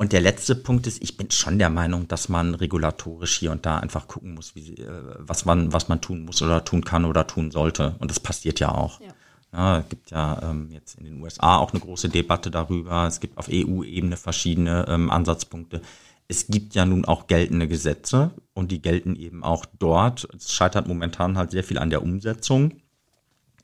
Und 0.00 0.12
der 0.12 0.20
letzte 0.20 0.54
Punkt 0.54 0.86
ist, 0.86 1.02
ich 1.02 1.16
bin 1.16 1.30
schon 1.32 1.58
der 1.58 1.70
Meinung, 1.70 2.06
dass 2.06 2.28
man 2.28 2.54
regulatorisch 2.54 3.38
hier 3.38 3.50
und 3.50 3.66
da 3.66 3.78
einfach 3.78 4.06
gucken 4.06 4.34
muss, 4.34 4.54
wie, 4.54 4.74
äh, 4.74 4.88
was 5.18 5.44
man, 5.44 5.72
was 5.72 5.88
man 5.88 6.00
tun 6.00 6.24
muss 6.24 6.40
oder 6.40 6.64
tun 6.64 6.84
kann 6.84 7.04
oder 7.04 7.26
tun 7.26 7.50
sollte. 7.50 7.96
Und 7.98 8.10
das 8.10 8.20
passiert 8.20 8.60
ja 8.60 8.70
auch. 8.70 9.00
Ja. 9.00 9.08
Ja, 9.52 9.78
es 9.78 9.88
gibt 9.88 10.10
ja 10.10 10.40
ähm, 10.42 10.70
jetzt 10.70 10.98
in 10.98 11.04
den 11.04 11.22
USA 11.22 11.56
auch 11.56 11.72
eine 11.72 11.80
große 11.80 12.10
Debatte 12.10 12.50
darüber. 12.50 13.06
Es 13.06 13.18
gibt 13.18 13.38
auf 13.38 13.48
EU-Ebene 13.50 14.16
verschiedene 14.16 14.84
ähm, 14.88 15.10
Ansatzpunkte. 15.10 15.80
Es 16.28 16.48
gibt 16.48 16.74
ja 16.74 16.84
nun 16.84 17.06
auch 17.06 17.26
geltende 17.26 17.66
Gesetze 17.66 18.30
und 18.52 18.70
die 18.70 18.82
gelten 18.82 19.16
eben 19.16 19.42
auch 19.42 19.64
dort. 19.78 20.28
Es 20.36 20.52
scheitert 20.52 20.86
momentan 20.86 21.38
halt 21.38 21.50
sehr 21.50 21.64
viel 21.64 21.78
an 21.78 21.88
der 21.88 22.02
Umsetzung. 22.02 22.82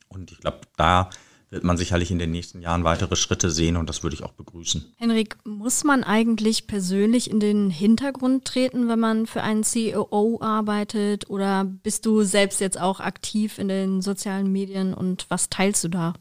Und 0.07 0.31
ich 0.31 0.39
glaube, 0.39 0.61
da 0.75 1.11
wird 1.55 1.63
man 1.63 1.77
sicherlich 1.77 2.11
in 2.11 2.19
den 2.19 2.31
nächsten 2.31 2.61
Jahren 2.61 2.83
weitere 2.83 3.15
Schritte 3.15 3.49
sehen 3.49 3.77
und 3.77 3.87
das 3.87 4.03
würde 4.03 4.13
ich 4.13 4.23
auch 4.23 4.33
begrüßen. 4.33 4.93
Henrik, 4.97 5.37
muss 5.45 5.85
man 5.85 6.03
eigentlich 6.03 6.67
persönlich 6.67 7.31
in 7.31 7.39
den 7.39 7.69
Hintergrund 7.69 8.43
treten, 8.43 8.89
wenn 8.89 8.99
man 8.99 9.25
für 9.25 9.41
einen 9.41 9.63
CEO 9.63 10.39
arbeitet 10.41 11.29
oder 11.29 11.63
bist 11.63 12.05
du 12.05 12.23
selbst 12.23 12.59
jetzt 12.59 12.79
auch 12.79 12.99
aktiv 12.99 13.57
in 13.57 13.69
den 13.69 14.01
sozialen 14.01 14.51
Medien 14.51 14.93
und 14.93 15.25
was 15.29 15.49
teilst 15.49 15.85
du 15.85 15.87
da? 15.87 16.13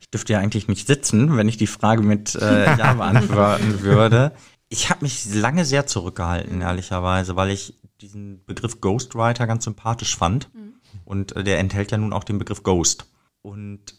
Ich 0.00 0.08
dürfte 0.08 0.32
ja 0.32 0.38
eigentlich 0.38 0.68
nicht 0.68 0.86
sitzen, 0.86 1.36
wenn 1.36 1.48
ich 1.48 1.58
die 1.58 1.66
Frage 1.66 2.02
mit 2.02 2.34
äh, 2.34 2.64
Ja 2.78 2.94
beantworten 2.94 3.82
würde. 3.82 4.32
Ich 4.70 4.88
habe 4.88 5.04
mich 5.04 5.34
lange 5.34 5.66
sehr 5.66 5.86
zurückgehalten, 5.86 6.62
ehrlicherweise, 6.62 7.36
weil 7.36 7.50
ich 7.50 7.74
diesen 8.00 8.42
Begriff 8.46 8.80
Ghostwriter 8.80 9.46
ganz 9.46 9.64
sympathisch 9.64 10.16
fand. 10.16 10.52
Mhm. 10.54 10.74
Und 11.04 11.36
äh, 11.36 11.44
der 11.44 11.58
enthält 11.58 11.92
ja 11.92 11.98
nun 11.98 12.14
auch 12.14 12.24
den 12.24 12.38
Begriff 12.38 12.62
Ghost. 12.62 13.06
Und 13.42 13.94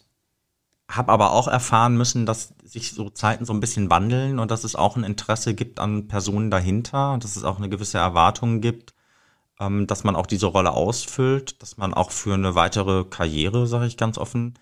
habe 0.88 1.12
aber 1.12 1.32
auch 1.32 1.48
erfahren 1.48 1.96
müssen, 1.96 2.24
dass 2.24 2.54
sich 2.64 2.92
so 2.92 3.10
Zeiten 3.10 3.44
so 3.44 3.52
ein 3.52 3.60
bisschen 3.60 3.90
wandeln 3.90 4.38
und 4.38 4.50
dass 4.50 4.64
es 4.64 4.74
auch 4.74 4.96
ein 4.96 5.04
Interesse 5.04 5.54
gibt 5.54 5.80
an 5.80 6.08
Personen 6.08 6.50
dahinter 6.50 7.12
und 7.12 7.24
dass 7.24 7.36
es 7.36 7.44
auch 7.44 7.58
eine 7.58 7.68
gewisse 7.68 7.98
Erwartung 7.98 8.60
gibt, 8.60 8.94
ähm, 9.60 9.86
dass 9.86 10.04
man 10.04 10.16
auch 10.16 10.26
diese 10.26 10.46
Rolle 10.46 10.72
ausfüllt, 10.72 11.62
dass 11.62 11.76
man 11.76 11.92
auch 11.92 12.10
für 12.10 12.34
eine 12.34 12.54
weitere 12.54 13.04
Karriere, 13.04 13.66
sage 13.66 13.86
ich 13.86 13.96
ganz 13.98 14.16
offen, 14.16 14.54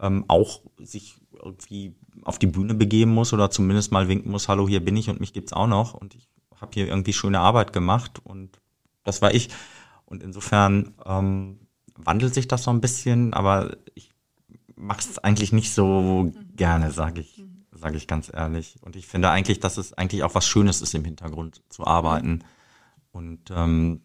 ähm, 0.00 0.24
auch 0.28 0.60
sich 0.78 1.16
irgendwie 1.32 1.94
auf 2.24 2.38
die 2.38 2.46
Bühne 2.46 2.74
begeben 2.74 3.12
muss 3.12 3.32
oder 3.32 3.50
zumindest 3.50 3.92
mal 3.92 4.08
winken 4.08 4.32
muss, 4.32 4.48
hallo, 4.48 4.68
hier 4.68 4.84
bin 4.84 4.96
ich 4.96 5.08
und 5.08 5.20
mich 5.20 5.32
gibt's 5.32 5.52
auch 5.52 5.68
noch 5.68 5.94
und 5.94 6.14
ich 6.16 6.28
habe 6.60 6.72
hier 6.74 6.88
irgendwie 6.88 7.12
schöne 7.12 7.38
Arbeit 7.38 7.72
gemacht 7.72 8.20
und 8.24 8.60
das 9.04 9.22
war 9.22 9.32
ich. 9.32 9.48
Und 10.06 10.22
insofern 10.22 10.94
ähm, 11.06 11.60
wandelt 11.96 12.34
sich 12.34 12.48
das 12.48 12.64
so 12.64 12.70
ein 12.70 12.80
bisschen, 12.80 13.32
aber 13.34 13.76
ich 13.94 14.07
mache 14.78 15.00
es 15.00 15.18
eigentlich 15.18 15.52
nicht 15.52 15.72
so 15.72 16.32
gerne, 16.56 16.90
sage 16.90 17.20
ich, 17.20 17.44
sage 17.72 17.96
ich 17.96 18.06
ganz 18.06 18.30
ehrlich. 18.32 18.76
Und 18.80 18.96
ich 18.96 19.06
finde 19.06 19.30
eigentlich, 19.30 19.60
dass 19.60 19.76
es 19.76 19.92
eigentlich 19.92 20.22
auch 20.22 20.34
was 20.34 20.46
Schönes 20.46 20.80
ist, 20.80 20.94
im 20.94 21.04
Hintergrund 21.04 21.62
zu 21.68 21.86
arbeiten. 21.86 22.44
Und 23.12 23.50
ähm, 23.50 24.00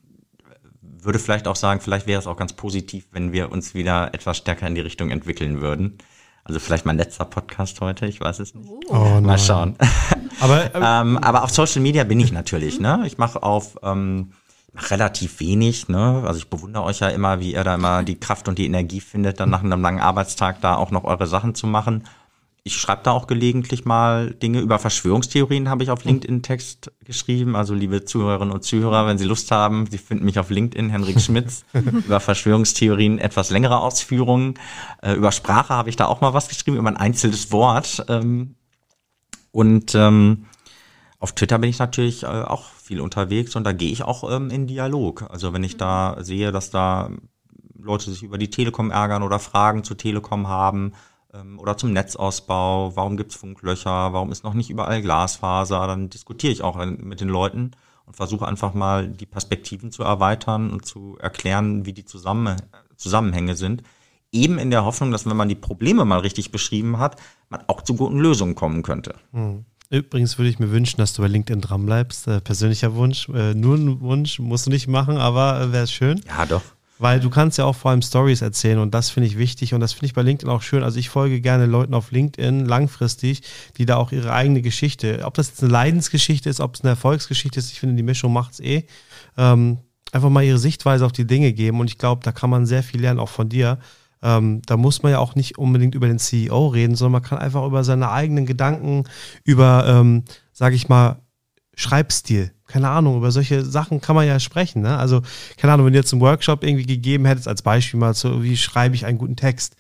würde 0.82 1.20
vielleicht 1.20 1.48
auch 1.48 1.56
sagen, 1.56 1.82
vielleicht 1.82 2.08
wäre 2.08 2.20
es 2.20 2.28
auch 2.28 2.38
ganz 2.38 2.54
positiv, 2.54 3.08
wenn 3.12 3.32
wir 3.32 3.52
uns 3.52 3.74
wieder 3.74 4.14
etwas 4.14 4.38
stärker 4.38 4.68
in 4.68 4.76
die 4.76 4.82
Richtung 4.82 5.12
entwickeln 5.12 5.62
würden. 5.62 5.98
Also 6.44 6.60
vielleicht 6.60 6.86
mein 6.86 6.98
letzter 6.98 7.26
Podcast 7.26 7.80
heute, 7.80 8.06
ich 8.06 8.20
weiß 8.20 8.40
es 8.40 8.54
nicht. 8.54 8.70
Oh, 8.90 9.22
Mal 9.22 9.40
schauen. 9.40 9.78
Aber, 10.42 10.76
ähm, 10.76 11.18
aber 11.18 11.44
auf 11.44 11.52
Social 11.52 11.82
Media 11.82 12.04
bin 12.04 12.20
ich 12.20 12.34
natürlich. 12.34 12.80
Ne? 12.80 13.04
Ich 13.06 13.18
mache 13.18 13.44
auf 13.44 13.78
ähm, 13.82 14.34
relativ 14.76 15.40
wenig. 15.40 15.88
Ne? 15.88 16.24
Also 16.26 16.40
ich 16.40 16.50
bewundere 16.50 16.84
euch 16.84 17.00
ja 17.00 17.10
immer, 17.10 17.40
wie 17.40 17.54
ihr 17.54 17.64
da 17.64 17.76
immer 17.76 18.04
die 18.04 18.20
Kraft 18.20 18.48
und 18.48 18.58
die 18.58 18.66
Energie 18.66 19.02
findet, 19.02 19.40
dann 19.40 19.50
nach 19.50 19.64
einem 19.64 19.82
langen 19.82 20.00
Arbeitstag 20.00 20.62
da 20.62 20.76
auch 20.76 20.92
noch 20.92 21.04
eure 21.04 21.28
Sachen 21.28 21.56
zu 21.56 21.68
machen 21.68 22.04
ich 22.66 22.78
schreibe 22.78 23.02
da 23.04 23.12
auch 23.12 23.28
gelegentlich 23.28 23.84
mal 23.84 24.32
Dinge 24.32 24.62
über 24.62 24.80
Verschwörungstheorien, 24.80 25.68
habe 25.68 25.84
ich 25.84 25.90
auf 25.90 26.06
LinkedIn 26.06 26.44
Text 26.44 26.92
geschrieben. 27.04 27.58
Also 27.58 27.74
liebe 27.74 28.06
Zuhörerinnen 28.06 28.54
und 28.54 28.64
Zuhörer, 28.64 29.06
wenn 29.06 29.18
Sie 29.18 29.26
Lust 29.26 29.52
haben, 29.52 29.86
Sie 29.92 29.98
finden 29.98 30.24
mich 30.24 30.40
auf 30.40 30.50
LinkedIn, 30.50 30.90
Henrik 30.90 31.20
Schmitz, 31.20 31.66
über 31.74 32.22
Verschwörungstheorien 32.22 33.20
etwas 33.20 33.50
längere 33.50 33.82
Ausführungen. 33.82 34.54
Äh, 35.02 35.14
über 35.14 35.34
Sprache 35.34 35.74
habe 35.74 35.90
ich 35.90 35.98
da 35.98 36.06
auch 36.06 36.22
mal 36.22 36.34
was 36.34 36.48
geschrieben, 36.48 36.78
über 36.78 36.88
ein 36.88 36.96
einzelnes 36.96 37.52
Wort. 37.52 38.06
Ähm, 38.08 38.56
und 39.52 39.94
ähm, 39.94 40.46
auf 41.24 41.32
Twitter 41.32 41.58
bin 41.58 41.70
ich 41.70 41.80
natürlich 41.80 42.24
äh, 42.24 42.28
auch 42.28 42.66
viel 42.66 43.00
unterwegs 43.00 43.56
und 43.56 43.64
da 43.64 43.72
gehe 43.72 43.92
ich 43.92 44.04
auch 44.04 44.30
ähm, 44.30 44.50
in 44.50 44.68
Dialog. 44.68 45.26
Also 45.30 45.54
wenn 45.54 45.64
ich 45.64 45.78
da 45.78 46.18
sehe, 46.20 46.52
dass 46.52 46.70
da 46.70 47.12
Leute 47.80 48.12
sich 48.12 48.24
über 48.24 48.38
die 48.38 48.50
Telekom 48.50 48.92
ärgern 48.92 49.24
oder 49.24 49.40
Fragen 49.40 49.86
zur 49.86 49.98
Telekom 49.98 50.50
haben, 50.50 50.92
ähm, 51.34 51.60
oder 51.60 51.78
zum 51.78 51.94
Netzausbau, 51.94 52.96
warum 52.98 53.16
gibt 53.16 53.32
es 53.32 53.38
Funklöcher, 53.38 54.12
warum 54.12 54.32
ist 54.34 54.44
noch 54.44 54.54
nicht 54.54 54.70
überall 54.70 55.02
Glasfaser, 55.02 55.88
dann 55.88 56.10
diskutiere 56.10 56.52
ich 56.52 56.62
auch 56.62 56.84
mit 56.86 57.22
den 57.22 57.30
Leuten 57.30 57.72
und 58.06 58.18
versuche 58.18 58.46
einfach 58.46 58.74
mal 58.74 59.08
die 59.08 59.26
Perspektiven 59.26 59.92
zu 59.92 60.04
erweitern 60.04 60.72
und 60.72 60.86
zu 60.86 61.18
erklären, 61.20 61.86
wie 61.86 61.94
die 61.94 62.06
Zusammen 62.06 62.58
Zusammenhänge 62.98 63.56
sind. 63.56 63.84
Eben 64.34 64.58
in 64.58 64.72
der 64.72 64.84
Hoffnung, 64.84 65.12
dass 65.12 65.26
wenn 65.26 65.38
man 65.38 65.48
die 65.48 65.56
Probleme 65.56 66.06
mal 66.06 66.20
richtig 66.20 66.52
beschrieben 66.52 66.98
hat, 66.98 67.22
man 67.50 67.64
auch 67.68 67.82
zu 67.82 67.96
guten 67.96 68.20
Lösungen 68.20 68.56
kommen 68.56 68.84
könnte. 68.84 69.16
Hm. 69.32 69.64
Übrigens 69.90 70.38
würde 70.38 70.50
ich 70.50 70.60
mir 70.60 70.72
wünschen, 70.72 70.98
dass 70.98 71.14
du 71.14 71.22
bei 71.22 71.28
LinkedIn 71.28 71.62
dranbleibst. 71.62 72.28
Äh, 72.28 72.42
persönlicher 72.42 72.96
Wunsch. 72.96 73.30
Äh, 73.30 73.54
nur 73.54 73.76
ein 73.76 74.02
Wunsch 74.02 74.40
musst 74.40 74.66
du 74.66 74.70
nicht 74.70 74.88
machen, 74.88 75.18
aber 75.18 75.62
äh, 75.62 75.72
wäre 75.72 75.84
es 75.84 75.92
schön. 75.92 76.22
Ja, 76.28 76.46
doch. 76.46 76.64
Weil 77.00 77.20
du 77.20 77.30
kannst 77.30 77.58
ja 77.58 77.66
auch 77.66 77.76
vor 77.76 77.92
allem 77.92 78.02
Stories 78.02 78.42
erzählen 78.42 78.80
und 78.80 78.94
das 78.94 79.10
finde 79.10 79.28
ich 79.28 79.38
wichtig 79.38 79.74
und 79.74 79.82
das 79.82 79.94
finde 79.94 80.06
ich 80.06 80.14
bei 80.14 80.22
LinkedIn 80.22 80.50
auch 80.50 80.62
schön. 80.62 80.84
Also 80.84 81.00
ich 81.00 81.10
folge 81.10 81.42
gerne 81.42 81.66
Leuten 81.66 81.94
auf 81.94 82.12
LinkedIn 82.12 82.66
langfristig, 82.66 83.42
die 83.78 83.86
da 83.86 83.98
auch 83.98 84.12
ihre 84.12 84.32
eigene 84.32 84.62
Geschichte, 84.62 85.22
ob 85.26 85.34
das 85.34 85.50
jetzt 85.50 85.64
eine 85.64 85.72
Leidensgeschichte 85.72 86.50
ist, 86.50 86.60
ob 86.60 86.76
es 86.76 86.82
eine 86.82 86.92
Erfolgsgeschichte 86.92 87.60
ist, 87.60 87.72
ich 87.72 87.80
finde 87.80 87.96
die 87.96 88.04
Mischung 88.04 88.32
macht 88.32 88.54
es 88.54 88.60
eh, 88.60 88.86
ähm, 89.38 89.80
einfach 90.12 90.30
mal 90.30 90.44
ihre 90.44 90.60
Sichtweise 90.60 91.06
auf 91.06 91.12
die 91.12 91.26
Dinge 91.26 91.52
geben 91.52 91.80
und 91.80 91.90
ich 91.90 91.98
glaube, 91.98 92.22
da 92.24 92.32
kann 92.32 92.50
man 92.50 92.66
sehr 92.66 92.84
viel 92.84 93.02
lernen, 93.02 93.20
auch 93.20 93.30
von 93.30 93.50
dir. 93.50 93.80
Ähm, 94.24 94.62
da 94.66 94.78
muss 94.78 95.04
man 95.04 95.12
ja 95.12 95.20
auch 95.20 95.36
nicht 95.36 95.58
unbedingt 95.58 95.94
über 95.94 96.08
den 96.08 96.20
CEO 96.20 96.68
reden, 96.68 96.96
sondern 96.96 97.22
man 97.22 97.30
kann 97.30 97.38
einfach 97.38 97.66
über 97.66 97.84
seine 97.84 98.10
eigenen 98.10 98.46
Gedanken, 98.46 99.04
über, 99.44 99.86
ähm, 99.88 100.24
sage 100.54 100.76
ich 100.76 100.90
mal, 100.90 101.20
Schreibstil 101.76 102.52
keine 102.74 102.90
Ahnung, 102.90 103.18
über 103.18 103.30
solche 103.30 103.64
Sachen 103.64 104.02
kann 104.02 104.16
man 104.16 104.26
ja 104.26 104.40
sprechen. 104.40 104.82
Ne? 104.82 104.98
Also, 104.98 105.22
keine 105.58 105.74
Ahnung, 105.74 105.86
wenn 105.86 105.94
du 105.94 106.00
jetzt 106.00 106.12
einen 106.12 106.24
Workshop 106.24 106.64
irgendwie 106.64 106.88
gegeben 106.88 107.26
hättest, 107.26 107.48
als 107.48 107.62
Beispiel 107.62 108.00
mal 108.00 108.16
so, 108.16 108.42
wie 108.42 108.58
schreibe 108.58 108.96
ich 108.96 109.06
einen 109.06 109.20
guten 109.20 109.36
Text, 109.36 109.76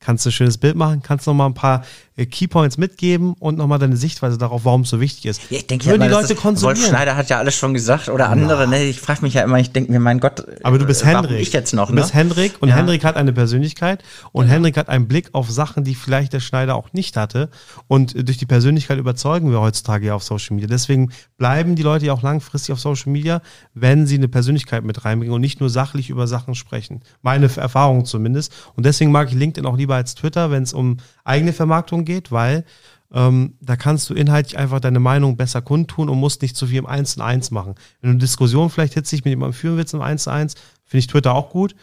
kannst 0.00 0.24
du 0.24 0.28
ein 0.28 0.32
schönes 0.32 0.58
Bild 0.58 0.76
machen, 0.76 1.02
kannst 1.02 1.26
noch 1.26 1.34
mal 1.34 1.46
ein 1.46 1.54
paar 1.54 1.84
äh, 2.16 2.26
Keypoints 2.26 2.78
mitgeben 2.78 3.34
und 3.38 3.58
noch 3.58 3.66
mal 3.66 3.78
deine 3.78 3.96
Sichtweise 3.96 4.38
darauf, 4.38 4.64
warum 4.64 4.82
es 4.82 4.90
so 4.90 5.00
wichtig 5.00 5.26
ist. 5.26 5.40
Ja, 5.50 5.58
ich 5.58 5.66
denke 5.66 5.86
ja, 5.86 5.96
die 5.96 6.08
Leute 6.08 6.34
konsumieren. 6.34 6.78
Wolf 6.78 6.88
Schneider 6.88 7.16
hat 7.16 7.28
ja 7.30 7.38
alles 7.38 7.56
schon 7.56 7.74
gesagt 7.74 8.08
oder 8.08 8.28
andere. 8.28 8.62
Ja. 8.62 8.66
Ne? 8.66 8.84
Ich 8.84 9.00
frage 9.00 9.22
mich 9.22 9.34
ja 9.34 9.42
immer, 9.42 9.58
ich 9.58 9.72
denke 9.72 9.90
mir, 9.92 10.00
mein 10.00 10.20
Gott, 10.20 10.44
aber 10.62 10.78
du 10.78 10.86
bist 10.86 11.02
äh, 11.02 11.06
Henrik. 11.06 11.40
Ich 11.40 11.52
jetzt 11.52 11.74
noch. 11.74 11.90
Ne? 11.90 11.96
Du 11.96 12.02
bist 12.02 12.14
Henrik 12.14 12.54
und 12.60 12.68
ja. 12.68 12.76
Henrik 12.76 13.04
hat 13.04 13.16
eine 13.16 13.32
Persönlichkeit 13.32 14.02
und 14.32 14.46
ja. 14.46 14.52
Henrik 14.52 14.76
hat 14.76 14.88
einen 14.88 15.08
Blick 15.08 15.30
auf 15.32 15.50
Sachen, 15.50 15.84
die 15.84 15.94
vielleicht 15.94 16.32
der 16.32 16.40
Schneider 16.40 16.76
auch 16.76 16.92
nicht 16.92 17.16
hatte. 17.16 17.50
Und 17.88 18.14
durch 18.14 18.38
die 18.38 18.46
Persönlichkeit 18.46 18.98
überzeugen 18.98 19.50
wir 19.50 19.60
heutzutage 19.60 20.06
ja 20.06 20.14
auf 20.14 20.22
Social 20.22 20.54
Media. 20.54 20.68
Deswegen 20.68 21.12
bleiben 21.36 21.74
die 21.74 21.82
Leute 21.82 22.06
ja 22.06 22.12
auch 22.12 22.22
langfristig 22.22 22.72
auf 22.72 22.80
Social 22.80 23.12
Media, 23.12 23.42
wenn 23.74 24.06
sie 24.06 24.16
eine 24.16 24.28
Persönlichkeit 24.28 24.84
mit 24.84 25.04
reinbringen 25.04 25.34
und 25.34 25.40
nicht 25.40 25.60
nur 25.60 25.70
sachlich 25.70 26.10
über 26.10 26.26
Sachen 26.26 26.54
sprechen. 26.54 27.02
Meine 27.22 27.48
Erfahrung 27.56 28.04
zumindest. 28.04 28.52
Und 28.76 28.86
deswegen 28.86 29.12
mag 29.12 29.28
ich 29.28 29.34
LinkedIn 29.34 29.66
auch 29.66 29.76
lieber 29.76 29.87
als 29.96 30.14
Twitter, 30.14 30.50
wenn 30.50 30.62
es 30.62 30.72
um 30.72 30.98
eigene 31.24 31.52
Vermarktung 31.52 32.04
geht, 32.04 32.32
weil 32.32 32.64
ähm, 33.12 33.54
da 33.60 33.76
kannst 33.76 34.10
du 34.10 34.14
inhaltlich 34.14 34.58
einfach 34.58 34.80
deine 34.80 35.00
Meinung 35.00 35.36
besser 35.36 35.62
kundtun 35.62 36.08
und 36.08 36.18
musst 36.18 36.42
nicht 36.42 36.56
zu 36.56 36.66
viel 36.66 36.78
im 36.78 36.86
1 36.86 37.14
zu 37.14 37.22
1 37.22 37.50
machen. 37.50 37.74
Wenn 38.00 38.10
du 38.10 38.12
eine 38.12 38.18
Diskussion 38.18 38.70
vielleicht 38.70 38.94
hitzig 38.94 39.24
mit 39.24 39.32
jemandem 39.32 39.54
führen 39.54 39.76
willst 39.76 39.94
im 39.94 40.02
1 40.02 40.24
zu 40.24 40.30
1, 40.30 40.54
finde 40.84 40.98
ich 40.98 41.06
Twitter 41.06 41.34
auch 41.34 41.50
gut. 41.50 41.74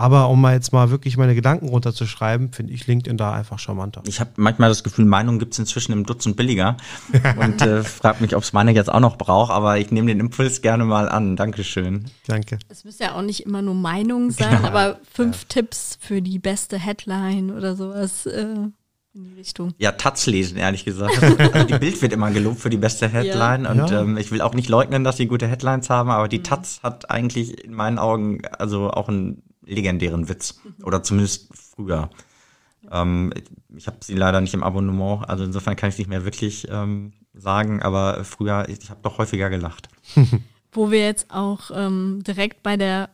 Aber 0.00 0.30
um 0.30 0.40
mal 0.40 0.54
jetzt 0.54 0.72
mal 0.72 0.88
wirklich 0.88 1.18
meine 1.18 1.34
Gedanken 1.34 1.68
runterzuschreiben, 1.68 2.54
finde 2.54 2.72
ich 2.72 2.86
LinkedIn 2.86 3.18
da 3.18 3.34
einfach 3.34 3.58
charmanter. 3.58 4.02
Ich 4.06 4.18
habe 4.18 4.30
manchmal 4.36 4.70
das 4.70 4.82
Gefühl, 4.82 5.04
Meinungen 5.04 5.38
gibt 5.38 5.52
es 5.52 5.58
inzwischen 5.58 5.92
im 5.92 6.06
Dutzend 6.06 6.36
billiger 6.36 6.78
und 7.38 7.60
äh, 7.60 7.84
frage 7.84 8.22
mich, 8.22 8.34
ob 8.34 8.42
es 8.42 8.54
meine 8.54 8.72
jetzt 8.72 8.90
auch 8.90 9.00
noch 9.00 9.18
braucht, 9.18 9.52
aber 9.52 9.76
ich 9.76 9.90
nehme 9.90 10.06
den 10.06 10.18
Impuls 10.18 10.62
gerne 10.62 10.86
mal 10.86 11.06
an. 11.10 11.36
Dankeschön. 11.36 12.06
Danke. 12.26 12.58
Es 12.70 12.82
müssen 12.84 13.02
ja 13.02 13.14
auch 13.14 13.20
nicht 13.20 13.44
immer 13.44 13.60
nur 13.60 13.74
Meinungen 13.74 14.30
sein, 14.30 14.62
ja. 14.62 14.64
aber 14.66 15.00
fünf 15.12 15.42
ja. 15.42 15.48
Tipps 15.50 15.98
für 16.00 16.22
die 16.22 16.38
beste 16.38 16.78
Headline 16.78 17.50
oder 17.50 17.76
sowas. 17.76 18.24
Äh 18.24 18.54
in 19.12 19.24
die 19.24 19.34
Richtung. 19.34 19.74
Ja, 19.78 19.90
Taz 19.90 20.26
lesen, 20.26 20.56
ehrlich 20.56 20.84
gesagt. 20.84 21.20
Also 21.20 21.64
die 21.64 21.78
Bild 21.80 22.00
wird 22.00 22.12
immer 22.12 22.30
gelobt 22.30 22.60
für 22.60 22.70
die 22.70 22.76
beste 22.76 23.08
Headline. 23.08 23.64
Ja. 23.64 23.70
Und 23.72 23.90
ja. 23.90 24.02
Ähm, 24.02 24.16
ich 24.16 24.30
will 24.30 24.40
auch 24.40 24.54
nicht 24.54 24.68
leugnen, 24.68 25.02
dass 25.02 25.16
sie 25.16 25.26
gute 25.26 25.48
Headlines 25.48 25.90
haben, 25.90 26.10
aber 26.10 26.28
die 26.28 26.38
mhm. 26.38 26.44
Taz 26.44 26.78
hat 26.84 27.10
eigentlich 27.10 27.64
in 27.64 27.74
meinen 27.74 27.98
Augen 27.98 28.42
also 28.56 28.88
auch 28.92 29.08
einen 29.08 29.42
legendären 29.62 30.28
Witz. 30.28 30.60
Oder 30.82 31.02
zumindest 31.02 31.48
früher. 31.54 32.10
Ähm, 32.90 33.32
ich 33.76 33.86
habe 33.86 33.98
sie 34.02 34.14
leider 34.14 34.40
nicht 34.40 34.54
im 34.54 34.62
Abonnement, 34.62 35.28
also 35.28 35.44
insofern 35.44 35.76
kann 35.76 35.88
ich 35.88 35.94
es 35.94 35.98
nicht 35.98 36.08
mehr 36.08 36.24
wirklich 36.24 36.66
ähm, 36.70 37.12
sagen, 37.34 37.82
aber 37.82 38.24
früher, 38.24 38.68
ich 38.68 38.90
habe 38.90 39.00
doch 39.02 39.18
häufiger 39.18 39.50
gelacht. 39.50 39.88
Wo 40.72 40.90
wir 40.90 41.04
jetzt 41.04 41.30
auch 41.30 41.70
ähm, 41.74 42.22
direkt 42.26 42.62
bei 42.62 42.76
der 42.76 43.10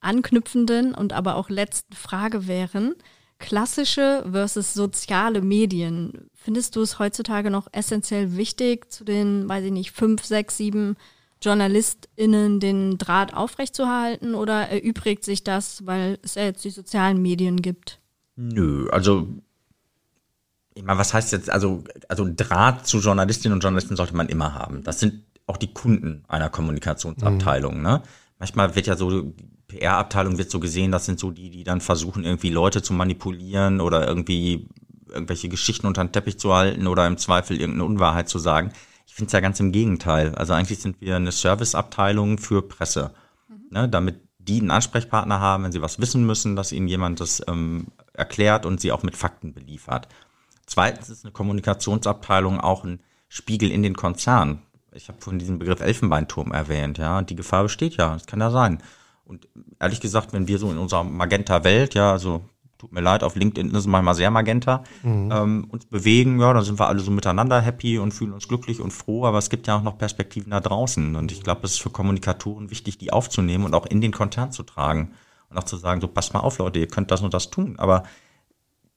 anknüpfenden 0.00 0.94
und 0.94 1.12
aber 1.12 1.36
auch 1.36 1.50
letzten 1.50 1.94
Frage 1.94 2.46
wären 2.46 2.94
klassische 3.38 4.24
versus 4.30 4.74
soziale 4.74 5.40
Medien. 5.40 6.28
Findest 6.34 6.76
du 6.76 6.82
es 6.82 6.98
heutzutage 6.98 7.50
noch 7.50 7.68
essentiell 7.72 8.36
wichtig, 8.36 8.90
zu 8.90 9.04
den, 9.04 9.48
weiß 9.48 9.64
ich 9.64 9.72
nicht, 9.72 9.92
fünf, 9.92 10.24
sechs, 10.24 10.56
sieben 10.56 10.96
JournalistInnen 11.42 12.60
den 12.60 12.98
Draht 12.98 13.34
aufrechtzuerhalten 13.34 14.34
oder 14.34 14.68
erübrigt 14.68 15.24
sich 15.24 15.44
das, 15.44 15.86
weil 15.86 16.18
es 16.22 16.34
ja 16.34 16.42
jetzt 16.44 16.64
die 16.64 16.70
sozialen 16.70 17.22
Medien 17.22 17.62
gibt? 17.62 18.00
Nö, 18.36 18.88
also 18.90 19.28
ich 20.74 20.84
meine, 20.84 20.98
was 20.98 21.12
heißt 21.12 21.32
jetzt, 21.32 21.50
also, 21.50 21.82
also 22.08 22.28
Draht 22.34 22.86
zu 22.86 22.98
Journalistinnen 22.98 23.54
und 23.54 23.62
Journalisten 23.62 23.96
sollte 23.96 24.14
man 24.14 24.28
immer 24.28 24.54
haben. 24.54 24.84
Das 24.84 25.00
sind 25.00 25.24
auch 25.46 25.56
die 25.56 25.72
Kunden 25.72 26.24
einer 26.28 26.50
Kommunikationsabteilung. 26.50 27.78
Mhm. 27.78 27.82
Ne? 27.82 28.02
Manchmal 28.38 28.76
wird 28.76 28.86
ja 28.86 28.96
so 28.96 29.34
PR-Abteilung 29.66 30.38
wird 30.38 30.50
so 30.50 30.60
gesehen, 30.60 30.92
das 30.92 31.04
sind 31.04 31.18
so 31.18 31.30
die, 31.30 31.50
die 31.50 31.64
dann 31.64 31.80
versuchen, 31.80 32.24
irgendwie 32.24 32.50
Leute 32.50 32.82
zu 32.82 32.92
manipulieren 32.92 33.80
oder 33.80 34.06
irgendwie 34.06 34.68
irgendwelche 35.08 35.48
Geschichten 35.48 35.86
unter 35.86 36.04
den 36.04 36.12
Teppich 36.12 36.38
zu 36.38 36.54
halten 36.54 36.86
oder 36.86 37.06
im 37.06 37.18
Zweifel 37.18 37.60
irgendeine 37.60 37.84
Unwahrheit 37.84 38.28
zu 38.28 38.38
sagen. 38.38 38.72
Ich 39.18 39.20
finde 39.20 39.30
es 39.30 39.32
ja 39.32 39.40
ganz 39.40 39.58
im 39.58 39.72
Gegenteil. 39.72 40.32
Also 40.36 40.52
eigentlich 40.52 40.78
sind 40.78 41.00
wir 41.00 41.16
eine 41.16 41.32
Serviceabteilung 41.32 42.38
für 42.38 42.62
Presse, 42.62 43.10
mhm. 43.48 43.66
ne, 43.70 43.88
damit 43.88 44.20
die 44.38 44.60
einen 44.60 44.70
Ansprechpartner 44.70 45.40
haben, 45.40 45.64
wenn 45.64 45.72
sie 45.72 45.82
was 45.82 45.98
wissen 45.98 46.24
müssen, 46.24 46.54
dass 46.54 46.70
ihnen 46.70 46.86
jemand 46.86 47.18
das 47.18 47.42
ähm, 47.48 47.88
erklärt 48.12 48.64
und 48.64 48.80
sie 48.80 48.92
auch 48.92 49.02
mit 49.02 49.16
Fakten 49.16 49.52
beliefert. 49.54 50.06
Zweitens 50.66 51.08
ist 51.08 51.24
eine 51.24 51.32
Kommunikationsabteilung 51.32 52.60
auch 52.60 52.84
ein 52.84 53.00
Spiegel 53.28 53.72
in 53.72 53.82
den 53.82 53.96
Konzern. 53.96 54.62
Ich 54.92 55.08
habe 55.08 55.20
vorhin 55.20 55.40
diesen 55.40 55.58
Begriff 55.58 55.80
Elfenbeinturm 55.80 56.52
erwähnt, 56.52 56.98
ja. 56.98 57.22
Die 57.22 57.34
Gefahr 57.34 57.64
besteht 57.64 57.96
ja, 57.96 58.12
das 58.12 58.26
kann 58.26 58.38
ja 58.38 58.52
sein. 58.52 58.80
Und 59.24 59.48
ehrlich 59.80 59.98
gesagt, 59.98 60.32
wenn 60.32 60.46
wir 60.46 60.60
so 60.60 60.70
in 60.70 60.78
unserer 60.78 61.02
Magenta-Welt, 61.02 61.94
ja, 61.94 62.12
also 62.12 62.48
tut 62.78 62.92
mir 62.92 63.00
leid, 63.00 63.24
auf 63.24 63.34
LinkedIn 63.34 63.70
ist 63.72 63.76
es 63.76 63.86
manchmal 63.86 64.14
sehr 64.14 64.30
Magenta, 64.30 64.84
mhm. 65.02 65.30
ähm, 65.32 65.66
uns 65.68 65.84
bewegen, 65.86 66.40
ja, 66.40 66.52
dann 66.52 66.62
sind 66.62 66.78
wir 66.78 66.86
alle 66.86 67.00
so 67.00 67.10
miteinander 67.10 67.60
happy 67.60 67.98
und 67.98 68.12
fühlen 68.12 68.32
uns 68.32 68.46
glücklich 68.46 68.80
und 68.80 68.92
froh, 68.92 69.26
aber 69.26 69.38
es 69.38 69.50
gibt 69.50 69.66
ja 69.66 69.76
auch 69.76 69.82
noch 69.82 69.98
Perspektiven 69.98 70.50
da 70.50 70.60
draußen. 70.60 71.16
Und 71.16 71.32
ich 71.32 71.42
glaube, 71.42 71.62
es 71.64 71.72
ist 71.72 71.82
für 71.82 71.90
Kommunikatoren 71.90 72.70
wichtig, 72.70 72.96
die 72.96 73.12
aufzunehmen 73.12 73.64
und 73.64 73.74
auch 73.74 73.86
in 73.86 74.00
den 74.00 74.12
Konzern 74.12 74.52
zu 74.52 74.62
tragen. 74.62 75.12
Und 75.50 75.58
auch 75.58 75.64
zu 75.64 75.76
sagen, 75.76 76.00
so 76.00 76.08
passt 76.08 76.34
mal 76.34 76.40
auf, 76.40 76.58
Leute, 76.58 76.78
ihr 76.78 76.88
könnt 76.88 77.10
das 77.10 77.22
und 77.22 77.34
das 77.34 77.50
tun. 77.50 77.78
Aber 77.78 78.04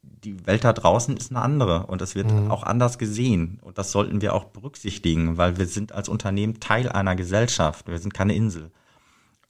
die 0.04 0.46
Welt 0.46 0.64
da 0.64 0.74
draußen 0.74 1.18
ist 1.18 1.32
eine 1.32 1.42
andere 1.42 1.88
und 1.88 2.02
es 2.02 2.14
wird 2.14 2.32
mhm. 2.32 2.52
auch 2.52 2.64
anders 2.64 3.00
gesehen. 3.00 3.60
Und 3.62 3.78
das 3.78 3.92
sollten 3.92 4.22
wir 4.22 4.36
auch 4.36 4.46
berücksichtigen, 4.46 5.38
weil 5.38 5.58
wir 5.58 5.66
sind 5.66 5.94
als 5.94 6.10
Unternehmen 6.10 6.60
Teil 6.60 6.90
einer 6.90 7.16
Gesellschaft. 7.16 7.88
Wir 7.88 7.98
sind 7.98 8.14
keine 8.14 8.36
Insel. 8.36 8.72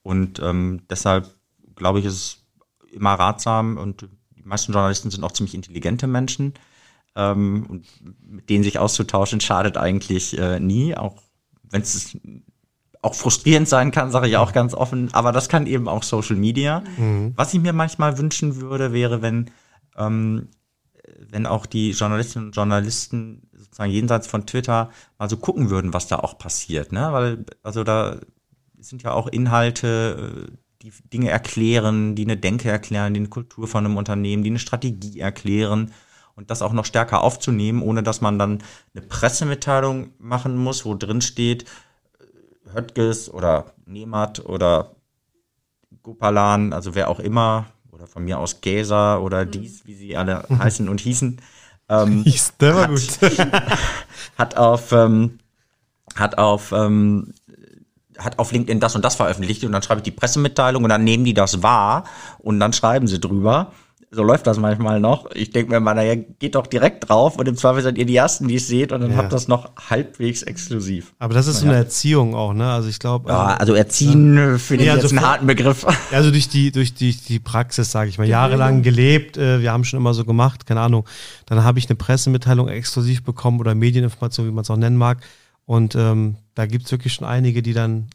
Und 0.04 0.40
ähm, 0.40 0.84
deshalb 0.90 1.36
glaube 1.76 2.00
ich, 2.00 2.06
ist 2.06 2.14
es 2.14 2.42
immer 2.92 3.14
ratsam 3.14 3.78
und 3.78 4.08
die 4.44 4.48
meisten 4.48 4.74
Journalisten 4.74 5.12
sind 5.12 5.24
auch 5.24 5.32
ziemlich 5.32 5.56
intelligente 5.56 6.08
Menschen. 6.08 6.54
Ähm, 7.16 7.66
und 7.68 7.86
mit 8.22 8.50
denen 8.50 8.64
sich 8.64 8.80
auszutauschen, 8.80 9.42
schadet 9.42 9.78
eigentlich 9.78 10.38
äh, 10.38 10.60
nie, 10.60 10.96
auch 10.96 11.22
wenn 11.70 11.82
es 11.82 12.18
auch 13.02 13.16
frustrierend 13.16 13.68
sein 13.68 13.92
kann, 13.92 14.12
sage 14.12 14.28
ich 14.28 14.38
auch 14.38 14.54
ganz 14.54 14.74
offen, 14.74 15.14
aber 15.14 15.32
das 15.32 15.50
kann 15.50 15.66
eben 15.66 15.88
auch 15.88 16.04
Social 16.04 16.36
Media. 16.36 16.84
Mhm. 16.98 17.34
Was 17.36 17.54
ich 17.54 17.60
mir 17.60 17.74
manchmal 17.74 18.18
wünschen 18.18 18.62
würde, 18.62 18.94
wäre, 18.94 19.22
wenn 19.22 19.50
ähm, 19.98 20.50
wenn 21.30 21.46
auch 21.46 21.66
die 21.66 21.92
Journalistinnen 21.92 22.50
und 22.50 22.56
Journalisten 22.56 23.50
sozusagen 23.54 23.92
jenseits 23.92 24.28
von 24.28 24.46
Twitter 24.46 24.90
mal 25.18 25.30
so 25.30 25.38
gucken 25.38 25.70
würden, 25.70 25.94
was 25.94 26.08
da 26.08 26.18
auch 26.18 26.38
passiert, 26.38 26.92
ne? 26.92 27.12
Weil, 27.12 27.46
also 27.64 27.84
da 27.84 28.18
sind 28.80 29.04
ja 29.04 29.12
auch 29.12 29.28
Inhalte, 29.28 30.48
äh, 30.50 30.58
die 30.82 30.92
Dinge 31.14 31.30
erklären, 31.30 32.16
die 32.16 32.24
eine 32.24 32.38
Denke 32.38 32.70
erklären, 32.70 33.14
die 33.14 33.20
eine 33.20 33.30
Kultur 33.30 33.68
von 33.68 33.86
einem 33.86 33.98
Unternehmen, 33.98 34.44
die 34.44 34.50
eine 34.50 34.60
Strategie 34.60 35.20
erklären 35.20 35.92
und 36.36 36.50
das 36.50 36.62
auch 36.62 36.74
noch 36.74 36.86
stärker 36.86 37.22
aufzunehmen, 37.22 37.82
ohne 37.82 38.04
dass 38.04 38.22
man 38.22 38.40
dann 38.40 38.64
eine 38.94 39.06
Pressemitteilung 39.06 40.12
machen 40.18 40.58
muss, 40.58 40.86
wo 40.86 40.96
drin 40.96 41.22
steht, 41.22 41.66
äh, 42.20 42.74
Höttges 42.74 43.32
oder 43.32 43.74
Nemat 43.86 44.44
oder 44.46 44.96
Gopalan, 46.04 46.74
also 46.74 46.96
wer 46.96 47.10
auch 47.10 47.20
immer, 47.20 47.68
oder 47.92 48.08
von 48.08 48.24
mir 48.24 48.40
aus 48.40 48.62
Gäser 48.62 49.22
oder 49.22 49.46
mhm. 49.46 49.52
dies, 49.52 49.86
wie 49.86 49.94
sie 49.94 50.18
alle 50.18 50.46
heißen 50.50 50.90
und 50.90 51.02
hießen. 51.02 51.40
Ähm, 51.90 52.24
Hieß, 52.24 52.54
der 52.58 52.76
war 52.76 52.84
hat, 52.84 52.90
gut. 52.90 53.20
hat 54.38 54.56
auf, 54.56 54.94
ähm, 54.94 55.40
hat 56.16 56.38
auf, 56.38 56.72
ähm, 56.72 57.34
hat 58.24 58.40
auf 58.40 58.52
LinkedIn 58.52 58.80
das 58.80 58.96
und 58.96 59.04
das 59.04 59.16
veröffentlicht 59.16 59.64
und 59.64 59.72
dann 59.72 59.84
schreibe 59.84 60.00
ich 60.00 60.04
die 60.04 60.12
Pressemitteilung 60.12 60.84
und 60.84 60.90
dann 60.90 61.04
nehmen 61.04 61.26
die 61.26 61.34
das 61.34 61.64
wahr 61.64 62.06
und 62.40 62.60
dann 62.60 62.74
schreiben 62.74 63.08
sie 63.08 63.20
drüber 63.20 63.72
so 64.14 64.24
läuft 64.24 64.46
das 64.46 64.60
manchmal 64.60 65.00
noch. 65.00 65.32
Ich 65.34 65.52
denke 65.52 65.72
mir 65.72 65.80
mal, 65.80 65.94
naja, 65.94 66.16
geht 66.16 66.56
doch 66.56 66.68
direkt 66.68 67.08
drauf 67.08 67.38
und 67.38 67.48
im 67.48 67.56
Zweifel 67.56 67.82
seid 67.82 67.98
ihr 67.98 68.06
die 68.06 68.18
Ersten, 68.18 68.50
die 68.50 68.56
es 68.56 68.68
seht 68.68 68.92
und 68.92 69.00
dann 69.00 69.12
ja. 69.12 69.18
habt 69.18 69.32
das 69.32 69.48
noch 69.48 69.72
halbwegs 69.90 70.44
exklusiv. 70.44 71.14
Aber 71.18 71.34
das 71.34 71.48
ist 71.48 71.62
so 71.62 71.66
eine 71.66 71.78
Erziehung 71.78 72.36
auch, 72.36 72.54
ne? 72.54 72.70
Also 72.70 72.90
ich 72.90 73.00
glaube. 73.00 73.30
Ja, 73.30 73.54
ähm, 73.54 73.58
also 73.60 73.74
Erziehen 73.74 74.36
ja. 74.36 74.58
finde 74.58 74.84
ich 74.84 74.92
also 74.92 75.04
jetzt 75.04 75.18
einen 75.18 75.26
harten 75.26 75.48
Begriff. 75.48 75.86
Also 76.12 76.30
durch 76.30 76.50
die, 76.50 76.74
durch 76.74 76.94
die, 76.94 77.16
die 77.16 77.40
Praxis, 77.40 77.90
sage 77.90 78.10
ich 78.10 78.18
mal, 78.18 78.28
jahrelang 78.28 78.82
gelebt, 78.82 79.38
äh, 79.38 79.62
wir 79.62 79.72
haben 79.72 79.86
schon 79.86 79.98
immer 79.98 80.14
so 80.14 80.26
gemacht, 80.26 80.66
keine 80.66 80.82
Ahnung. 80.82 81.06
Dann 81.46 81.64
habe 81.64 81.80
ich 81.80 81.90
eine 81.90 81.96
Pressemitteilung 81.96 82.68
exklusiv 82.68 83.24
bekommen 83.24 83.62
oder 83.62 83.76
Medieninformation, 83.76 84.46
wie 84.46 84.52
man 84.52 84.64
es 84.64 84.70
auch 84.70 84.76
nennen 84.76 84.98
mag. 84.98 85.20
Und 85.72 85.96
ähm, 85.96 86.36
da 86.54 86.66
gibt 86.66 86.84
es 86.84 86.92
wirklich 86.92 87.14
schon 87.14 87.26
einige, 87.26 87.62
die 87.62 87.72
dann 87.72 88.08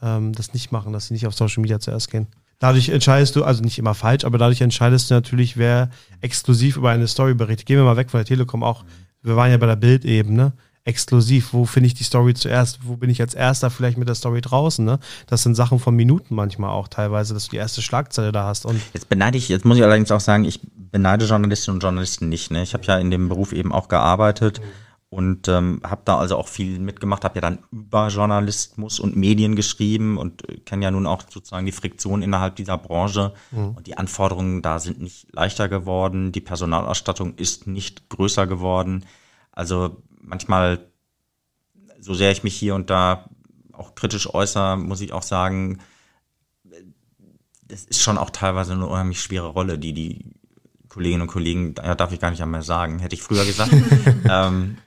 ähm, 0.00 0.32
das 0.32 0.54
nicht 0.54 0.72
machen, 0.72 0.94
dass 0.94 1.08
sie 1.08 1.12
nicht 1.12 1.26
auf 1.26 1.34
Social 1.34 1.60
Media 1.60 1.78
zuerst 1.78 2.10
gehen. 2.10 2.26
Dadurch 2.58 2.88
entscheidest 2.88 3.36
du, 3.36 3.44
also 3.44 3.62
nicht 3.62 3.78
immer 3.78 3.92
falsch, 3.92 4.24
aber 4.24 4.38
dadurch 4.38 4.62
entscheidest 4.62 5.10
du 5.10 5.14
natürlich, 5.14 5.58
wer 5.58 5.90
exklusiv 6.22 6.78
über 6.78 6.88
eine 6.88 7.06
Story 7.06 7.34
berichtet. 7.34 7.66
Gehen 7.66 7.76
wir 7.76 7.84
mal 7.84 7.98
weg 7.98 8.10
von 8.10 8.16
der 8.16 8.24
Telekom 8.24 8.62
auch. 8.62 8.86
Wir 9.20 9.36
waren 9.36 9.50
ja 9.50 9.58
bei 9.58 9.66
der 9.66 9.76
Bildebene. 9.76 10.54
Exklusiv, 10.84 11.52
wo 11.52 11.66
finde 11.66 11.88
ich 11.88 11.92
die 11.92 12.04
Story 12.04 12.32
zuerst? 12.32 12.78
Wo 12.84 12.96
bin 12.96 13.10
ich 13.10 13.20
als 13.20 13.34
erster 13.34 13.68
vielleicht 13.68 13.98
mit 13.98 14.08
der 14.08 14.14
Story 14.14 14.40
draußen? 14.40 14.82
Ne? 14.82 14.98
Das 15.26 15.42
sind 15.42 15.54
Sachen 15.54 15.80
von 15.80 15.94
Minuten 15.94 16.34
manchmal 16.34 16.70
auch 16.70 16.88
teilweise, 16.88 17.34
dass 17.34 17.44
du 17.44 17.50
die 17.50 17.58
erste 17.58 17.82
Schlagzeile 17.82 18.32
da 18.32 18.46
hast. 18.46 18.64
Und 18.64 18.80
jetzt 18.94 19.10
beneide 19.10 19.36
ich, 19.36 19.50
jetzt 19.50 19.66
muss 19.66 19.76
ich 19.76 19.84
allerdings 19.84 20.10
auch 20.10 20.20
sagen, 20.20 20.46
ich 20.46 20.60
beneide 20.90 21.26
Journalistinnen 21.26 21.76
und 21.76 21.82
Journalisten 21.82 22.30
nicht. 22.30 22.50
Ne? 22.50 22.62
Ich 22.62 22.72
habe 22.72 22.84
ja 22.86 22.96
in 22.96 23.10
dem 23.10 23.28
Beruf 23.28 23.52
eben 23.52 23.70
auch 23.70 23.88
gearbeitet. 23.88 24.60
Mhm 24.60 24.91
und 25.12 25.46
ähm, 25.46 25.82
habe 25.84 26.00
da 26.06 26.16
also 26.16 26.38
auch 26.38 26.48
viel 26.48 26.78
mitgemacht, 26.78 27.22
habe 27.24 27.34
ja 27.34 27.42
dann 27.42 27.58
über 27.70 28.08
Journalismus 28.08 28.98
und 28.98 29.14
Medien 29.14 29.56
geschrieben 29.56 30.16
und 30.16 30.48
äh, 30.48 30.56
kenne 30.60 30.84
ja 30.84 30.90
nun 30.90 31.06
auch 31.06 31.24
sozusagen 31.28 31.66
die 31.66 31.72
Friktion 31.72 32.22
innerhalb 32.22 32.56
dieser 32.56 32.78
Branche 32.78 33.34
mhm. 33.50 33.76
und 33.76 33.86
die 33.86 33.98
Anforderungen 33.98 34.62
da 34.62 34.78
sind 34.78 35.02
nicht 35.02 35.26
leichter 35.30 35.68
geworden, 35.68 36.32
die 36.32 36.40
Personalausstattung 36.40 37.34
ist 37.34 37.66
nicht 37.66 38.08
größer 38.08 38.46
geworden. 38.46 39.04
Also 39.50 40.02
manchmal, 40.18 40.78
so 42.00 42.14
sehr 42.14 42.32
ich 42.32 42.42
mich 42.42 42.56
hier 42.56 42.74
und 42.74 42.88
da 42.88 43.28
auch 43.74 43.94
kritisch 43.94 44.32
äußere, 44.32 44.78
muss 44.78 45.02
ich 45.02 45.12
auch 45.12 45.22
sagen, 45.22 45.80
das 47.68 47.84
ist 47.84 48.00
schon 48.00 48.16
auch 48.16 48.30
teilweise 48.30 48.72
eine 48.72 48.86
unheimlich 48.86 49.20
schwere 49.20 49.48
Rolle, 49.48 49.78
die 49.78 49.92
die 49.92 50.24
Kolleginnen 50.88 51.22
und 51.22 51.28
Kollegen, 51.28 51.74
ja, 51.76 51.94
darf 51.94 52.12
ich 52.12 52.20
gar 52.20 52.30
nicht 52.30 52.42
einmal 52.42 52.62
sagen, 52.62 52.98
hätte 52.98 53.14
ich 53.14 53.22
früher 53.22 53.44
gesagt, 53.44 53.72
ähm, 54.30 54.78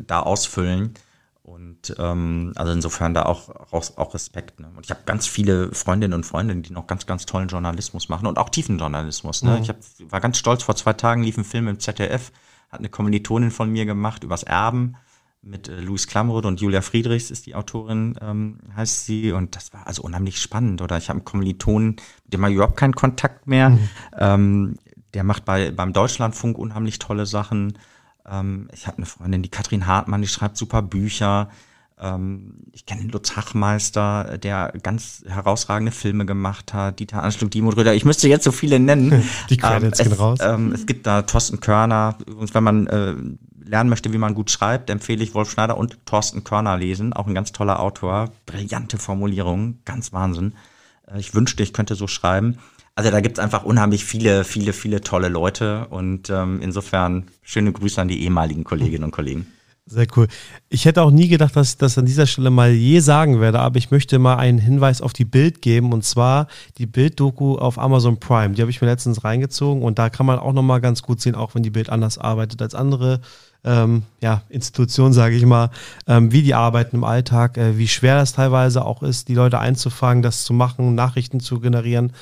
da 0.00 0.20
ausfüllen. 0.20 0.94
Und 1.42 1.96
ähm, 1.98 2.52
also 2.54 2.72
insofern 2.72 3.12
da 3.12 3.24
auch, 3.24 3.48
auch, 3.72 3.96
auch 3.96 4.14
Respekt. 4.14 4.60
Ne? 4.60 4.70
Und 4.76 4.84
ich 4.84 4.90
habe 4.90 5.00
ganz 5.04 5.26
viele 5.26 5.72
Freundinnen 5.74 6.14
und 6.14 6.24
Freunde, 6.24 6.54
die 6.56 6.72
noch 6.72 6.86
ganz, 6.86 7.06
ganz 7.06 7.26
tollen 7.26 7.48
Journalismus 7.48 8.08
machen 8.08 8.26
und 8.26 8.38
auch 8.38 8.50
tiefen 8.50 8.78
Journalismus. 8.78 9.42
Ne? 9.42 9.56
Mhm. 9.56 9.62
Ich 9.62 9.68
hab, 9.68 9.76
war 10.10 10.20
ganz 10.20 10.38
stolz, 10.38 10.62
vor 10.62 10.76
zwei 10.76 10.92
Tagen 10.92 11.24
lief 11.24 11.38
ein 11.38 11.44
Film 11.44 11.66
im 11.66 11.80
ZDF, 11.80 12.30
hat 12.70 12.78
eine 12.78 12.88
Kommilitonin 12.88 13.50
von 13.50 13.70
mir 13.70 13.84
gemacht 13.84 14.22
übers 14.22 14.44
Erben 14.44 14.96
mit 15.42 15.68
äh, 15.68 15.80
Louis 15.80 16.06
Klamroth 16.06 16.44
und 16.44 16.60
Julia 16.60 16.82
Friedrichs 16.82 17.30
ist 17.30 17.46
die 17.46 17.54
Autorin, 17.54 18.16
ähm, 18.20 18.58
heißt 18.76 19.06
sie. 19.06 19.32
Und 19.32 19.56
das 19.56 19.72
war 19.72 19.86
also 19.86 20.02
unheimlich 20.02 20.40
spannend. 20.40 20.82
Oder 20.82 20.98
ich 20.98 21.08
habe 21.08 21.18
einen 21.18 21.24
Kommilitonen, 21.24 21.96
mit 22.24 22.32
dem 22.32 22.42
habe 22.42 22.50
ich 22.50 22.56
überhaupt 22.56 22.76
keinen 22.76 22.94
Kontakt 22.94 23.46
mehr. 23.46 23.70
Mhm. 23.70 23.88
Ähm, 24.18 24.78
der 25.14 25.24
macht 25.24 25.44
bei, 25.44 25.70
beim 25.70 25.92
Deutschlandfunk 25.92 26.58
unheimlich 26.58 26.98
tolle 26.98 27.26
Sachen. 27.26 27.78
Ähm, 28.28 28.68
ich 28.72 28.86
habe 28.86 28.98
eine 28.98 29.06
Freundin, 29.06 29.42
die 29.42 29.48
Katrin 29.48 29.86
Hartmann, 29.86 30.22
die 30.22 30.28
schreibt 30.28 30.56
super 30.56 30.82
Bücher. 30.82 31.48
Ähm, 32.00 32.54
ich 32.72 32.86
kenne 32.86 33.02
den 33.02 33.10
Lutz 33.10 33.36
Hachmeister, 33.36 34.38
der 34.38 34.72
ganz 34.82 35.22
herausragende 35.26 35.92
Filme 35.92 36.24
gemacht 36.24 36.72
hat. 36.72 36.98
Dieter 36.98 37.22
Anschluck, 37.22 37.50
Dimo 37.50 37.70
Röder. 37.70 37.94
Ich 37.94 38.04
müsste 38.04 38.28
jetzt 38.28 38.44
so 38.44 38.52
viele 38.52 38.80
nennen. 38.80 39.22
Die 39.50 39.58
Credits 39.58 40.00
ähm, 40.00 40.08
gehen 40.08 40.14
raus. 40.14 40.38
Ähm, 40.40 40.72
es 40.72 40.86
gibt 40.86 41.06
da 41.06 41.22
Thorsten 41.22 41.60
Körner. 41.60 42.16
Übrigens, 42.26 42.54
wenn 42.54 42.64
man 42.64 42.86
äh, 42.86 43.14
lernen 43.62 43.90
möchte, 43.90 44.12
wie 44.12 44.18
man 44.18 44.34
gut 44.34 44.50
schreibt, 44.50 44.88
empfehle 44.88 45.22
ich 45.22 45.34
Wolf 45.34 45.50
Schneider 45.50 45.76
und 45.76 46.06
Thorsten 46.06 46.42
Körner 46.42 46.78
lesen. 46.78 47.12
Auch 47.12 47.26
ein 47.26 47.34
ganz 47.34 47.52
toller 47.52 47.80
Autor. 47.80 48.30
Brillante 48.46 48.96
Formulierungen. 48.96 49.80
Ganz 49.84 50.12
Wahnsinn. 50.12 50.54
Äh, 51.06 51.20
ich 51.20 51.34
wünschte, 51.34 51.62
ich 51.62 51.74
könnte 51.74 51.96
so 51.96 52.06
schreiben. 52.06 52.58
Also 52.94 53.10
da 53.10 53.20
gibt 53.20 53.38
es 53.38 53.44
einfach 53.44 53.64
unheimlich 53.64 54.04
viele, 54.04 54.44
viele, 54.44 54.72
viele 54.72 55.00
tolle 55.00 55.28
Leute 55.28 55.86
und 55.88 56.28
ähm, 56.28 56.60
insofern 56.62 57.28
schöne 57.42 57.72
Grüße 57.72 58.00
an 58.00 58.08
die 58.08 58.22
ehemaligen 58.22 58.64
Kolleginnen 58.64 59.04
und 59.04 59.10
Kollegen. 59.10 59.46
Sehr 59.86 60.06
cool. 60.16 60.28
Ich 60.68 60.84
hätte 60.84 61.02
auch 61.02 61.10
nie 61.10 61.26
gedacht, 61.26 61.56
dass 61.56 61.70
ich 61.70 61.76
das 61.78 61.98
an 61.98 62.06
dieser 62.06 62.26
Stelle 62.26 62.50
mal 62.50 62.70
je 62.70 63.00
sagen 63.00 63.40
werde, 63.40 63.58
aber 63.58 63.76
ich 63.76 63.90
möchte 63.90 64.20
mal 64.20 64.36
einen 64.36 64.58
Hinweis 64.58 65.02
auf 65.02 65.12
die 65.12 65.24
Bild 65.24 65.62
geben 65.62 65.92
und 65.92 66.04
zwar 66.04 66.46
die 66.78 66.86
Bild-Doku 66.86 67.56
auf 67.56 67.76
Amazon 67.76 68.20
Prime. 68.20 68.54
Die 68.54 68.62
habe 68.62 68.70
ich 68.70 68.80
mir 68.80 68.86
letztens 68.86 69.24
reingezogen 69.24 69.82
und 69.82 69.98
da 69.98 70.08
kann 70.08 70.26
man 70.26 70.38
auch 70.38 70.52
nochmal 70.52 70.80
ganz 70.80 71.02
gut 71.02 71.20
sehen, 71.20 71.34
auch 71.34 71.56
wenn 71.56 71.64
die 71.64 71.70
Bild 71.70 71.90
anders 71.90 72.18
arbeitet 72.18 72.62
als 72.62 72.76
andere 72.76 73.20
ähm, 73.64 74.04
ja, 74.20 74.42
Institutionen, 74.48 75.12
sage 75.12 75.34
ich 75.34 75.44
mal, 75.44 75.70
ähm, 76.06 76.30
wie 76.30 76.42
die 76.42 76.54
arbeiten 76.54 76.96
im 76.96 77.04
Alltag, 77.04 77.56
äh, 77.56 77.76
wie 77.76 77.88
schwer 77.88 78.16
das 78.16 78.32
teilweise 78.32 78.84
auch 78.84 79.02
ist, 79.02 79.26
die 79.26 79.34
Leute 79.34 79.58
einzufangen, 79.58 80.22
das 80.22 80.44
zu 80.44 80.52
machen, 80.52 80.94
Nachrichten 80.94 81.40
zu 81.40 81.58
generieren. 81.58 82.12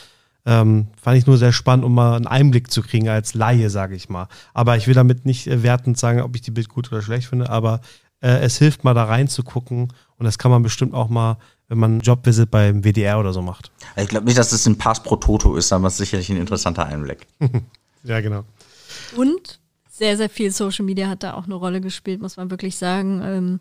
Ähm, 0.49 0.87
fand 0.99 1.19
ich 1.19 1.27
nur 1.27 1.37
sehr 1.37 1.53
spannend, 1.53 1.85
um 1.85 1.95
mal 1.95 2.17
einen 2.17 2.27
Einblick 2.27 2.71
zu 2.71 2.81
kriegen 2.81 3.11
als 3.11 3.35
Laie, 3.35 3.69
sage 3.69 3.95
ich 3.95 4.09
mal. 4.09 4.29
Aber 4.55 4.79
ich 4.79 4.87
will 4.87 4.95
damit 4.95 5.27
nicht 5.27 5.47
äh, 5.47 5.63
wertend 5.63 5.99
sagen, 5.99 6.23
ob 6.23 6.35
ich 6.37 6.41
die 6.41 6.51
Bild 6.51 6.71
gut 6.71 6.91
oder 6.91 7.03
schlecht 7.03 7.29
finde, 7.29 7.51
aber 7.51 7.83
äh, 8.23 8.39
es 8.39 8.57
hilft 8.57 8.83
mal 8.83 8.95
da 8.95 9.05
reinzugucken 9.05 9.93
und 10.17 10.25
das 10.25 10.39
kann 10.39 10.51
man 10.51 10.63
bestimmt 10.63 10.95
auch 10.95 11.11
mal, 11.11 11.37
wenn 11.69 11.77
man 11.77 11.91
einen 11.91 12.01
Jobvisit 12.01 12.51
beim 12.51 12.83
WDR 12.83 13.21
oder 13.21 13.35
so 13.35 13.43
macht. 13.43 13.71
Ich 13.97 14.09
glaube 14.09 14.25
nicht, 14.25 14.39
dass 14.39 14.53
es 14.53 14.65
ein 14.65 14.79
Pass 14.79 15.03
pro 15.03 15.17
Toto 15.17 15.55
ist, 15.55 15.71
aber 15.71 15.89
es 15.89 15.95
ist 15.95 15.99
sicherlich 15.99 16.31
ein 16.31 16.39
interessanter 16.39 16.87
Einblick. 16.87 17.27
ja, 18.05 18.23
genau. 18.23 18.45
Und 19.17 19.61
sehr, 19.91 20.17
sehr 20.17 20.31
viel 20.31 20.51
Social 20.51 20.87
Media 20.87 21.09
hat 21.09 21.25
da 21.25 21.35
auch 21.35 21.45
eine 21.45 21.57
Rolle 21.57 21.83
gespielt, 21.83 22.23
muss 22.23 22.39
man 22.39 22.51
wirklich 22.51 22.77
sagen. 22.77 23.21
Ähm, 23.23 23.61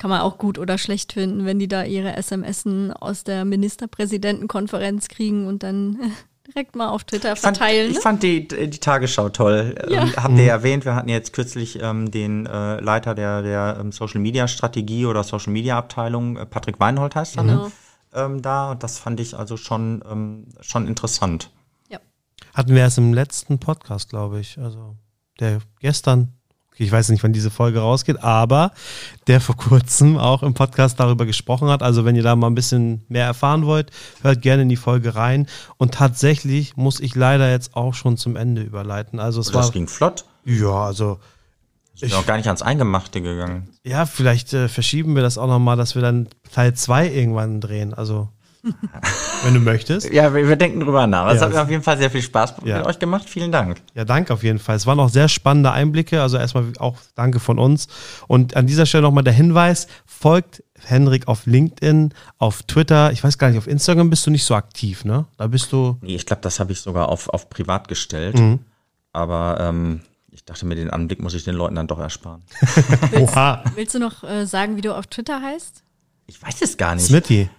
kann 0.00 0.08
man 0.08 0.22
auch 0.22 0.38
gut 0.38 0.58
oder 0.58 0.78
schlecht 0.78 1.12
finden, 1.12 1.44
wenn 1.44 1.58
die 1.58 1.68
da 1.68 1.84
ihre 1.84 2.20
SMSen 2.20 2.90
aus 2.90 3.22
der 3.22 3.44
Ministerpräsidentenkonferenz 3.44 5.08
kriegen 5.08 5.46
und 5.46 5.62
dann 5.62 5.98
direkt 6.46 6.74
mal 6.74 6.88
auf 6.88 7.04
Twitter 7.04 7.36
verteilen. 7.36 7.90
Ich 7.90 8.00
fand, 8.00 8.22
ne? 8.22 8.28
ich 8.30 8.48
fand 8.48 8.58
die, 8.62 8.70
die 8.70 8.78
Tagesschau 8.78 9.28
toll. 9.28 9.74
Ja. 9.90 10.04
Ähm, 10.04 10.16
habt 10.16 10.38
ihr 10.38 10.42
mhm. 10.44 10.48
erwähnt, 10.48 10.84
wir 10.86 10.94
hatten 10.94 11.10
jetzt 11.10 11.34
kürzlich 11.34 11.82
ähm, 11.82 12.10
den 12.10 12.46
äh, 12.46 12.80
Leiter 12.80 13.14
der, 13.14 13.42
der 13.42 13.76
ähm, 13.78 13.92
Social 13.92 14.22
Media 14.22 14.48
Strategie 14.48 15.04
oder 15.04 15.22
Social 15.22 15.52
Media 15.52 15.76
Abteilung, 15.76 16.38
äh, 16.38 16.46
Patrick 16.46 16.80
Weinhold 16.80 17.14
heißt 17.14 17.36
er, 17.36 17.42
ne? 17.42 17.52
genau. 17.52 17.64
ne? 17.66 17.72
ähm, 18.14 18.40
da. 18.40 18.70
Und 18.70 18.82
das 18.82 18.98
fand 18.98 19.20
ich 19.20 19.36
also 19.36 19.58
schon, 19.58 20.02
ähm, 20.10 20.46
schon 20.62 20.88
interessant. 20.88 21.50
Ja. 21.90 21.98
Hatten 22.54 22.74
wir 22.74 22.80
erst 22.80 22.96
im 22.96 23.12
letzten 23.12 23.58
Podcast, 23.58 24.08
glaube 24.08 24.40
ich. 24.40 24.56
Also 24.56 24.96
der 25.40 25.58
gestern 25.78 26.39
ich 26.80 26.90
weiß 26.90 27.10
nicht, 27.10 27.22
wann 27.22 27.34
diese 27.34 27.50
Folge 27.50 27.80
rausgeht, 27.80 28.24
aber 28.24 28.72
der 29.26 29.40
vor 29.40 29.56
kurzem 29.56 30.16
auch 30.16 30.42
im 30.42 30.54
Podcast 30.54 30.98
darüber 30.98 31.26
gesprochen 31.26 31.68
hat. 31.68 31.82
Also 31.82 32.06
wenn 32.06 32.16
ihr 32.16 32.22
da 32.22 32.34
mal 32.36 32.46
ein 32.46 32.54
bisschen 32.54 33.04
mehr 33.08 33.26
erfahren 33.26 33.66
wollt, 33.66 33.90
hört 34.22 34.40
gerne 34.40 34.62
in 34.62 34.70
die 34.70 34.76
Folge 34.76 35.14
rein. 35.14 35.46
Und 35.76 35.92
tatsächlich 35.92 36.76
muss 36.76 36.98
ich 36.98 37.14
leider 37.14 37.50
jetzt 37.50 37.76
auch 37.76 37.92
schon 37.92 38.16
zum 38.16 38.34
Ende 38.34 38.62
überleiten. 38.62 39.20
Also 39.20 39.40
es 39.40 39.48
das 39.48 39.66
war, 39.66 39.70
ging 39.72 39.88
flott. 39.88 40.24
Ja, 40.44 40.86
also 40.86 41.18
ich 41.94 42.00
bin 42.00 42.12
auch 42.14 42.24
gar 42.24 42.38
nicht 42.38 42.46
ans 42.46 42.62
Eingemachte 42.62 43.20
gegangen. 43.20 43.68
Ja, 43.84 44.06
vielleicht 44.06 44.54
äh, 44.54 44.68
verschieben 44.68 45.14
wir 45.14 45.22
das 45.22 45.36
auch 45.36 45.48
nochmal, 45.48 45.76
dass 45.76 45.94
wir 45.94 46.00
dann 46.00 46.28
Teil 46.50 46.72
2 46.72 47.10
irgendwann 47.10 47.60
drehen. 47.60 47.92
Also 47.92 48.30
wenn 49.44 49.54
du 49.54 49.60
möchtest. 49.60 50.12
Ja, 50.12 50.34
wir, 50.34 50.46
wir, 50.46 50.56
denken 50.56 50.80
drüber 50.80 51.06
nach. 51.06 51.28
Es 51.28 51.40
ja, 51.40 51.46
hat 51.46 51.52
mir 51.52 51.62
auf 51.62 51.70
jeden 51.70 51.82
Fall 51.82 51.98
sehr 51.98 52.10
viel 52.10 52.22
Spaß 52.22 52.54
ja. 52.64 52.78
mit 52.78 52.86
euch 52.86 52.98
gemacht. 52.98 53.28
Vielen 53.28 53.52
Dank. 53.52 53.80
Ja, 53.94 54.04
danke 54.04 54.34
auf 54.34 54.42
jeden 54.42 54.58
Fall. 54.58 54.76
Es 54.76 54.86
waren 54.86 55.00
auch 55.00 55.08
sehr 55.08 55.28
spannende 55.28 55.72
Einblicke. 55.72 56.20
Also 56.20 56.36
erstmal 56.36 56.64
auch 56.78 56.96
danke 57.14 57.40
von 57.40 57.58
uns. 57.58 57.88
Und 58.26 58.56
an 58.56 58.66
dieser 58.66 58.86
Stelle 58.86 59.02
nochmal 59.02 59.24
der 59.24 59.32
Hinweis: 59.32 59.86
folgt 60.04 60.62
Henrik 60.78 61.28
auf 61.28 61.46
LinkedIn, 61.46 62.12
auf 62.38 62.62
Twitter. 62.64 63.12
Ich 63.12 63.24
weiß 63.24 63.38
gar 63.38 63.48
nicht, 63.48 63.58
auf 63.58 63.66
Instagram 63.66 64.10
bist 64.10 64.26
du 64.26 64.30
nicht 64.30 64.44
so 64.44 64.54
aktiv, 64.54 65.04
ne? 65.04 65.26
Da 65.36 65.46
bist 65.46 65.72
du. 65.72 65.98
Nee, 66.02 66.16
ich 66.16 66.26
glaube, 66.26 66.42
das 66.42 66.60
habe 66.60 66.72
ich 66.72 66.80
sogar 66.80 67.08
auf, 67.08 67.28
auf 67.28 67.48
privat 67.48 67.88
gestellt. 67.88 68.38
Mhm. 68.38 68.60
Aber 69.12 69.58
ähm, 69.60 70.00
ich 70.30 70.44
dachte 70.44 70.66
mir, 70.66 70.74
den 70.74 70.90
Anblick 70.90 71.20
muss 71.20 71.34
ich 71.34 71.44
den 71.44 71.54
Leuten 71.54 71.74
dann 71.74 71.86
doch 71.86 71.98
ersparen. 71.98 72.42
willst, 73.10 73.34
willst, 73.74 73.94
du 73.94 73.98
noch 73.98 74.22
äh, 74.22 74.46
sagen, 74.46 74.76
wie 74.76 74.80
du 74.80 74.94
auf 74.94 75.06
Twitter 75.06 75.40
heißt? 75.42 75.82
Ich 76.26 76.40
weiß 76.40 76.62
es 76.62 76.76
gar 76.76 76.94
nicht. 76.94 77.06
Smitty. 77.06 77.50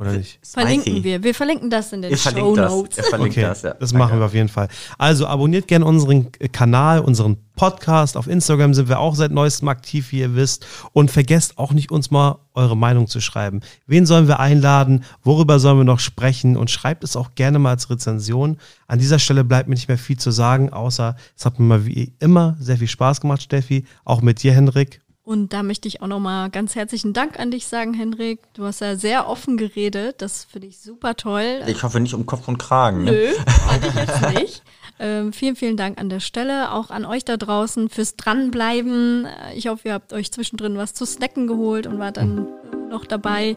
Oder 0.00 0.12
nicht? 0.12 0.38
Verlinken 0.42 1.04
wir. 1.04 1.22
Wir 1.22 1.34
verlinken 1.34 1.68
das 1.68 1.92
in 1.92 2.00
den 2.00 2.16
Show 2.16 2.56
Notes. 2.56 2.96
Das. 2.96 3.12
Okay, 3.12 3.42
das, 3.42 3.60
ja. 3.60 3.74
das 3.74 3.92
machen 3.92 4.18
wir 4.18 4.24
auf 4.24 4.32
jeden 4.32 4.48
Fall. 4.48 4.68
Also 4.96 5.26
abonniert 5.26 5.68
gerne 5.68 5.84
unseren 5.84 6.32
Kanal, 6.52 7.00
unseren 7.00 7.36
Podcast. 7.54 8.16
Auf 8.16 8.26
Instagram 8.26 8.72
sind 8.72 8.88
wir 8.88 8.98
auch 8.98 9.14
seit 9.14 9.30
neuestem 9.30 9.68
aktiv, 9.68 10.10
wie 10.12 10.20
ihr 10.20 10.34
wisst. 10.34 10.66
Und 10.94 11.10
vergesst 11.10 11.58
auch 11.58 11.72
nicht, 11.72 11.92
uns 11.92 12.10
mal 12.10 12.38
eure 12.54 12.78
Meinung 12.78 13.08
zu 13.08 13.20
schreiben. 13.20 13.60
Wen 13.86 14.06
sollen 14.06 14.26
wir 14.26 14.40
einladen? 14.40 15.04
Worüber 15.22 15.58
sollen 15.58 15.76
wir 15.76 15.84
noch 15.84 16.00
sprechen? 16.00 16.56
Und 16.56 16.70
schreibt 16.70 17.04
es 17.04 17.14
auch 17.14 17.34
gerne 17.34 17.58
mal 17.58 17.72
als 17.72 17.90
Rezension. 17.90 18.56
An 18.86 19.00
dieser 19.00 19.18
Stelle 19.18 19.44
bleibt 19.44 19.68
mir 19.68 19.74
nicht 19.74 19.88
mehr 19.88 19.98
viel 19.98 20.16
zu 20.16 20.30
sagen, 20.30 20.72
außer 20.72 21.14
es 21.36 21.44
hat 21.44 21.58
mir 21.58 21.66
mal 21.66 21.84
wie 21.84 22.14
immer 22.20 22.56
sehr 22.58 22.78
viel 22.78 22.88
Spaß 22.88 23.20
gemacht, 23.20 23.42
Steffi. 23.42 23.84
Auch 24.06 24.22
mit 24.22 24.42
dir, 24.42 24.54
Henrik. 24.54 25.02
Und 25.30 25.52
da 25.52 25.62
möchte 25.62 25.86
ich 25.86 26.02
auch 26.02 26.08
nochmal 26.08 26.50
ganz 26.50 26.74
herzlichen 26.74 27.12
Dank 27.12 27.38
an 27.38 27.52
dich 27.52 27.68
sagen, 27.68 27.94
Henrik. 27.94 28.40
Du 28.52 28.64
hast 28.64 28.80
ja 28.80 28.96
sehr 28.96 29.28
offen 29.28 29.56
geredet. 29.56 30.20
Das 30.22 30.42
finde 30.42 30.66
ich 30.66 30.80
super 30.80 31.14
toll. 31.14 31.62
Ich 31.68 31.84
hoffe 31.84 32.00
nicht 32.00 32.14
um 32.14 32.26
Kopf 32.26 32.48
und 32.48 32.58
Kragen. 32.58 33.04
Ne? 33.04 33.12
Nö, 33.12 33.26
ich 33.86 33.94
jetzt 33.94 34.40
nicht. 34.40 34.62
Ähm, 34.98 35.32
vielen, 35.32 35.54
vielen 35.54 35.76
Dank 35.76 36.00
an 36.00 36.08
der 36.08 36.18
Stelle. 36.18 36.72
Auch 36.72 36.90
an 36.90 37.04
euch 37.04 37.24
da 37.24 37.36
draußen 37.36 37.90
fürs 37.90 38.16
Dranbleiben. 38.16 39.28
Ich 39.54 39.68
hoffe, 39.68 39.86
ihr 39.86 39.94
habt 39.94 40.12
euch 40.12 40.32
zwischendrin 40.32 40.76
was 40.76 40.94
zu 40.94 41.06
snacken 41.06 41.46
geholt 41.46 41.86
und 41.86 42.00
wart 42.00 42.16
dann 42.16 42.48
noch 42.90 43.06
dabei. 43.06 43.56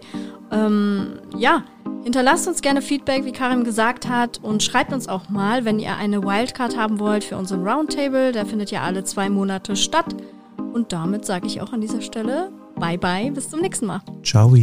Ähm, 0.51 1.21
ja, 1.35 1.63
hinterlasst 2.03 2.47
uns 2.47 2.61
gerne 2.61 2.83
Feedback, 2.83 3.25
wie 3.25 3.31
Karim 3.31 3.63
gesagt 3.63 4.07
hat. 4.07 4.39
Und 4.43 4.61
schreibt 4.61 4.93
uns 4.93 5.07
auch 5.07 5.27
mal, 5.29 5.65
wenn 5.65 5.79
ihr 5.79 5.97
eine 5.97 6.21
Wildcard 6.21 6.77
haben 6.77 6.99
wollt 6.99 7.23
für 7.23 7.35
unseren 7.35 7.67
Roundtable. 7.67 8.31
Der 8.31 8.45
findet 8.45 8.69
ja 8.69 8.83
alle 8.83 9.03
zwei 9.05 9.27
Monate 9.31 9.75
statt. 9.75 10.15
Und 10.57 10.91
damit 10.93 11.25
sage 11.25 11.47
ich 11.47 11.61
auch 11.61 11.73
an 11.73 11.81
dieser 11.81 12.01
Stelle 12.01 12.51
Bye 12.75 12.97
bye, 12.97 13.31
bis 13.31 13.49
zum 13.49 13.61
nächsten 13.61 13.85
Mal. 13.85 14.01
Ciao. 14.23 14.53